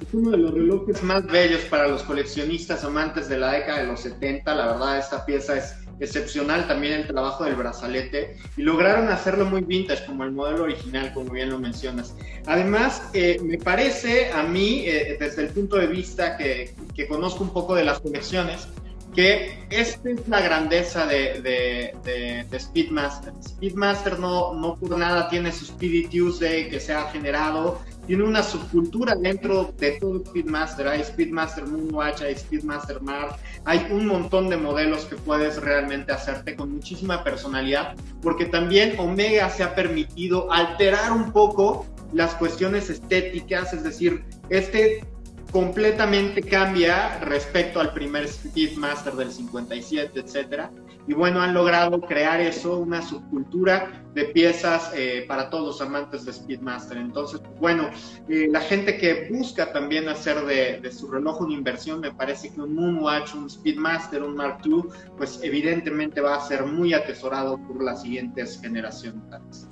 Es 0.00 0.14
uno 0.14 0.30
de 0.30 0.38
los 0.38 0.54
relojes 0.54 1.02
más 1.02 1.26
bellos 1.26 1.62
para 1.62 1.88
los 1.88 2.02
coleccionistas 2.04 2.84
amantes 2.84 3.28
de 3.28 3.38
la 3.38 3.52
década 3.52 3.80
de 3.80 3.86
los 3.86 4.00
70. 4.00 4.54
La 4.54 4.66
verdad, 4.66 4.98
esta 4.98 5.26
pieza 5.26 5.56
es 5.56 5.74
excepcional 6.00 6.66
también 6.66 6.94
el 6.94 7.06
trabajo 7.06 7.44
del 7.44 7.56
brazalete 7.56 8.36
y 8.56 8.62
lograron 8.62 9.08
hacerlo 9.08 9.44
muy 9.44 9.62
vintage 9.62 10.06
como 10.06 10.24
el 10.24 10.32
modelo 10.32 10.64
original, 10.64 11.12
como 11.12 11.30
bien 11.30 11.50
lo 11.50 11.58
mencionas. 11.58 12.14
Además, 12.46 13.02
eh, 13.12 13.38
me 13.42 13.58
parece 13.58 14.32
a 14.32 14.42
mí, 14.42 14.84
eh, 14.86 15.16
desde 15.18 15.42
el 15.42 15.48
punto 15.48 15.76
de 15.76 15.86
vista 15.86 16.36
que, 16.36 16.74
que, 16.94 17.06
conozco 17.06 17.44
un 17.44 17.52
poco 17.52 17.74
de 17.74 17.84
las 17.84 18.00
colecciones, 18.00 18.68
que 19.14 19.66
esta 19.70 20.10
es 20.10 20.28
la 20.28 20.40
grandeza 20.40 21.06
de, 21.06 21.40
de, 21.42 22.44
de, 22.48 22.60
Speedmaster. 22.60 23.32
Speedmaster 23.42 24.18
no, 24.18 24.54
no 24.54 24.76
por 24.76 24.96
nada 24.96 25.28
tiene 25.28 25.50
su 25.50 25.64
Speedy 25.64 26.06
Tuesday 26.06 26.68
que 26.68 26.78
se 26.78 26.92
ha 26.92 27.08
generado 27.10 27.80
tiene 28.08 28.24
una 28.24 28.42
subcultura 28.42 29.14
dentro 29.14 29.74
de 29.76 29.92
todo 30.00 30.24
Speedmaster. 30.24 30.88
Hay 30.88 31.04
Speedmaster 31.04 31.66
Moonwatch, 31.66 32.22
hay 32.22 32.34
Speedmaster 32.34 33.02
Mark, 33.02 33.36
hay 33.66 33.86
un 33.90 34.06
montón 34.06 34.48
de 34.48 34.56
modelos 34.56 35.04
que 35.04 35.16
puedes 35.16 35.60
realmente 35.60 36.10
hacerte 36.10 36.56
con 36.56 36.72
muchísima 36.72 37.22
personalidad, 37.22 37.94
porque 38.22 38.46
también 38.46 38.98
Omega 38.98 39.50
se 39.50 39.62
ha 39.62 39.74
permitido 39.74 40.50
alterar 40.50 41.12
un 41.12 41.32
poco 41.32 41.86
las 42.14 42.34
cuestiones 42.34 42.88
estéticas, 42.88 43.74
es 43.74 43.84
decir, 43.84 44.24
este 44.48 45.04
completamente 45.52 46.42
cambia 46.42 47.18
respecto 47.20 47.78
al 47.78 47.92
primer 47.92 48.26
Speedmaster 48.26 49.12
del 49.14 49.30
57, 49.30 50.18
etcétera 50.18 50.70
y 51.08 51.14
bueno, 51.14 51.40
han 51.40 51.54
logrado 51.54 52.02
crear 52.02 52.38
eso, 52.38 52.78
una 52.78 53.00
subcultura 53.00 54.04
de 54.14 54.26
piezas 54.26 54.92
eh, 54.94 55.24
para 55.26 55.48
todos 55.48 55.66
los 55.66 55.80
amantes 55.80 56.26
de 56.26 56.34
Speedmaster. 56.34 56.98
Entonces, 56.98 57.40
bueno, 57.58 57.88
eh, 58.28 58.46
la 58.50 58.60
gente 58.60 58.98
que 58.98 59.26
busca 59.32 59.72
también 59.72 60.06
hacer 60.10 60.44
de, 60.44 60.92
su 60.92 61.10
reloj 61.10 61.40
una 61.40 61.54
inversión, 61.54 62.00
me 62.00 62.12
parece 62.12 62.52
que 62.52 62.60
un 62.60 62.74
Moonwatch, 62.74 63.34
un 63.34 63.48
Speedmaster, 63.48 64.22
un 64.22 64.34
Mark 64.34 64.58
II, 64.66 64.82
pues 65.16 65.40
evidentemente 65.42 66.20
va 66.20 66.36
a 66.36 66.40
ser 66.42 66.66
muy 66.66 66.92
atesorado 66.92 67.56
por 67.66 67.82
las 67.82 68.02
siguientes 68.02 68.60
generaciones. 68.60 69.66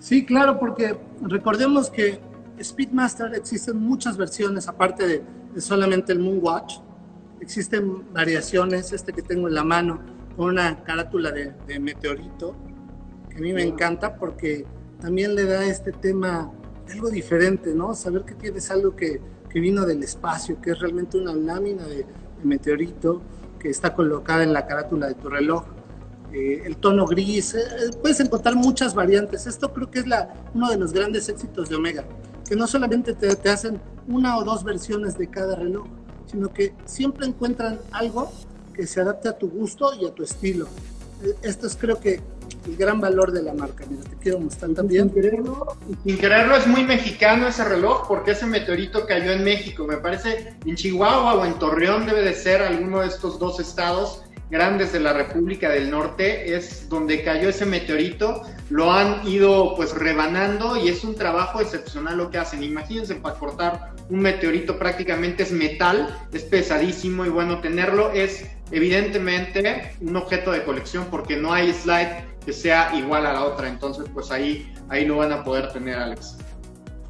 Sí, 0.00 0.26
claro, 0.26 0.58
porque 0.58 0.98
recordemos 1.22 1.88
que 1.88 2.18
Speedmaster 2.60 3.32
existen 3.34 3.76
muchas 3.76 4.16
versiones, 4.16 4.66
aparte 4.66 5.06
de, 5.06 5.60
solamente 5.60 6.12
el 6.12 6.18
Moonwatch. 6.18 6.78
Existen 7.40 8.12
variaciones, 8.12 8.92
este 8.92 9.12
que 9.12 9.22
tengo 9.22 9.48
en 9.48 9.54
la 9.54 9.64
mano, 9.64 10.13
una 10.36 10.82
carátula 10.82 11.30
de, 11.30 11.78
meteorito, 11.78 12.54
que 13.28 13.36
a 13.38 13.40
mí 13.40 13.52
me 13.52 13.62
encanta 13.62 14.16
porque 14.16 14.64
también 15.00 15.34
le 15.34 15.44
da 15.44 15.64
este 15.64 15.92
tema 15.92 16.50
algo 16.90 17.10
diferente, 17.10 17.74
¿no? 17.74 17.94
Saber 17.94 18.24
que 18.24 18.34
tienes 18.34 18.70
algo 18.70 18.94
que, 18.94 19.20
que 19.48 19.60
vino 19.60 19.84
del 19.86 20.02
espacio, 20.02 20.60
que 20.60 20.72
es 20.72 20.78
realmente 20.78 21.18
una 21.18 21.34
lámina 21.34 21.86
de, 21.86 22.06
meteorito 22.42 23.22
que 23.58 23.70
está 23.70 23.94
colocada 23.94 24.42
en 24.42 24.52
la 24.52 24.66
carátula 24.66 25.06
de 25.06 25.14
tu 25.14 25.30
reloj. 25.30 25.64
Eh, 26.32 26.62
el 26.66 26.76
tono 26.76 27.06
gris, 27.06 27.54
eh, 27.54 27.62
puedes 28.02 28.20
encontrar 28.20 28.54
muchas 28.54 28.94
variantes. 28.94 29.46
Esto 29.46 29.72
creo 29.72 29.90
que 29.90 30.00
es 30.00 30.06
la, 30.06 30.34
uno 30.52 30.68
de 30.68 30.76
los 30.76 30.92
grandes 30.92 31.28
éxitos 31.30 31.70
de 31.70 31.76
Omega, 31.76 32.04
que 32.46 32.54
no 32.54 32.66
solamente 32.66 33.14
te, 33.14 33.34
te 33.34 33.48
hacen 33.48 33.80
una 34.08 34.36
o 34.36 34.44
dos 34.44 34.62
versiones 34.62 35.16
de 35.16 35.30
cada 35.30 35.56
reloj, 35.56 35.86
sino 36.26 36.52
que 36.52 36.74
siempre 36.84 37.26
encuentran 37.26 37.78
algo 37.92 38.30
que 38.74 38.86
se 38.86 39.00
adapte 39.00 39.28
a 39.28 39.38
tu 39.38 39.48
gusto 39.48 39.94
y 39.94 40.04
a 40.04 40.10
tu 40.10 40.22
estilo. 40.22 40.68
Esto 41.42 41.66
es 41.66 41.76
creo 41.76 41.98
que 41.98 42.20
el 42.66 42.76
gran 42.76 43.00
valor 43.00 43.32
de 43.32 43.42
la 43.42 43.54
marca. 43.54 43.84
Mira, 43.88 44.02
te 44.02 44.16
quiero 44.16 44.40
mostrar 44.40 44.72
también. 44.72 45.04
Sin 45.04 45.14
quererlo, 45.14 45.76
sin 46.04 46.18
quererlo 46.18 46.56
es 46.56 46.66
muy 46.66 46.84
mexicano 46.84 47.46
ese 47.46 47.64
reloj 47.64 48.06
porque 48.06 48.32
ese 48.32 48.46
meteorito 48.46 49.06
cayó 49.06 49.32
en 49.32 49.44
México. 49.44 49.86
Me 49.86 49.96
parece 49.96 50.54
en 50.64 50.76
Chihuahua 50.76 51.34
o 51.34 51.44
en 51.44 51.54
Torreón 51.58 52.06
debe 52.06 52.22
de 52.22 52.34
ser 52.34 52.62
alguno 52.62 53.00
de 53.00 53.08
estos 53.08 53.38
dos 53.38 53.60
estados 53.60 54.22
grandes 54.50 54.92
de 54.92 55.00
la 55.00 55.12
República 55.12 55.70
del 55.70 55.90
Norte, 55.90 56.54
es 56.54 56.88
donde 56.88 57.24
cayó 57.24 57.48
ese 57.48 57.66
meteorito, 57.66 58.42
lo 58.70 58.92
han 58.92 59.26
ido 59.26 59.74
pues 59.74 59.92
rebanando 59.92 60.76
y 60.76 60.88
es 60.88 61.02
un 61.02 61.14
trabajo 61.14 61.60
excepcional 61.60 62.18
lo 62.18 62.30
que 62.30 62.38
hacen. 62.38 62.62
Imagínense 62.62 63.16
para 63.16 63.36
cortar 63.36 63.94
un 64.10 64.20
meteorito 64.20 64.78
prácticamente 64.78 65.42
es 65.42 65.50
metal, 65.50 66.28
es 66.32 66.42
pesadísimo 66.42 67.24
y 67.24 67.30
bueno, 67.30 67.60
tenerlo 67.60 68.12
es 68.12 68.46
evidentemente 68.70 69.96
un 70.00 70.16
objeto 70.16 70.52
de 70.52 70.64
colección 70.64 71.06
porque 71.10 71.36
no 71.36 71.52
hay 71.52 71.72
slide 71.72 72.24
que 72.44 72.52
sea 72.52 72.94
igual 72.94 73.26
a 73.26 73.32
la 73.32 73.44
otra, 73.44 73.68
entonces 73.68 74.06
pues 74.12 74.30
ahí, 74.30 74.72
ahí 74.88 75.06
lo 75.06 75.18
van 75.18 75.32
a 75.32 75.44
poder 75.44 75.72
tener 75.72 75.96
Alex. 75.96 76.36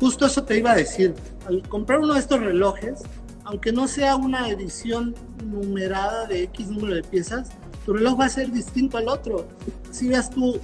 Justo 0.01 0.27
eso 0.27 0.45
te 0.45 0.59
iba 0.59 0.73
a 0.73 0.77
decir, 0.77 1.15
al 1.47 1.67
comprar 1.69 2.01
uno 2.01 2.15
de 2.15 2.21
estos 2.21 2.41
relojes, 2.41 3.03
aunque 3.45 3.73
no 3.73 3.89
sea 3.89 4.17
una 4.17 4.49
edición 4.49 5.15
numerada 5.45 6.27
de 6.27 6.45
X 6.45 6.69
número 6.69 6.95
de 6.95 7.03
piezas, 7.03 7.51
tu 7.85 7.93
reloj 7.93 8.19
va 8.21 8.27
a 8.27 8.31
ser 8.31 8.51
distinto 8.51 8.97
al 8.97 9.09
otro. 9.09 9.47
Si 9.91 10.09
veas 10.09 10.31
tú 10.31 10.59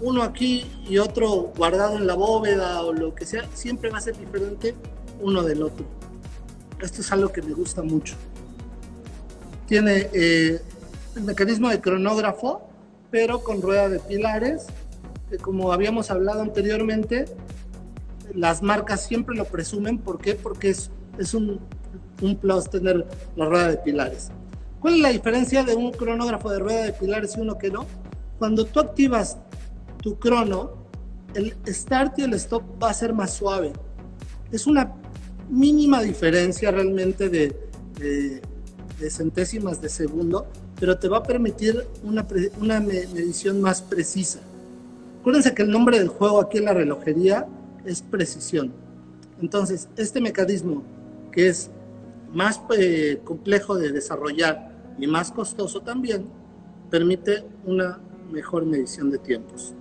uno 0.00 0.22
aquí 0.22 0.70
y 0.88 0.98
otro 0.98 1.52
guardado 1.56 1.96
en 1.96 2.06
la 2.06 2.14
bóveda 2.14 2.82
o 2.82 2.92
lo 2.92 3.14
que 3.14 3.24
sea, 3.24 3.48
siempre 3.54 3.90
va 3.90 3.98
a 3.98 4.02
ser 4.02 4.16
diferente 4.16 4.74
uno 5.20 5.42
del 5.42 5.62
otro. 5.62 5.86
Esto 6.80 7.00
es 7.00 7.12
algo 7.12 7.32
que 7.32 7.40
me 7.40 7.54
gusta 7.54 7.82
mucho. 7.82 8.14
Tiene 9.66 10.08
eh, 10.12 10.60
el 11.16 11.22
mecanismo 11.22 11.70
de 11.70 11.80
cronógrafo, 11.80 12.68
pero 13.10 13.42
con 13.42 13.62
rueda 13.62 13.88
de 13.88 13.98
pilares, 14.00 14.66
que 15.30 15.38
como 15.38 15.72
habíamos 15.72 16.10
hablado 16.10 16.42
anteriormente, 16.42 17.26
las 18.34 18.62
marcas 18.62 19.04
siempre 19.06 19.36
lo 19.36 19.44
presumen. 19.44 19.98
¿Por 19.98 20.20
qué? 20.20 20.34
Porque 20.34 20.70
es 20.70 20.90
es 21.18 21.34
un, 21.34 21.60
un 22.22 22.36
plus 22.36 22.68
tener 22.70 23.06
la 23.36 23.46
rueda 23.46 23.68
de 23.68 23.76
pilares. 23.78 24.30
¿Cuál 24.80 24.94
es 24.94 25.00
la 25.00 25.08
diferencia 25.10 25.64
de 25.64 25.74
un 25.74 25.92
cronógrafo 25.92 26.50
de 26.50 26.58
rueda 26.58 26.84
de 26.84 26.92
pilares 26.92 27.36
y 27.36 27.40
uno 27.40 27.56
que 27.58 27.70
no? 27.70 27.86
Cuando 28.38 28.64
tú 28.64 28.80
activas 28.80 29.38
tu 30.02 30.18
crono, 30.18 30.72
el 31.34 31.54
start 31.66 32.18
y 32.18 32.22
el 32.22 32.34
stop 32.34 32.62
va 32.82 32.90
a 32.90 32.94
ser 32.94 33.12
más 33.12 33.32
suave. 33.32 33.72
Es 34.52 34.66
una 34.66 34.92
mínima 35.48 36.02
diferencia 36.02 36.70
realmente 36.70 37.28
de, 37.28 37.56
de, 37.98 38.42
centésimas 39.10 39.80
de 39.80 39.88
segundo, 39.88 40.46
pero 40.78 40.98
te 40.98 41.08
va 41.08 41.18
a 41.18 41.22
permitir 41.22 41.84
una, 42.02 42.26
una 42.60 42.80
medición 42.80 43.60
más 43.60 43.82
precisa. 43.82 44.40
Acuérdense 45.20 45.54
que 45.54 45.62
el 45.62 45.70
nombre 45.70 45.98
del 45.98 46.08
juego 46.08 46.40
aquí 46.40 46.58
en 46.58 46.66
la 46.66 46.74
relojería 46.74 47.46
es 47.84 48.02
precisión. 48.02 48.72
Entonces, 49.40 49.88
este 49.96 50.20
mecanismo 50.20 50.82
que 51.32 51.48
es 51.48 51.70
más 52.32 52.60
eh, 52.76 53.20
complejo 53.24 53.76
de 53.76 53.90
desarrollar 53.90 54.72
y 54.98 55.06
más 55.06 55.32
costoso 55.32 55.80
también, 55.80 56.26
permite 56.90 57.44
una 57.64 57.98
mejor 58.30 58.64
medición 58.64 59.10
de 59.10 59.18
tiempos. 59.18 59.74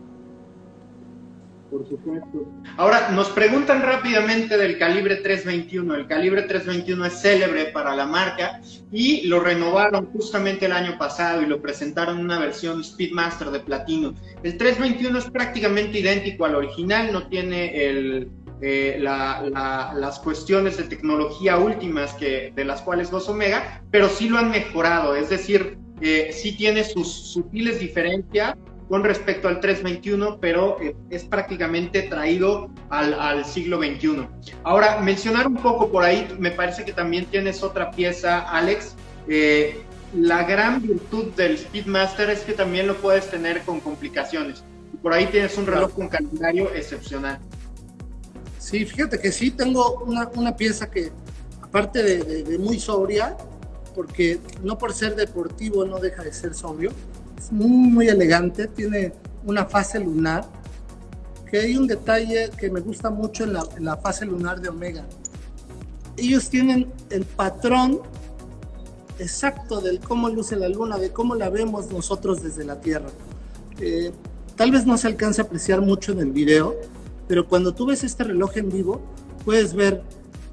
Por 1.73 1.89
supuesto. 1.89 2.45
Ahora, 2.77 3.09
nos 3.09 3.29
preguntan 3.29 3.81
rápidamente 3.81 4.59
del 4.59 4.77
calibre 4.77 5.15
321. 5.15 5.95
El 5.95 6.05
calibre 6.07 6.43
321 6.43 7.05
es 7.07 7.19
célebre 7.19 7.65
para 7.65 7.95
la 7.95 8.05
marca 8.05 8.61
y 8.91 9.25
lo 9.25 9.39
renovaron 9.39 10.05
justamente 10.13 10.67
el 10.67 10.71
año 10.71 10.99
pasado 10.99 11.41
y 11.41 11.47
lo 11.47 11.63
presentaron 11.63 12.19
en 12.19 12.25
una 12.25 12.37
versión 12.37 12.83
Speedmaster 12.83 13.49
de 13.49 13.59
platino. 13.59 14.13
El 14.43 14.55
321 14.55 15.17
es 15.17 15.25
prácticamente 15.31 15.97
idéntico 15.97 16.45
al 16.45 16.53
original, 16.53 17.11
no 17.11 17.27
tiene 17.27 17.87
el, 17.87 18.29
eh, 18.61 18.99
las 19.01 20.19
cuestiones 20.19 20.77
de 20.77 20.83
tecnología 20.83 21.57
últimas 21.57 22.13
que, 22.13 22.53
de 22.55 22.65
las 22.65 22.83
cuales 22.83 23.09
goza 23.09 23.31
Omega, 23.31 23.81
pero 23.89 24.09
sí 24.09 24.29
lo 24.29 24.37
han 24.37 24.51
mejorado, 24.51 25.15
es 25.15 25.31
decir, 25.31 25.79
eh, 26.01 26.29
sí 26.31 26.55
tiene 26.55 26.83
sus 26.83 27.11
sutiles 27.31 27.79
diferencias 27.79 28.55
con 28.87 29.03
respecto 29.03 29.47
al 29.47 29.59
321, 29.59 30.39
pero 30.39 30.79
eh, 30.81 30.95
es 31.09 31.23
prácticamente 31.23 32.03
traído 32.03 32.69
al, 32.89 33.45
siglo 33.45 33.79
XXI. 33.79 34.27
Ahora, 34.63 34.99
mencionar 34.99 35.47
un 35.47 35.57
poco 35.57 35.91
por 35.91 36.03
ahí, 36.03 36.27
me 36.39 36.51
parece 36.51 36.85
que 36.85 36.93
también 36.93 37.25
tienes 37.25 37.63
otra 37.63 37.91
pieza, 37.91 38.41
Alex. 38.41 38.95
Eh, 39.27 39.81
la 40.15 40.43
gran 40.43 40.81
virtud 40.81 41.33
del 41.33 41.57
Speedmaster 41.57 42.29
es 42.29 42.41
que 42.41 42.53
también 42.53 42.87
lo 42.87 42.95
puedes 42.95 43.29
tener 43.29 43.61
con 43.61 43.79
complicaciones. 43.79 44.63
Por 45.01 45.13
ahí 45.13 45.25
tienes 45.27 45.57
un 45.57 45.65
reloj 45.65 45.91
con 45.93 46.07
calendario 46.07 46.71
excepcional. 46.73 47.39
Sí, 48.59 48.85
fíjate 48.85 49.19
que 49.19 49.31
sí, 49.31 49.51
tengo 49.51 50.03
una, 50.05 50.55
pieza 50.55 50.89
que, 50.89 51.11
aparte 51.61 52.03
de, 52.03 52.43
de 52.43 52.57
muy 52.57 52.79
sobria, 52.79 53.35
porque 53.93 54.39
no 54.61 54.77
por 54.77 54.93
ser 54.93 55.15
deportivo 55.15 55.85
no 55.85 55.99
deja 55.99 56.23
de 56.23 56.33
ser 56.33 56.53
sobrio, 56.53 56.91
muy, 57.51 57.67
muy 57.67 58.07
elegante, 58.07 58.67
tiene 58.67 59.13
una 59.45 59.65
fase 59.65 59.99
lunar, 59.99 60.45
que 61.49 61.59
hay 61.59 61.77
un 61.77 61.87
detalle 61.87 62.49
que 62.57 62.69
me 62.69 62.79
gusta 62.79 63.09
mucho 63.09 63.43
en 63.43 63.53
la, 63.53 63.97
fase 63.97 64.25
lunar 64.25 64.59
de 64.59 64.69
Omega. 64.69 65.05
Ellos 66.17 66.49
tienen 66.49 66.91
el 67.09 67.25
patrón 67.25 68.01
exacto 69.19 69.81
del 69.81 69.99
cómo 69.99 70.29
luce 70.29 70.55
la 70.55 70.67
luna, 70.67 70.97
de 70.97 71.11
cómo 71.11 71.35
la 71.35 71.49
vemos 71.49 71.91
nosotros 71.91 72.41
desde 72.41 72.65
la 72.65 72.81
Tierra. 72.81 73.09
Eh, 73.79 74.11
tal 74.55 74.71
vez 74.71 74.85
no 74.85 74.97
se 74.97 75.07
alcance 75.07 75.41
a 75.41 75.45
apreciar 75.45 75.81
mucho 75.81 76.11
en 76.13 76.19
el 76.19 76.31
video, 76.31 76.75
pero 77.27 77.47
cuando 77.47 77.73
tú 77.73 77.85
ves 77.85 78.03
este 78.03 78.23
reloj 78.23 78.57
en 78.57 78.69
vivo, 78.69 79.01
puedes 79.45 79.73
ver 79.75 80.01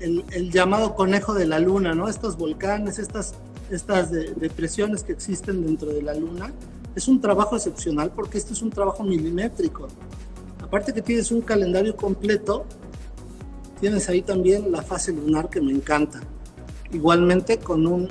el, 0.00 0.24
el 0.32 0.50
llamado 0.50 0.94
conejo 0.94 1.34
de 1.34 1.46
la 1.46 1.58
luna, 1.60 1.94
¿no? 1.94 2.08
Estos 2.08 2.36
volcanes, 2.36 2.98
estas, 2.98 3.34
estas 3.70 4.10
depresiones 4.10 5.02
que 5.02 5.12
existen 5.12 5.64
dentro 5.64 5.90
de 5.90 6.02
la 6.02 6.14
luna, 6.14 6.52
es 6.94 7.08
un 7.08 7.20
trabajo 7.20 7.56
excepcional 7.56 8.10
porque 8.10 8.38
este 8.38 8.52
es 8.52 8.62
un 8.62 8.70
trabajo 8.70 9.04
milimétrico. 9.04 9.88
Aparte 10.62 10.92
que 10.92 11.02
tienes 11.02 11.30
un 11.30 11.40
calendario 11.40 11.96
completo, 11.96 12.64
tienes 13.80 14.08
ahí 14.08 14.22
también 14.22 14.70
la 14.70 14.82
fase 14.82 15.12
lunar 15.12 15.48
que 15.48 15.60
me 15.60 15.72
encanta. 15.72 16.20
Igualmente 16.92 17.58
con 17.58 17.86
un 17.86 18.08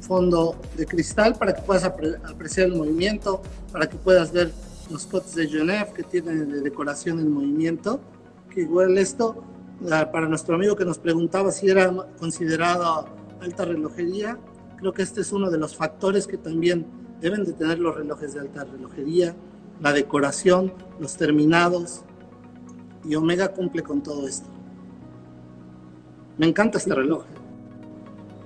fondo 0.00 0.56
de 0.76 0.86
cristal 0.86 1.36
para 1.36 1.54
que 1.54 1.62
puedas 1.62 1.84
apreciar 1.84 2.68
el 2.68 2.76
movimiento, 2.76 3.42
para 3.72 3.88
que 3.88 3.96
puedas 3.96 4.32
ver 4.32 4.52
los 4.90 5.06
potes 5.06 5.34
de 5.34 5.48
Genève 5.48 5.92
que 5.94 6.02
tienen 6.02 6.50
de 6.50 6.60
decoración 6.60 7.20
el 7.20 7.28
movimiento, 7.28 8.00
que 8.52 8.62
igual 8.62 8.98
esto, 8.98 9.44
ah, 9.90 10.10
para 10.10 10.26
nuestro 10.28 10.56
amigo 10.56 10.74
que 10.74 10.84
nos 10.84 10.98
preguntaba 10.98 11.52
si 11.52 11.68
era 11.68 11.92
considerado 12.18 13.06
alta 13.40 13.64
relojería, 13.64 14.38
creo 14.78 14.92
que 14.92 15.02
este 15.02 15.20
es 15.20 15.32
uno 15.32 15.50
de 15.50 15.58
los 15.58 15.76
factores 15.76 16.26
que 16.26 16.36
también 16.36 16.86
deben 17.20 17.44
de 17.44 17.52
tener 17.52 17.78
los 17.78 17.94
relojes 17.94 18.34
de 18.34 18.40
alta 18.40 18.64
relojería, 18.64 19.34
la 19.80 19.92
decoración, 19.92 20.72
los 20.98 21.16
terminados, 21.16 22.02
y 23.04 23.14
Omega 23.14 23.48
cumple 23.48 23.82
con 23.82 24.02
todo 24.02 24.26
esto. 24.26 24.48
Me 26.38 26.46
encanta 26.46 26.78
este 26.78 26.94
reloj. 26.94 27.24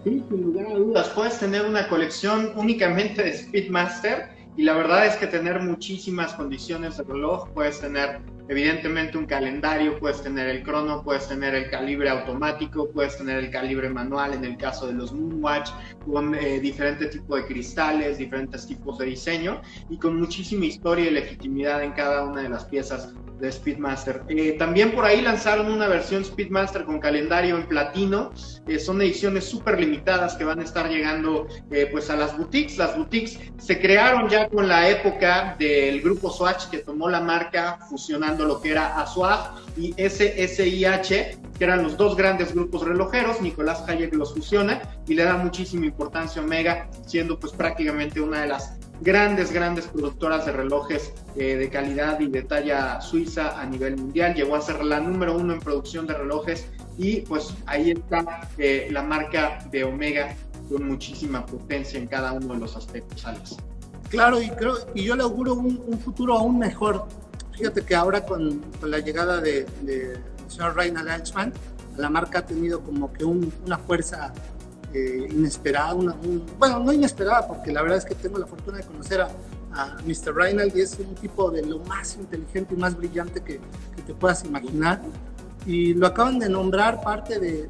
Sí, 0.04 0.22
sin 0.28 0.42
lugar 0.42 0.66
a 0.66 0.74
dudas. 0.74 1.08
Puedes 1.10 1.38
tener 1.38 1.64
una 1.64 1.88
colección 1.88 2.52
únicamente 2.56 3.22
de 3.22 3.38
Speedmaster 3.38 4.33
y 4.56 4.62
la 4.62 4.74
verdad 4.74 5.06
es 5.06 5.16
que 5.16 5.26
tener 5.26 5.60
muchísimas 5.60 6.34
condiciones 6.34 6.96
de 6.96 7.04
reloj, 7.04 7.48
puedes 7.50 7.80
tener 7.80 8.20
evidentemente 8.48 9.18
un 9.18 9.26
calendario, 9.26 9.98
puedes 9.98 10.22
tener 10.22 10.48
el 10.48 10.62
crono, 10.62 11.02
puedes 11.02 11.26
tener 11.26 11.54
el 11.54 11.70
calibre 11.70 12.08
automático, 12.08 12.88
puedes 12.90 13.16
tener 13.16 13.38
el 13.38 13.50
calibre 13.50 13.88
manual 13.88 14.34
en 14.34 14.44
el 14.44 14.56
caso 14.56 14.86
de 14.86 14.94
los 14.94 15.12
Moonwatch, 15.12 15.70
con 16.06 16.34
eh, 16.34 16.60
diferentes 16.60 17.10
tipos 17.10 17.40
de 17.40 17.46
cristales, 17.46 18.18
diferentes 18.18 18.66
tipos 18.66 18.98
de 18.98 19.06
diseño 19.06 19.60
y 19.88 19.98
con 19.98 20.20
muchísima 20.20 20.66
historia 20.66 21.06
y 21.06 21.10
legitimidad 21.10 21.82
en 21.82 21.92
cada 21.92 22.24
una 22.24 22.42
de 22.42 22.48
las 22.50 22.64
piezas 22.66 23.12
de 23.38 23.50
Speedmaster. 23.50 24.22
Eh, 24.28 24.56
también 24.58 24.92
por 24.92 25.04
ahí 25.04 25.20
lanzaron 25.20 25.70
una 25.70 25.88
versión 25.88 26.24
Speedmaster 26.24 26.84
con 26.84 27.00
calendario 27.00 27.56
en 27.56 27.66
platino. 27.66 28.32
Eh, 28.66 28.78
son 28.78 29.00
ediciones 29.02 29.44
súper 29.44 29.78
limitadas 29.78 30.34
que 30.34 30.44
van 30.44 30.60
a 30.60 30.64
estar 30.64 30.88
llegando 30.88 31.46
pues 31.90 32.10
a 32.10 32.16
las 32.16 32.36
boutiques. 32.36 32.78
Las 32.78 32.96
boutiques 32.96 33.38
se 33.58 33.80
crearon 33.80 34.28
ya 34.28 34.48
con 34.48 34.68
la 34.68 34.88
época 34.88 35.56
del 35.58 36.00
grupo 36.00 36.30
Swatch 36.30 36.68
que 36.70 36.78
tomó 36.78 37.08
la 37.08 37.20
marca 37.20 37.78
fusionando 37.88 38.44
lo 38.44 38.60
que 38.60 38.70
era 38.70 39.00
ASUAG 39.00 39.54
y 39.76 39.92
SSIH, 39.96 41.38
que 41.58 41.64
eran 41.64 41.82
los 41.82 41.96
dos 41.96 42.16
grandes 42.16 42.54
grupos 42.54 42.82
relojeros. 42.82 43.40
Nicolás 43.40 43.84
Hayek 43.88 44.14
los 44.14 44.34
fusiona 44.34 44.82
y 45.06 45.14
le 45.14 45.24
da 45.24 45.36
muchísima 45.36 45.86
importancia 45.86 46.40
a 46.40 46.44
Omega, 46.44 46.88
siendo 47.06 47.38
pues 47.38 47.52
prácticamente 47.52 48.20
una 48.20 48.42
de 48.42 48.48
las 48.48 48.76
grandes, 49.00 49.52
grandes 49.52 49.86
productoras 49.86 50.46
de 50.46 50.52
relojes 50.52 51.12
eh, 51.36 51.56
de 51.56 51.68
calidad 51.68 52.20
y 52.20 52.26
de 52.28 52.42
talla 52.42 53.00
suiza 53.00 53.60
a 53.60 53.66
nivel 53.66 53.96
mundial. 53.96 54.34
Llegó 54.34 54.56
a 54.56 54.60
ser 54.60 54.84
la 54.84 55.00
número 55.00 55.36
uno 55.36 55.52
en 55.52 55.60
producción 55.60 56.06
de 56.06 56.14
relojes 56.14 56.66
y 56.96 57.20
pues 57.22 57.54
ahí 57.66 57.90
está 57.90 58.48
eh, 58.58 58.88
la 58.90 59.02
marca 59.02 59.58
de 59.70 59.84
Omega 59.84 60.34
con 60.68 60.86
muchísima 60.86 61.44
potencia 61.44 61.98
en 61.98 62.06
cada 62.06 62.32
uno 62.32 62.54
de 62.54 62.60
los 62.60 62.76
aspectos, 62.76 63.24
Alex. 63.26 63.56
Claro, 64.08 64.40
y, 64.40 64.48
creo, 64.50 64.74
y 64.94 65.04
yo 65.04 65.16
le 65.16 65.22
auguro 65.22 65.54
un, 65.54 65.98
futuro 65.98 66.34
aún 66.34 66.58
mejor 66.58 67.06
Fíjate 67.56 67.82
que 67.82 67.94
ahora 67.94 68.24
con, 68.24 68.62
la 68.82 68.98
llegada 68.98 69.40
de, 69.40 69.64
señor 70.48 70.76
Reinhard 70.76 71.08
Altman, 71.08 71.52
la 71.96 72.10
marca 72.10 72.40
ha 72.40 72.46
tenido 72.46 72.80
como 72.80 73.12
que 73.12 73.24
una 73.24 73.78
fuerza 73.78 74.32
eh, 74.94 75.28
inesperada, 75.30 75.94
una, 75.94 76.16
bueno, 76.58 76.78
no 76.80 76.92
inesperada, 76.92 77.46
porque 77.46 77.72
la 77.72 77.82
verdad 77.82 77.98
es 77.98 78.04
que 78.04 78.14
tengo 78.14 78.38
la 78.38 78.46
fortuna 78.46 78.78
de 78.78 78.84
conocer 78.84 79.20
a, 79.20 79.28
Mr. 80.06 80.32
Reinhardt 80.32 80.76
y 80.76 80.82
es 80.82 80.96
un 81.00 81.16
tipo 81.16 81.50
de 81.50 81.66
lo 81.66 81.80
más 81.80 82.14
inteligente 82.14 82.74
y 82.74 82.76
más 82.76 82.96
brillante 82.96 83.42
que, 83.42 83.60
te 84.06 84.14
puedas 84.14 84.44
imaginar. 84.44 85.02
Y 85.66 85.94
lo 85.94 86.06
acaban 86.06 86.38
de 86.38 86.48
nombrar 86.48 87.02
parte 87.02 87.40
de, 87.40 87.68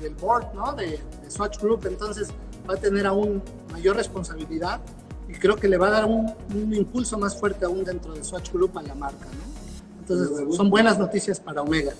del 0.00 0.14
board, 0.20 0.54
¿no? 0.54 0.72
De, 0.74 1.00
de 1.24 1.30
Swatch 1.30 1.58
Group, 1.58 1.84
entonces 1.86 2.28
va 2.70 2.74
a 2.74 2.76
tener 2.76 3.06
aún 3.06 3.42
mayor 3.72 3.96
responsabilidad 3.96 4.80
y 5.28 5.32
creo 5.32 5.56
que 5.56 5.68
le 5.68 5.76
va 5.76 5.88
a 5.88 5.90
dar 5.90 6.04
un, 6.04 6.32
impulso 6.72 7.18
más 7.18 7.38
fuerte 7.38 7.64
aún 7.64 7.84
dentro 7.84 8.14
de 8.14 8.22
Swatch 8.22 8.52
Group 8.52 8.78
a 8.78 8.82
la 8.82 8.94
marca, 8.94 9.26
¿no? 9.26 10.00
Entonces, 10.00 10.56
son 10.56 10.70
buenas 10.70 10.98
noticias 10.98 11.40
para 11.40 11.62
Omega. 11.62 11.92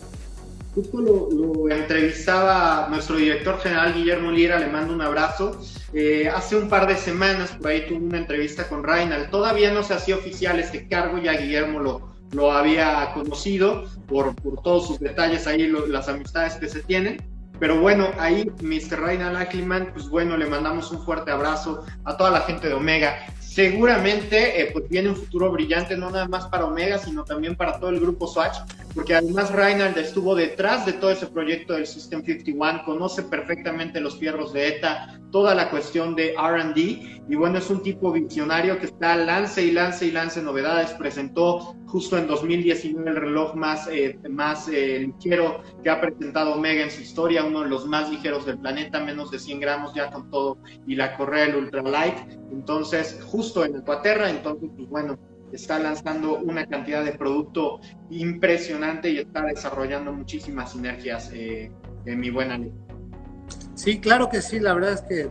Justo 0.77 1.01
lo, 1.01 1.71
entrevistaba 1.71 2.87
nuestro 2.91 3.17
director 3.17 3.59
general 3.61 3.95
Guillermo 3.95 4.31
Lira, 4.31 4.59
le 4.59 4.67
mando 4.67 4.93
un 4.93 5.01
abrazo. 5.01 5.59
Eh, 5.95 6.29
hace 6.29 6.55
un 6.55 6.69
par 6.69 6.87
de 6.87 6.97
semanas 6.97 7.53
por 7.53 7.69
ahí 7.69 7.87
tuve 7.89 7.97
una 7.97 8.19
entrevista 8.19 8.69
con 8.69 8.85
Reinald. 8.85 9.31
Todavía 9.31 9.73
no 9.73 9.83
se 9.83 9.95
hacía 9.95 10.17
oficial 10.17 10.61
este 10.61 10.87
cargo, 10.87 11.17
ya 11.17 11.33
Guillermo 11.33 11.81
lo, 11.81 12.15
lo 12.33 12.53
había 12.53 13.11
conocido 13.15 13.85
por, 14.07 14.37
por 14.37 14.63
todos 14.63 14.89
sus 14.89 15.01
detalles 15.01 15.47
ahí, 15.47 15.67
las 15.89 16.11
amistades 16.11 16.57
que 16.57 16.69
se 16.69 16.83
tienen 16.83 17.25
pero 17.59 17.81
bueno, 17.81 18.11
ahí 18.19 18.53
Mr. 18.61 19.01
Reinald 19.01 19.35
Ackleyman, 19.39 19.95
pues 19.95 20.11
bueno, 20.11 20.37
le 20.37 20.45
mandamos 20.45 20.93
un 20.93 21.03
fuerte 21.03 21.31
abrazo 21.31 21.87
a 22.05 22.15
toda 22.15 22.31
la 22.31 22.43
gente 22.43 22.69
de 22.69 22.75
Omega 22.75 23.17
seguramente 23.57 24.61
eh, 24.61 24.71
pues 24.71 24.87
viene 24.91 25.09
un 25.09 25.17
futuro 25.17 25.51
brillante 25.51 25.97
no 25.97 26.11
nada 26.11 26.29
más 26.29 26.45
para 26.49 26.67
Omega, 26.67 26.99
sino 26.99 27.25
también 27.25 27.57
para 27.57 27.81
todo 27.81 27.89
el 27.89 27.99
grupo 27.99 28.27
Swatch, 28.27 28.59
porque 28.97 29.15
además 29.15 29.53
Reinald 29.53 29.99
estuvo 29.99 30.35
detrás 30.35 30.87
de 30.87 30.95
todo 30.95 31.11
ese 31.11 31.27
proyecto 31.27 31.75
del 31.75 31.87
System 31.87 32.25
51, 32.25 32.83
conoce 32.87 33.23
perfectamente 33.25 34.01
los 34.01 34.19
fierros 34.19 34.55
de 34.55 34.69
ETA, 34.69 35.21
toda 35.31 35.55
la 35.55 35.69
cuestión 35.69 36.15
de 36.15 36.35
RD, 36.35 36.79
y 37.29 37.35
bueno, 37.37 37.59
es 37.59 37.69
un 37.69 37.83
tipo 37.83 38.11
visionario 38.11 38.79
que 38.79 38.87
está 38.87 39.15
lance 39.17 39.63
y 39.63 39.71
lance 39.71 40.07
y 40.07 40.13
lance 40.13 40.41
novedades, 40.41 40.93
presentó 40.95 41.77
justo 41.87 42.17
en 42.17 42.27
2019 42.27 43.11
el 43.11 43.17
reloj 43.17 43.55
más, 43.55 43.87
eh, 43.89 44.19
más 44.31 44.67
eh, 44.69 45.13
ligero 45.15 45.63
que 45.85 45.91
ha 45.91 46.01
presentado 46.01 46.55
Omega 46.55 46.83
en 46.83 46.91
su 46.91 47.03
historia, 47.03 47.45
uno 47.45 47.65
de 47.65 47.69
los 47.69 47.85
más 47.87 48.11
ligeros 48.11 48.47
del 48.47 48.59
planeta, 48.59 48.99
menos 49.05 49.31
de 49.31 49.39
100 49.39 49.61
gramos 49.61 49.93
ya 49.93 50.11
con 50.11 50.31
todo, 50.31 50.57
y 50.87 50.95
la 50.95 51.19
correa 51.19 51.45
el 51.45 51.57
ultralight, 51.57 52.17
entonces 52.51 53.21
justo 53.27 53.63
en 53.63 53.77
Ecuaterra, 53.77 54.31
entonces, 54.31 54.71
pues 54.75 54.89
bueno, 54.89 55.19
está 55.53 55.79
lanzando 55.79 56.39
una 56.39 56.67
cantidad 56.67 57.05
de 57.05 57.13
producto 57.13 57.81
impresionante 58.11 59.11
y 59.11 59.19
está 59.19 59.43
desarrollando 59.43 60.13
muchísimas 60.13 60.73
sinergias, 60.73 61.31
eh, 61.33 61.71
en 62.05 62.21
mi 62.21 62.31
buena 62.31 62.59
ley. 62.59 62.73
Sí, 63.75 64.01
claro 64.01 64.29
que 64.29 64.41
sí, 64.41 64.59
la 64.59 64.75
verdad 64.75 64.93
es 64.93 65.03
que 65.03 65.31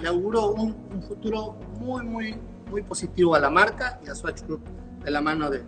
le, 0.00 0.08
auguro 0.08 0.52
un, 0.52 1.02
futuro 1.02 1.58
muy, 1.78 2.04
muy, 2.04 2.36
muy 2.70 2.82
positivo 2.82 3.34
a 3.34 3.40
la 3.40 3.50
marca 3.50 4.00
y 4.04 4.08
a 4.08 4.14
Swatch 4.14 4.42
Group 4.42 4.62
de 5.04 5.10
la 5.10 5.20
mano 5.20 5.50
de, 5.50 5.64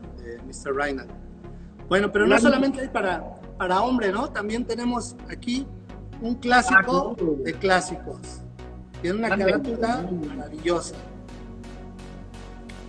Mr. 0.46 0.74
Reinhardt. 0.74 1.10
Bueno, 1.88 2.10
pero 2.10 2.26
no 2.26 2.38
solamente 2.38 2.80
hay 2.80 2.88
para, 2.88 3.22
para 3.58 3.80
hombre, 3.82 4.10
¿no? 4.10 4.30
También 4.30 4.64
tenemos 4.64 5.16
aquí 5.28 5.66
un 6.20 6.34
clásico 6.36 7.16
ah, 7.18 7.24
de 7.44 7.52
clásicos. 7.54 8.42
Tiene 9.02 9.18
una 9.18 9.28
carátula 9.28 10.08
maravillosa. 10.36 10.96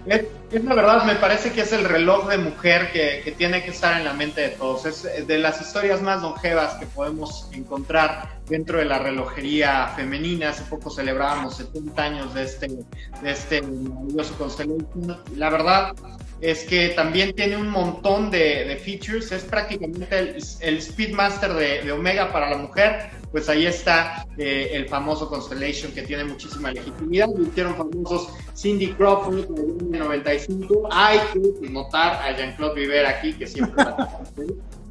Es, 0.08 0.64
la 0.64 0.74
verdad, 0.74 1.04
me 1.04 1.16
parece 1.16 1.52
que 1.52 1.62
es 1.62 1.74
el 1.74 1.84
reloj 1.84 2.30
de 2.30 2.38
mujer 2.38 2.92
que, 2.94 3.22
que, 3.24 3.34
tiene 3.34 3.64
que 3.64 3.72
estar 3.72 3.98
en 3.98 4.06
la 4.06 4.14
mente 4.14 4.42
de 4.42 4.50
todos. 4.50 4.86
Es 4.86 5.28
de 5.28 5.38
las 5.38 5.62
historias 5.62 6.02
más 6.02 6.22
longevas 6.22 6.76
que 6.76 6.86
podemos 6.86 7.50
encontrar 7.52 8.40
dentro 8.48 8.80
de 8.80 8.86
la 8.86 9.00
relojería 9.00 9.88
femenina. 9.96 10.50
Hace 10.50 10.64
poco 10.64 10.90
celebrábamos 10.90 11.58
70 11.58 12.02
años 12.02 12.34
de 12.34 12.44
este, 12.44 12.68
de 12.68 13.32
este 13.32 13.62
maravilloso 13.62 14.38
Constellation. 14.38 15.18
La 15.36 15.50
verdad, 15.50 15.94
es 16.42 16.64
que 16.66 16.90
también 16.90 17.34
tiene 17.34 17.58
un 17.58 17.70
montón 17.70 18.30
de, 18.30 18.80
features, 18.84 19.32
es 19.32 19.44
prácticamente 19.44 20.38
el, 20.62 20.82
Speedmaster 20.82 21.54
de, 21.54 21.92
Omega 21.92 22.32
para 22.32 22.50
la 22.50 22.58
mujer, 22.58 23.10
pues 23.32 23.50
ahí 23.50 23.66
está 23.66 24.26
eh, 24.38 24.70
el 24.74 24.88
famoso 24.88 25.30
Constellation 25.30 25.92
que 25.92 26.04
tiene 26.04 26.24
muchísima 26.24 26.72
legitimidad, 26.72 27.28
hicieron 27.40 27.76
famosos 27.76 28.30
Cindy 28.56 28.94
Crawford 28.94 29.46
en 29.58 29.92
95, 29.92 30.90
hay 30.92 31.20
que 31.34 31.70
notar 31.70 32.22
a 32.22 32.36
Jean-Claude 32.38 32.76
Viver 32.76 33.06
aquí, 33.06 33.34
que 33.34 33.48
siempre 33.48 33.84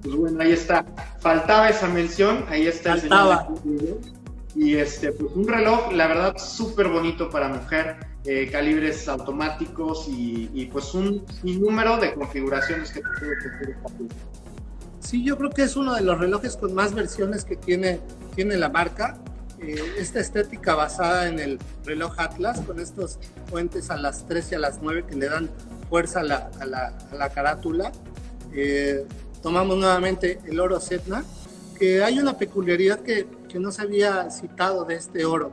pues 0.02 0.14
bueno, 0.14 0.42
ahí 0.42 0.52
está, 0.52 0.84
faltaba 1.20 1.68
esa 1.68 1.88
mención, 1.88 2.44
ahí 2.48 2.66
está 2.66 2.94
el 2.94 3.00
señor 3.02 3.46
y 4.56 4.76
este, 4.76 5.12
pues 5.12 5.32
un 5.34 5.46
reloj, 5.46 5.92
la 5.92 6.06
verdad, 6.06 6.38
súper 6.38 6.88
bonito 6.88 7.28
para 7.28 7.48
mujer, 7.48 7.98
eh, 8.28 8.48
calibres 8.50 9.08
automáticos 9.08 10.06
y, 10.08 10.68
pues 10.72 10.94
un 10.94 11.24
número 11.44 11.96
de 11.98 12.12
configuraciones 12.14 12.90
que 12.90 13.00
te 13.00 13.08
puede 13.20 14.08
Sí, 14.98 15.22
yo 15.22 15.38
creo 15.38 15.50
que 15.50 15.62
es 15.62 15.76
uno 15.76 15.94
de 15.94 16.00
los 16.00 16.18
relojes 16.18 16.56
con 16.56 16.74
más 16.74 16.92
versiones 16.92 17.44
que 17.44 17.54
tiene, 17.54 18.00
tiene 18.34 18.56
la 18.56 18.68
marca. 18.68 19.16
Eh, 19.60 19.80
esta 19.96 20.18
estética 20.18 20.74
basada 20.74 21.28
en 21.28 21.38
el 21.38 21.60
reloj 21.84 22.18
Atlas, 22.18 22.60
con 22.62 22.80
estos 22.80 23.20
puentes 23.48 23.90
a 23.90 23.96
las 23.96 24.26
3 24.26 24.52
y 24.52 24.54
a 24.56 24.58
las 24.58 24.82
9 24.82 25.04
que 25.08 25.14
le 25.14 25.28
dan 25.28 25.48
fuerza 25.88 26.20
a 26.20 26.24
la, 26.24 26.50
a 26.58 26.66
la, 26.66 26.98
a 27.12 27.14
la 27.14 27.28
carátula. 27.30 27.92
Eh, 28.52 29.06
tomamos 29.40 29.78
nuevamente 29.78 30.40
el 30.46 30.58
oro 30.58 30.80
Setna, 30.80 31.22
que 31.78 32.02
hay 32.02 32.18
una 32.18 32.36
peculiaridad 32.36 32.98
que, 32.98 33.28
que 33.48 33.60
no 33.60 33.70
se 33.70 33.82
había 33.82 34.28
citado 34.30 34.84
de 34.84 34.96
este 34.96 35.24
oro 35.24 35.52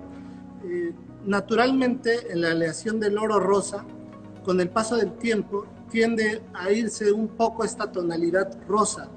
naturalmente 1.25 2.31
en 2.31 2.41
la 2.41 2.51
aleación 2.51 2.99
del 2.99 3.17
oro 3.17 3.39
rosa, 3.39 3.85
con 4.43 4.59
el 4.59 4.69
paso 4.69 4.97
del 4.97 5.13
tiempo, 5.13 5.65
tiende 5.89 6.41
a 6.53 6.71
irse 6.71 7.11
un 7.11 7.27
poco 7.27 7.63
esta 7.63 7.91
tonalidad 7.91 8.57
rosa. 8.67 9.09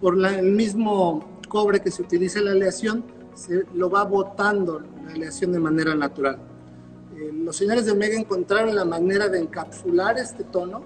Por 0.00 0.24
el 0.24 0.52
mismo 0.52 1.40
cobre 1.48 1.80
que 1.80 1.90
se 1.90 2.02
utiliza 2.02 2.38
en 2.38 2.46
la 2.46 2.52
aleación, 2.52 3.04
se 3.34 3.64
lo 3.74 3.90
va 3.90 4.04
botando 4.04 4.82
la 5.04 5.12
aleación 5.12 5.52
de 5.52 5.58
manera 5.58 5.94
natural. 5.94 6.38
Eh, 7.16 7.30
los 7.32 7.56
señores 7.56 7.86
de 7.86 7.92
Omega 7.92 8.18
encontraron 8.18 8.74
la 8.74 8.84
manera 8.84 9.28
de 9.28 9.40
encapsular 9.40 10.18
este 10.18 10.44
tono 10.44 10.82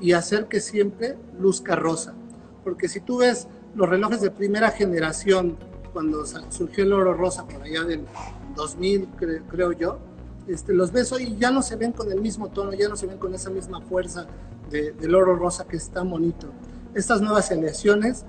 y 0.00 0.12
hacer 0.12 0.46
que 0.46 0.60
siempre 0.60 1.16
luzca 1.38 1.74
rosa. 1.74 2.14
Porque 2.62 2.88
si 2.88 3.00
tú 3.00 3.18
ves 3.18 3.48
los 3.74 3.88
relojes 3.88 4.20
de 4.20 4.30
primera 4.30 4.70
generación, 4.70 5.56
cuando 5.92 6.24
surgió 6.26 6.84
el 6.84 6.92
oro 6.92 7.14
rosa 7.14 7.46
por 7.46 7.62
allá 7.62 7.82
del 7.84 8.04
2000, 8.58 9.08
creo 9.48 9.72
yo, 9.72 9.98
este, 10.48 10.74
los 10.74 10.92
ves 10.92 11.12
hoy 11.12 11.36
ya 11.38 11.50
no 11.50 11.62
se 11.62 11.76
ven 11.76 11.92
con 11.92 12.10
el 12.10 12.20
mismo 12.20 12.48
tono, 12.48 12.72
ya 12.72 12.88
no 12.88 12.96
se 12.96 13.06
ven 13.06 13.18
con 13.18 13.34
esa 13.34 13.50
misma 13.50 13.80
fuerza 13.80 14.26
del 14.70 15.14
oro 15.14 15.36
rosa 15.36 15.66
que 15.66 15.76
está 15.76 16.02
bonito. 16.02 16.48
Estas 16.94 17.20
nuevas 17.20 17.50
aleaciones 17.50 18.26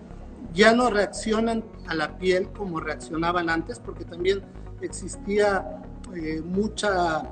ya 0.53 0.73
no 0.73 0.89
reaccionan 0.89 1.63
a 1.87 1.95
la 1.95 2.17
piel 2.17 2.49
como 2.49 2.79
reaccionaban 2.79 3.49
antes, 3.49 3.79
porque 3.79 4.05
también 4.05 4.41
existía 4.81 5.81
eh, 6.15 6.41
mucha 6.41 7.23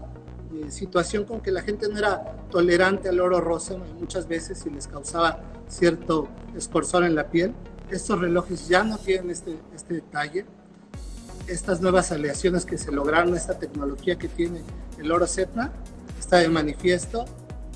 eh, 0.54 0.70
situación 0.70 1.24
con 1.26 1.42
que 1.42 1.52
la 1.52 1.62
gente 1.62 1.88
no 1.90 1.98
era 1.98 2.38
tolerante 2.50 3.10
al 3.10 3.20
oro 3.20 3.40
rosa 3.40 3.78
muchas 4.00 4.28
veces 4.28 4.66
y 4.66 4.70
les 4.70 4.88
causaba 4.88 5.42
cierto 5.68 6.28
escorzor 6.56 7.04
en 7.04 7.16
la 7.16 7.30
piel. 7.30 7.54
Estos 7.90 8.20
relojes 8.20 8.68
ya 8.68 8.84
no 8.84 8.98
tienen 8.98 9.32
este, 9.32 9.58
este 9.74 9.96
detalle 9.96 10.46
estas 11.48 11.82
nuevas 11.82 12.12
aleaciones 12.12 12.66
que 12.66 12.78
se 12.78 12.92
lograron, 12.92 13.36
esta 13.36 13.58
tecnología 13.58 14.18
que 14.18 14.28
tiene 14.28 14.62
el 15.00 15.12
oro 15.12 15.28
Zetna, 15.28 15.72
está 16.20 16.38
de 16.38 16.50
manifiesto 16.50 17.26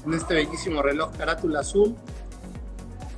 en 0.06 0.14
este 0.14 0.34
bellísimo 0.34 0.82
reloj 0.82 1.12
carátula 1.18 1.62
azul. 1.62 1.96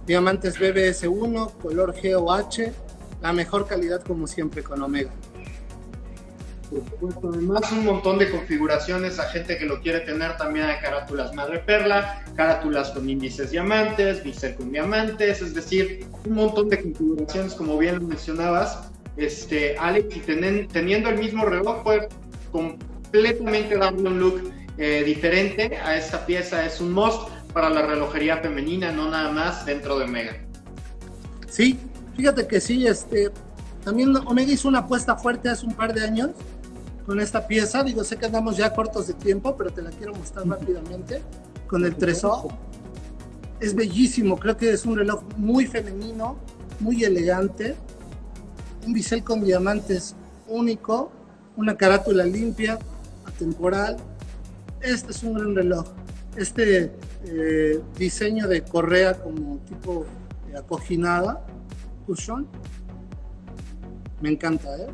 Diamantes 0.06 0.60
BBS1, 0.60 1.54
color 1.62 1.96
GOH, 2.02 2.72
la 3.22 3.34
mejor 3.34 3.68
calidad 3.68 4.04
como 4.04 4.28
siempre 4.28 4.64
con 4.64 4.82
Omega. 4.82 5.12
Además 7.24 7.72
un 7.72 7.86
montón 7.86 8.18
de 8.18 8.32
configuraciones 8.32 9.20
a 9.20 9.30
gente 9.30 9.58
que 9.58 9.66
lo 9.66 9.80
quiere 9.80 10.00
tener 10.00 10.38
también 10.38 10.66
hay 10.66 10.80
carátulas 10.80 11.34
madre 11.36 11.60
perla, 11.60 12.24
carátulas 12.36 12.90
con 12.90 13.08
índices 13.08 13.52
diamantes, 13.52 14.24
bisel 14.24 14.56
con 14.56 14.72
diamantes, 14.72 15.42
es 15.42 15.54
decir, 15.54 16.08
un 16.26 16.34
montón 16.34 16.70
de 16.70 16.82
configuraciones 16.82 17.54
como 17.54 17.78
bien 17.78 18.08
mencionabas 18.08 18.93
este, 19.18 19.78
Alex, 19.78 20.16
y 20.16 20.20
teniendo 20.20 21.10
el 21.10 21.18
mismo 21.18 21.46
reloj, 21.46 21.84
puede 21.84 22.10
completamente 22.52 23.78
darle 23.78 24.08
un 24.08 24.20
look 24.20 24.52
eh, 24.78 25.04
diferente 25.06 25.78
a 25.78 25.96
esta 25.98 26.26
pieza. 26.26 26.66
Es 26.66 26.82
un 26.82 26.92
must 26.92 27.30
para 27.54 27.70
la 27.70 27.86
relojería 27.86 28.38
femenina, 28.38 28.92
no 28.92 29.10
nada 29.10 29.32
más 29.32 29.66
dentro 29.66 29.98
de 30.00 30.06
Omega. 30.06 30.36
Sí, 31.48 31.78
fíjate 32.16 32.48
que 32.48 32.60
sí, 32.60 32.88
este, 32.88 33.30
también 33.84 34.16
Omega 34.26 34.52
hizo 34.52 34.68
una 34.68 34.80
apuesta 34.80 35.16
fuerte 35.16 35.50
hace 35.50 35.66
un 35.66 35.74
par 35.74 35.94
de 35.94 36.04
años 36.04 36.32
con 37.06 37.20
esta 37.20 37.48
pieza. 37.48 37.84
Digo, 37.84 38.04
sé 38.04 38.18
que 38.18 38.26
andamos 38.26 38.58
ya 38.58 38.74
cortos 38.74 39.08
de 39.08 39.14
tiempo, 39.14 39.56
pero 39.56 39.70
te 39.70 39.84
la 39.84 39.92
quiero 39.92 40.14
mostrar 40.16 40.48
rápidamente 40.48 41.22
con 41.68 41.86
el 41.86 41.96
Tresor. 41.96 42.48
Es 43.60 43.76
bellísimo, 43.76 44.38
creo 44.38 44.58
que 44.58 44.72
es 44.72 44.86
un 44.86 44.98
reloj 44.98 45.24
muy 45.38 45.68
femenino, 45.68 46.38
muy 46.80 47.04
elegante 47.04 47.76
un 48.86 48.94
bisel 48.94 49.24
con 49.24 49.44
diamantes 49.44 50.16
único, 50.48 51.12
una 51.56 51.76
carátula 51.76 52.26
limpia, 52.26 52.80
atemporal. 53.26 53.98
Este 54.82 55.12
es 55.12 55.24
un 55.24 55.34
gran 55.34 55.56
reloj. 55.56 55.86
Este 56.36 56.92
eh, 57.26 57.82
diseño 57.98 58.48
de 58.48 58.64
correa 58.64 59.14
como 59.14 59.58
tipo 59.60 60.06
acoginada, 60.58 61.46
cushion, 62.06 62.48
me 64.22 64.30
encanta, 64.30 64.70
¿eh? 64.78 64.88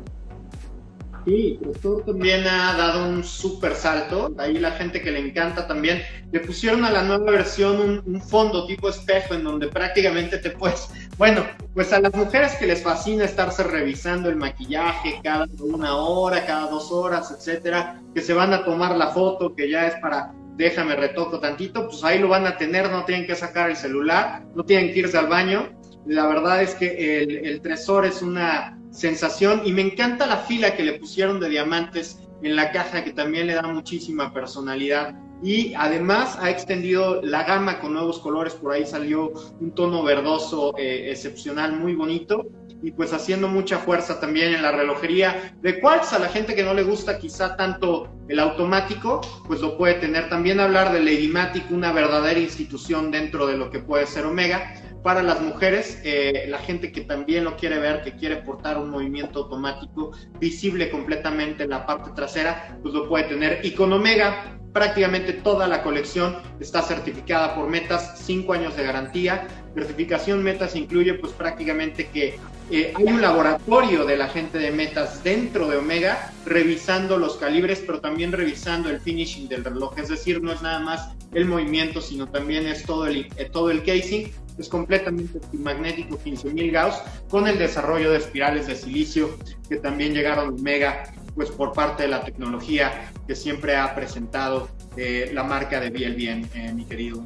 Sí, 1.26 1.58
Profesor 1.60 2.04
también 2.04 2.46
ha 2.46 2.74
dado 2.76 3.08
un 3.08 3.22
súper 3.22 3.74
salto. 3.74 4.34
Ahí 4.38 4.58
la 4.58 4.72
gente 4.72 5.02
que 5.02 5.10
le 5.10 5.20
encanta 5.20 5.66
también. 5.66 6.02
Le 6.32 6.40
pusieron 6.40 6.84
a 6.84 6.90
la 6.90 7.02
nueva 7.02 7.30
versión 7.30 8.02
un, 8.06 8.20
fondo 8.22 8.66
tipo 8.66 8.88
espejo 8.88 9.34
en 9.34 9.44
donde 9.44 9.68
prácticamente 9.68 10.38
te 10.38 10.50
puedes. 10.50 10.88
Bueno, 11.18 11.44
pues 11.74 11.92
a 11.92 12.00
las 12.00 12.14
mujeres 12.14 12.54
que 12.56 12.66
les 12.66 12.82
fascina 12.82 13.24
estarse 13.24 13.64
revisando 13.64 14.28
el 14.28 14.36
maquillaje 14.36 15.20
cada 15.22 15.46
una 15.58 15.96
hora, 15.96 16.46
cada 16.46 16.70
dos 16.70 16.90
horas, 16.92 17.30
etcétera, 17.30 18.00
que 18.14 18.22
se 18.22 18.32
van 18.32 18.52
a 18.52 18.64
tomar 18.64 18.96
la 18.96 19.08
foto, 19.08 19.54
que 19.54 19.68
ya 19.68 19.86
es 19.88 19.94
para 19.96 20.32
déjame 20.56 20.94
retoco 20.94 21.40
tantito, 21.40 21.88
pues 21.88 22.04
ahí 22.04 22.18
lo 22.18 22.28
van 22.28 22.46
a 22.46 22.58
tener, 22.58 22.90
no 22.90 23.04
tienen 23.04 23.26
que 23.26 23.34
sacar 23.34 23.70
el 23.70 23.76
celular, 23.76 24.42
no 24.54 24.64
tienen 24.64 24.92
que 24.92 25.00
irse 25.00 25.16
al 25.16 25.26
baño. 25.26 25.70
La 26.06 26.26
verdad 26.26 26.62
es 26.62 26.74
que 26.74 27.22
el, 27.22 27.46
el 27.46 27.60
Tresor 27.62 28.04
es 28.04 28.20
una 28.20 28.79
sensación 28.90 29.62
y 29.64 29.72
me 29.72 29.82
encanta 29.82 30.26
la 30.26 30.38
fila 30.38 30.76
que 30.76 30.82
le 30.82 30.98
pusieron 30.98 31.40
de 31.40 31.48
diamantes 31.48 32.18
en 32.42 32.56
la 32.56 32.72
caja 32.72 33.04
que 33.04 33.12
también 33.12 33.46
le 33.46 33.54
da 33.54 33.62
muchísima 33.62 34.32
personalidad 34.32 35.14
y 35.42 35.72
además 35.74 36.36
ha 36.40 36.50
extendido 36.50 37.22
la 37.22 37.44
gama 37.44 37.80
con 37.80 37.94
nuevos 37.94 38.18
colores, 38.18 38.54
por 38.54 38.72
ahí 38.72 38.84
salió 38.84 39.32
un 39.60 39.74
tono 39.74 40.02
verdoso 40.02 40.74
eh, 40.76 41.10
excepcional, 41.10 41.76
muy 41.76 41.94
bonito 41.94 42.46
y 42.82 42.92
pues 42.92 43.12
haciendo 43.12 43.48
mucha 43.48 43.78
fuerza 43.78 44.20
también 44.20 44.54
en 44.54 44.62
la 44.62 44.72
relojería 44.72 45.54
de 45.60 45.80
Quartz, 45.80 46.12
a 46.12 46.18
la 46.18 46.28
gente 46.28 46.54
que 46.54 46.62
no 46.62 46.74
le 46.74 46.82
gusta 46.82 47.18
quizá 47.18 47.56
tanto 47.56 48.08
el 48.28 48.38
automático, 48.38 49.20
pues 49.46 49.60
lo 49.60 49.76
puede 49.76 49.94
tener. 49.94 50.28
También 50.30 50.60
hablar 50.60 50.92
de 50.92 51.00
Ladymatic, 51.00 51.70
una 51.70 51.92
verdadera 51.92 52.40
institución 52.40 53.10
dentro 53.10 53.46
de 53.46 53.56
lo 53.56 53.70
que 53.70 53.80
puede 53.80 54.06
ser 54.06 54.24
Omega, 54.24 54.74
para 55.02 55.22
las 55.22 55.40
mujeres, 55.40 56.00
eh, 56.04 56.46
la 56.48 56.58
gente 56.58 56.92
que 56.92 57.02
también 57.02 57.44
lo 57.44 57.56
quiere 57.56 57.78
ver, 57.78 58.02
que 58.02 58.16
quiere 58.16 58.36
portar 58.36 58.78
un 58.78 58.90
movimiento 58.90 59.40
automático 59.40 60.12
visible 60.38 60.90
completamente 60.90 61.64
en 61.64 61.70
la 61.70 61.86
parte 61.86 62.10
trasera, 62.14 62.78
pues 62.82 62.94
lo 62.94 63.08
puede 63.08 63.24
tener. 63.24 63.64
Y 63.64 63.72
con 63.72 63.92
Omega, 63.92 64.58
prácticamente 64.72 65.32
toda 65.32 65.66
la 65.66 65.82
colección 65.82 66.36
está 66.60 66.82
certificada 66.82 67.54
por 67.54 67.68
Metas, 67.68 68.20
5 68.24 68.52
años 68.52 68.76
de 68.76 68.84
garantía. 68.84 69.48
Certificación 69.74 70.42
Metas 70.42 70.76
incluye 70.76 71.14
pues 71.14 71.32
prácticamente 71.32 72.08
que 72.08 72.38
eh, 72.70 72.92
hay 72.94 73.04
un 73.04 73.20
laboratorio 73.20 74.04
de 74.04 74.16
la 74.16 74.28
gente 74.28 74.58
de 74.58 74.70
metas 74.70 75.24
dentro 75.24 75.66
de 75.66 75.78
Omega 75.78 76.32
revisando 76.46 77.18
los 77.18 77.36
calibres, 77.36 77.82
pero 77.84 78.00
también 78.00 78.30
revisando 78.30 78.88
el 78.90 79.00
finishing 79.00 79.48
del 79.48 79.64
reloj. 79.64 79.98
Es 79.98 80.08
decir, 80.08 80.40
no 80.40 80.52
es 80.52 80.62
nada 80.62 80.78
más 80.78 81.08
el 81.32 81.46
movimiento, 81.46 82.00
sino 82.00 82.28
también 82.28 82.66
es 82.68 82.84
todo 82.84 83.06
el, 83.06 83.26
eh, 83.36 83.48
todo 83.50 83.72
el 83.72 83.82
casing. 83.82 84.28
Es 84.60 84.68
completamente 84.68 85.40
magnético 85.54 86.18
15.000 86.18 86.70
Gauss 86.70 86.96
con 87.30 87.48
el 87.48 87.58
desarrollo 87.58 88.10
de 88.10 88.18
espirales 88.18 88.66
de 88.66 88.76
silicio 88.76 89.30
que 89.70 89.76
también 89.76 90.12
llegaron 90.12 90.46
a 90.46 90.48
Omega 90.50 91.14
pues 91.34 91.50
por 91.50 91.72
parte 91.72 92.02
de 92.02 92.10
la 92.10 92.22
tecnología 92.22 93.10
que 93.26 93.34
siempre 93.34 93.76
ha 93.76 93.94
presentado 93.94 94.68
eh, 94.98 95.30
la 95.32 95.44
marca 95.44 95.80
de 95.80 95.88
BLBN, 95.88 96.76
mi 96.76 96.84
querido. 96.84 97.24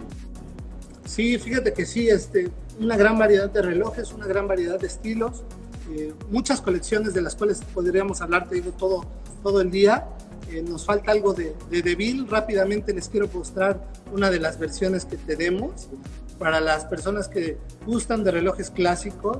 Sí, 1.04 1.36
fíjate 1.38 1.72
que 1.72 1.84
sí, 1.84 2.08
este, 2.08 2.50
una 2.78 2.96
gran 2.96 3.18
variedad 3.18 3.50
de 3.50 3.62
relojes, 3.62 4.12
una 4.12 4.26
gran 4.26 4.46
variedad 4.46 4.78
de 4.78 4.86
estilos, 4.86 5.42
eh, 5.92 6.12
muchas 6.30 6.60
colecciones 6.60 7.14
de 7.14 7.22
las 7.22 7.34
cuales 7.34 7.62
podríamos 7.74 8.20
hablar, 8.20 8.48
te 8.48 8.54
digo, 8.54 8.70
todo, 8.72 9.04
todo 9.42 9.60
el 9.60 9.70
día. 9.70 10.06
Eh, 10.50 10.62
nos 10.62 10.84
falta 10.84 11.10
algo 11.10 11.32
de, 11.32 11.54
de 11.70 11.82
Deville. 11.82 12.26
Rápidamente 12.28 12.92
les 12.92 13.08
quiero 13.08 13.28
mostrar 13.32 13.82
una 14.12 14.30
de 14.30 14.38
las 14.38 14.58
versiones 14.58 15.04
que 15.04 15.16
tenemos. 15.16 15.88
Para 16.44 16.60
las 16.60 16.84
personas 16.84 17.26
que 17.26 17.56
gustan 17.86 18.22
de 18.22 18.30
relojes 18.30 18.68
clásicos, 18.68 19.38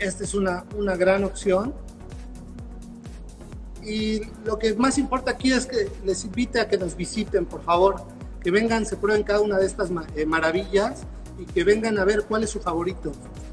esta 0.00 0.24
es 0.24 0.34
una, 0.34 0.64
una 0.76 0.96
gran 0.96 1.22
opción. 1.22 1.72
Y 3.80 4.22
lo 4.44 4.58
que 4.58 4.74
más 4.74 4.98
importa 4.98 5.30
aquí 5.30 5.52
es 5.52 5.66
que 5.66 5.88
les 6.04 6.24
invite 6.24 6.58
a 6.58 6.66
que 6.66 6.78
nos 6.78 6.96
visiten, 6.96 7.46
por 7.46 7.62
favor, 7.62 8.02
que 8.42 8.50
vengan, 8.50 8.84
se 8.86 8.96
prueben 8.96 9.22
cada 9.22 9.40
una 9.40 9.56
de 9.56 9.66
estas 9.66 9.88
eh, 10.16 10.26
maravillas 10.26 11.02
y 11.38 11.44
que 11.44 11.62
vengan 11.62 11.96
a 11.96 12.04
ver 12.04 12.24
cuál 12.24 12.42
es 12.42 12.50
su 12.50 12.58
favorito, 12.58 13.12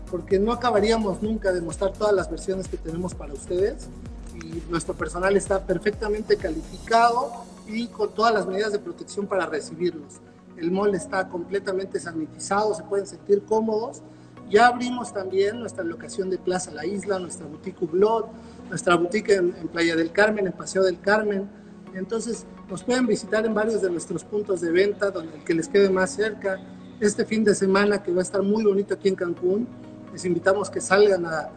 porque 0.10 0.40
no 0.40 0.52
acabaríamos 0.52 1.22
nunca 1.22 1.54
de 1.54 1.62
mostrar 1.62 1.94
todas 1.94 2.16
las 2.16 2.28
versiones 2.28 2.68
que 2.68 2.78
tenemos 2.78 3.14
para 3.14 3.34
ustedes 3.34 3.88
y 4.34 4.64
nuestro 4.68 4.96
personal 4.96 5.38
está 5.38 5.64
perfectamente 5.64 6.38
calificado 6.38 7.46
y 7.68 7.86
con 7.86 8.12
todas 8.16 8.34
las 8.34 8.48
medidas 8.48 8.72
de 8.72 8.80
protección 8.80 9.28
para 9.28 9.46
recibirlos. 9.46 10.22
El 10.62 10.70
mall 10.70 10.94
está 10.94 11.28
completamente 11.28 12.00
sanitizado, 12.00 12.76
se 12.76 12.84
pueden 12.84 13.08
sentir 13.08 13.42
cómodos. 13.46 14.04
Ya 14.48 14.68
abrimos 14.68 15.12
también 15.12 15.60
nuestra 15.60 15.84
locación 15.84 16.30
de 16.30 16.38
Plaza 16.38 16.70
La 16.72 16.86
Isla, 16.86 17.18
nuestra 17.18 17.48
boutique 17.48 17.84
Blood, 17.88 18.26
nuestra 18.70 18.96
boutique 18.96 19.34
en, 19.34 19.54
Playa 19.70 19.96
del 19.96 20.12
Carmen, 20.12 20.46
en 20.46 20.54
Paseo 20.54 20.84
del 20.84 21.00
Carmen. 21.00 21.50
Entonces, 21.96 22.46
nos 22.70 22.84
pueden 22.84 23.08
visitar 23.08 23.44
en 23.44 23.56
varios 23.56 23.82
de 23.82 23.90
nuestros 23.90 24.24
puntos 24.24 24.62
de 24.62 24.72
venta, 24.72 25.10
donde 25.10 25.36
el 25.36 25.44
que 25.44 25.56
les 25.56 25.68
quede 25.68 25.90
más 25.90 26.12
cerca 26.12 26.60
este 27.00 27.26
fin 27.26 27.44
de 27.44 27.56
semana 27.56 28.04
que 28.04 28.12
va 28.12 28.20
a 28.20 28.22
estar 28.22 28.44
muy 28.44 28.64
bonito 28.64 28.94
aquí 28.94 29.08
en 29.08 29.16
Cancún. 29.16 29.68
Les 30.14 30.24
invitamos 30.26 30.70
que 30.70 30.80
salgan 30.80 31.26
a, 31.26 31.50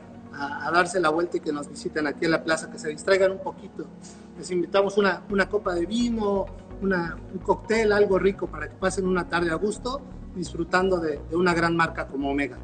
darse 0.73 0.99
la 0.99 1.11
vuelta 1.11 1.37
y 1.37 1.41
que 1.41 1.53
nos 1.53 1.69
visiten 1.69 2.07
aquí 2.07 2.25
en 2.25 2.31
la 2.31 2.43
plaza, 2.43 2.71
que 2.71 2.79
se 2.79 2.89
distraigan 2.89 3.33
un 3.33 3.39
poquito. 3.39 3.85
Les 4.39 4.51
invitamos 4.51 4.97
una, 4.97 5.23
una 5.31 5.49
copa 5.49 5.75
de 5.75 5.85
vino, 5.85 6.47
una, 6.85 7.17
un 7.33 7.39
cóctel, 7.39 7.93
algo 7.93 8.19
rico 8.19 8.47
para 8.47 8.69
que 8.69 8.77
pasen 8.77 9.07
una 9.07 9.29
tarde 9.29 9.51
a 9.51 9.57
gusto 9.57 10.01
disfrutando 10.35 10.99
de 10.99 11.21
una 11.33 11.55
gran 11.55 11.77
marca 11.77 12.07
como 12.07 12.31
Omega 12.31 12.59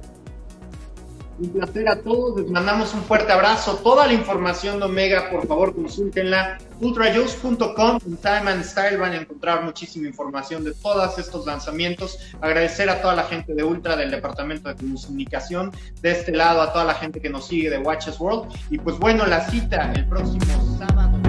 Un 1.39 1.49
placer 1.49 1.87
a 1.87 2.01
todos, 2.01 2.41
les 2.41 2.49
mandamos 2.49 2.95
un 2.95 3.03
fuerte 3.03 3.31
abrazo. 3.31 3.75
Toda 3.83 4.07
la 4.07 4.13
información 4.13 4.79
de 4.79 4.85
Omega, 4.85 5.29
por 5.29 5.45
favor, 5.45 5.75
consúltenla. 5.75 6.57
Ultrajuice.com, 6.79 7.99
en 8.07 8.17
Time 8.17 8.51
and 8.51 8.63
Style 8.63 8.97
van 8.97 9.13
a 9.13 9.17
encontrar 9.17 9.63
muchísima 9.63 10.07
información 10.07 10.63
de 10.63 10.73
todos 10.73 11.19
estos 11.19 11.45
lanzamientos. 11.45 12.17
Agradecer 12.41 12.89
a 12.89 13.01
toda 13.01 13.15
la 13.15 13.23
gente 13.23 13.53
de 13.53 13.63
Ultra, 13.63 13.95
del 13.95 14.09
Departamento 14.09 14.69
de 14.69 14.75
Comunicación, 14.75 15.71
de 16.01 16.11
este 16.11 16.31
lado, 16.31 16.61
a 16.61 16.73
toda 16.73 16.85
la 16.85 16.95
gente 16.95 17.21
que 17.21 17.29
nos 17.29 17.47
sigue 17.47 17.69
de 17.69 17.77
Watches 17.77 18.19
World. 18.19 18.51
Y 18.71 18.79
pues 18.79 18.97
bueno, 18.97 19.27
la 19.27 19.47
cita 19.47 19.93
el 19.93 20.07
próximo 20.07 20.77
sábado. 20.79 21.26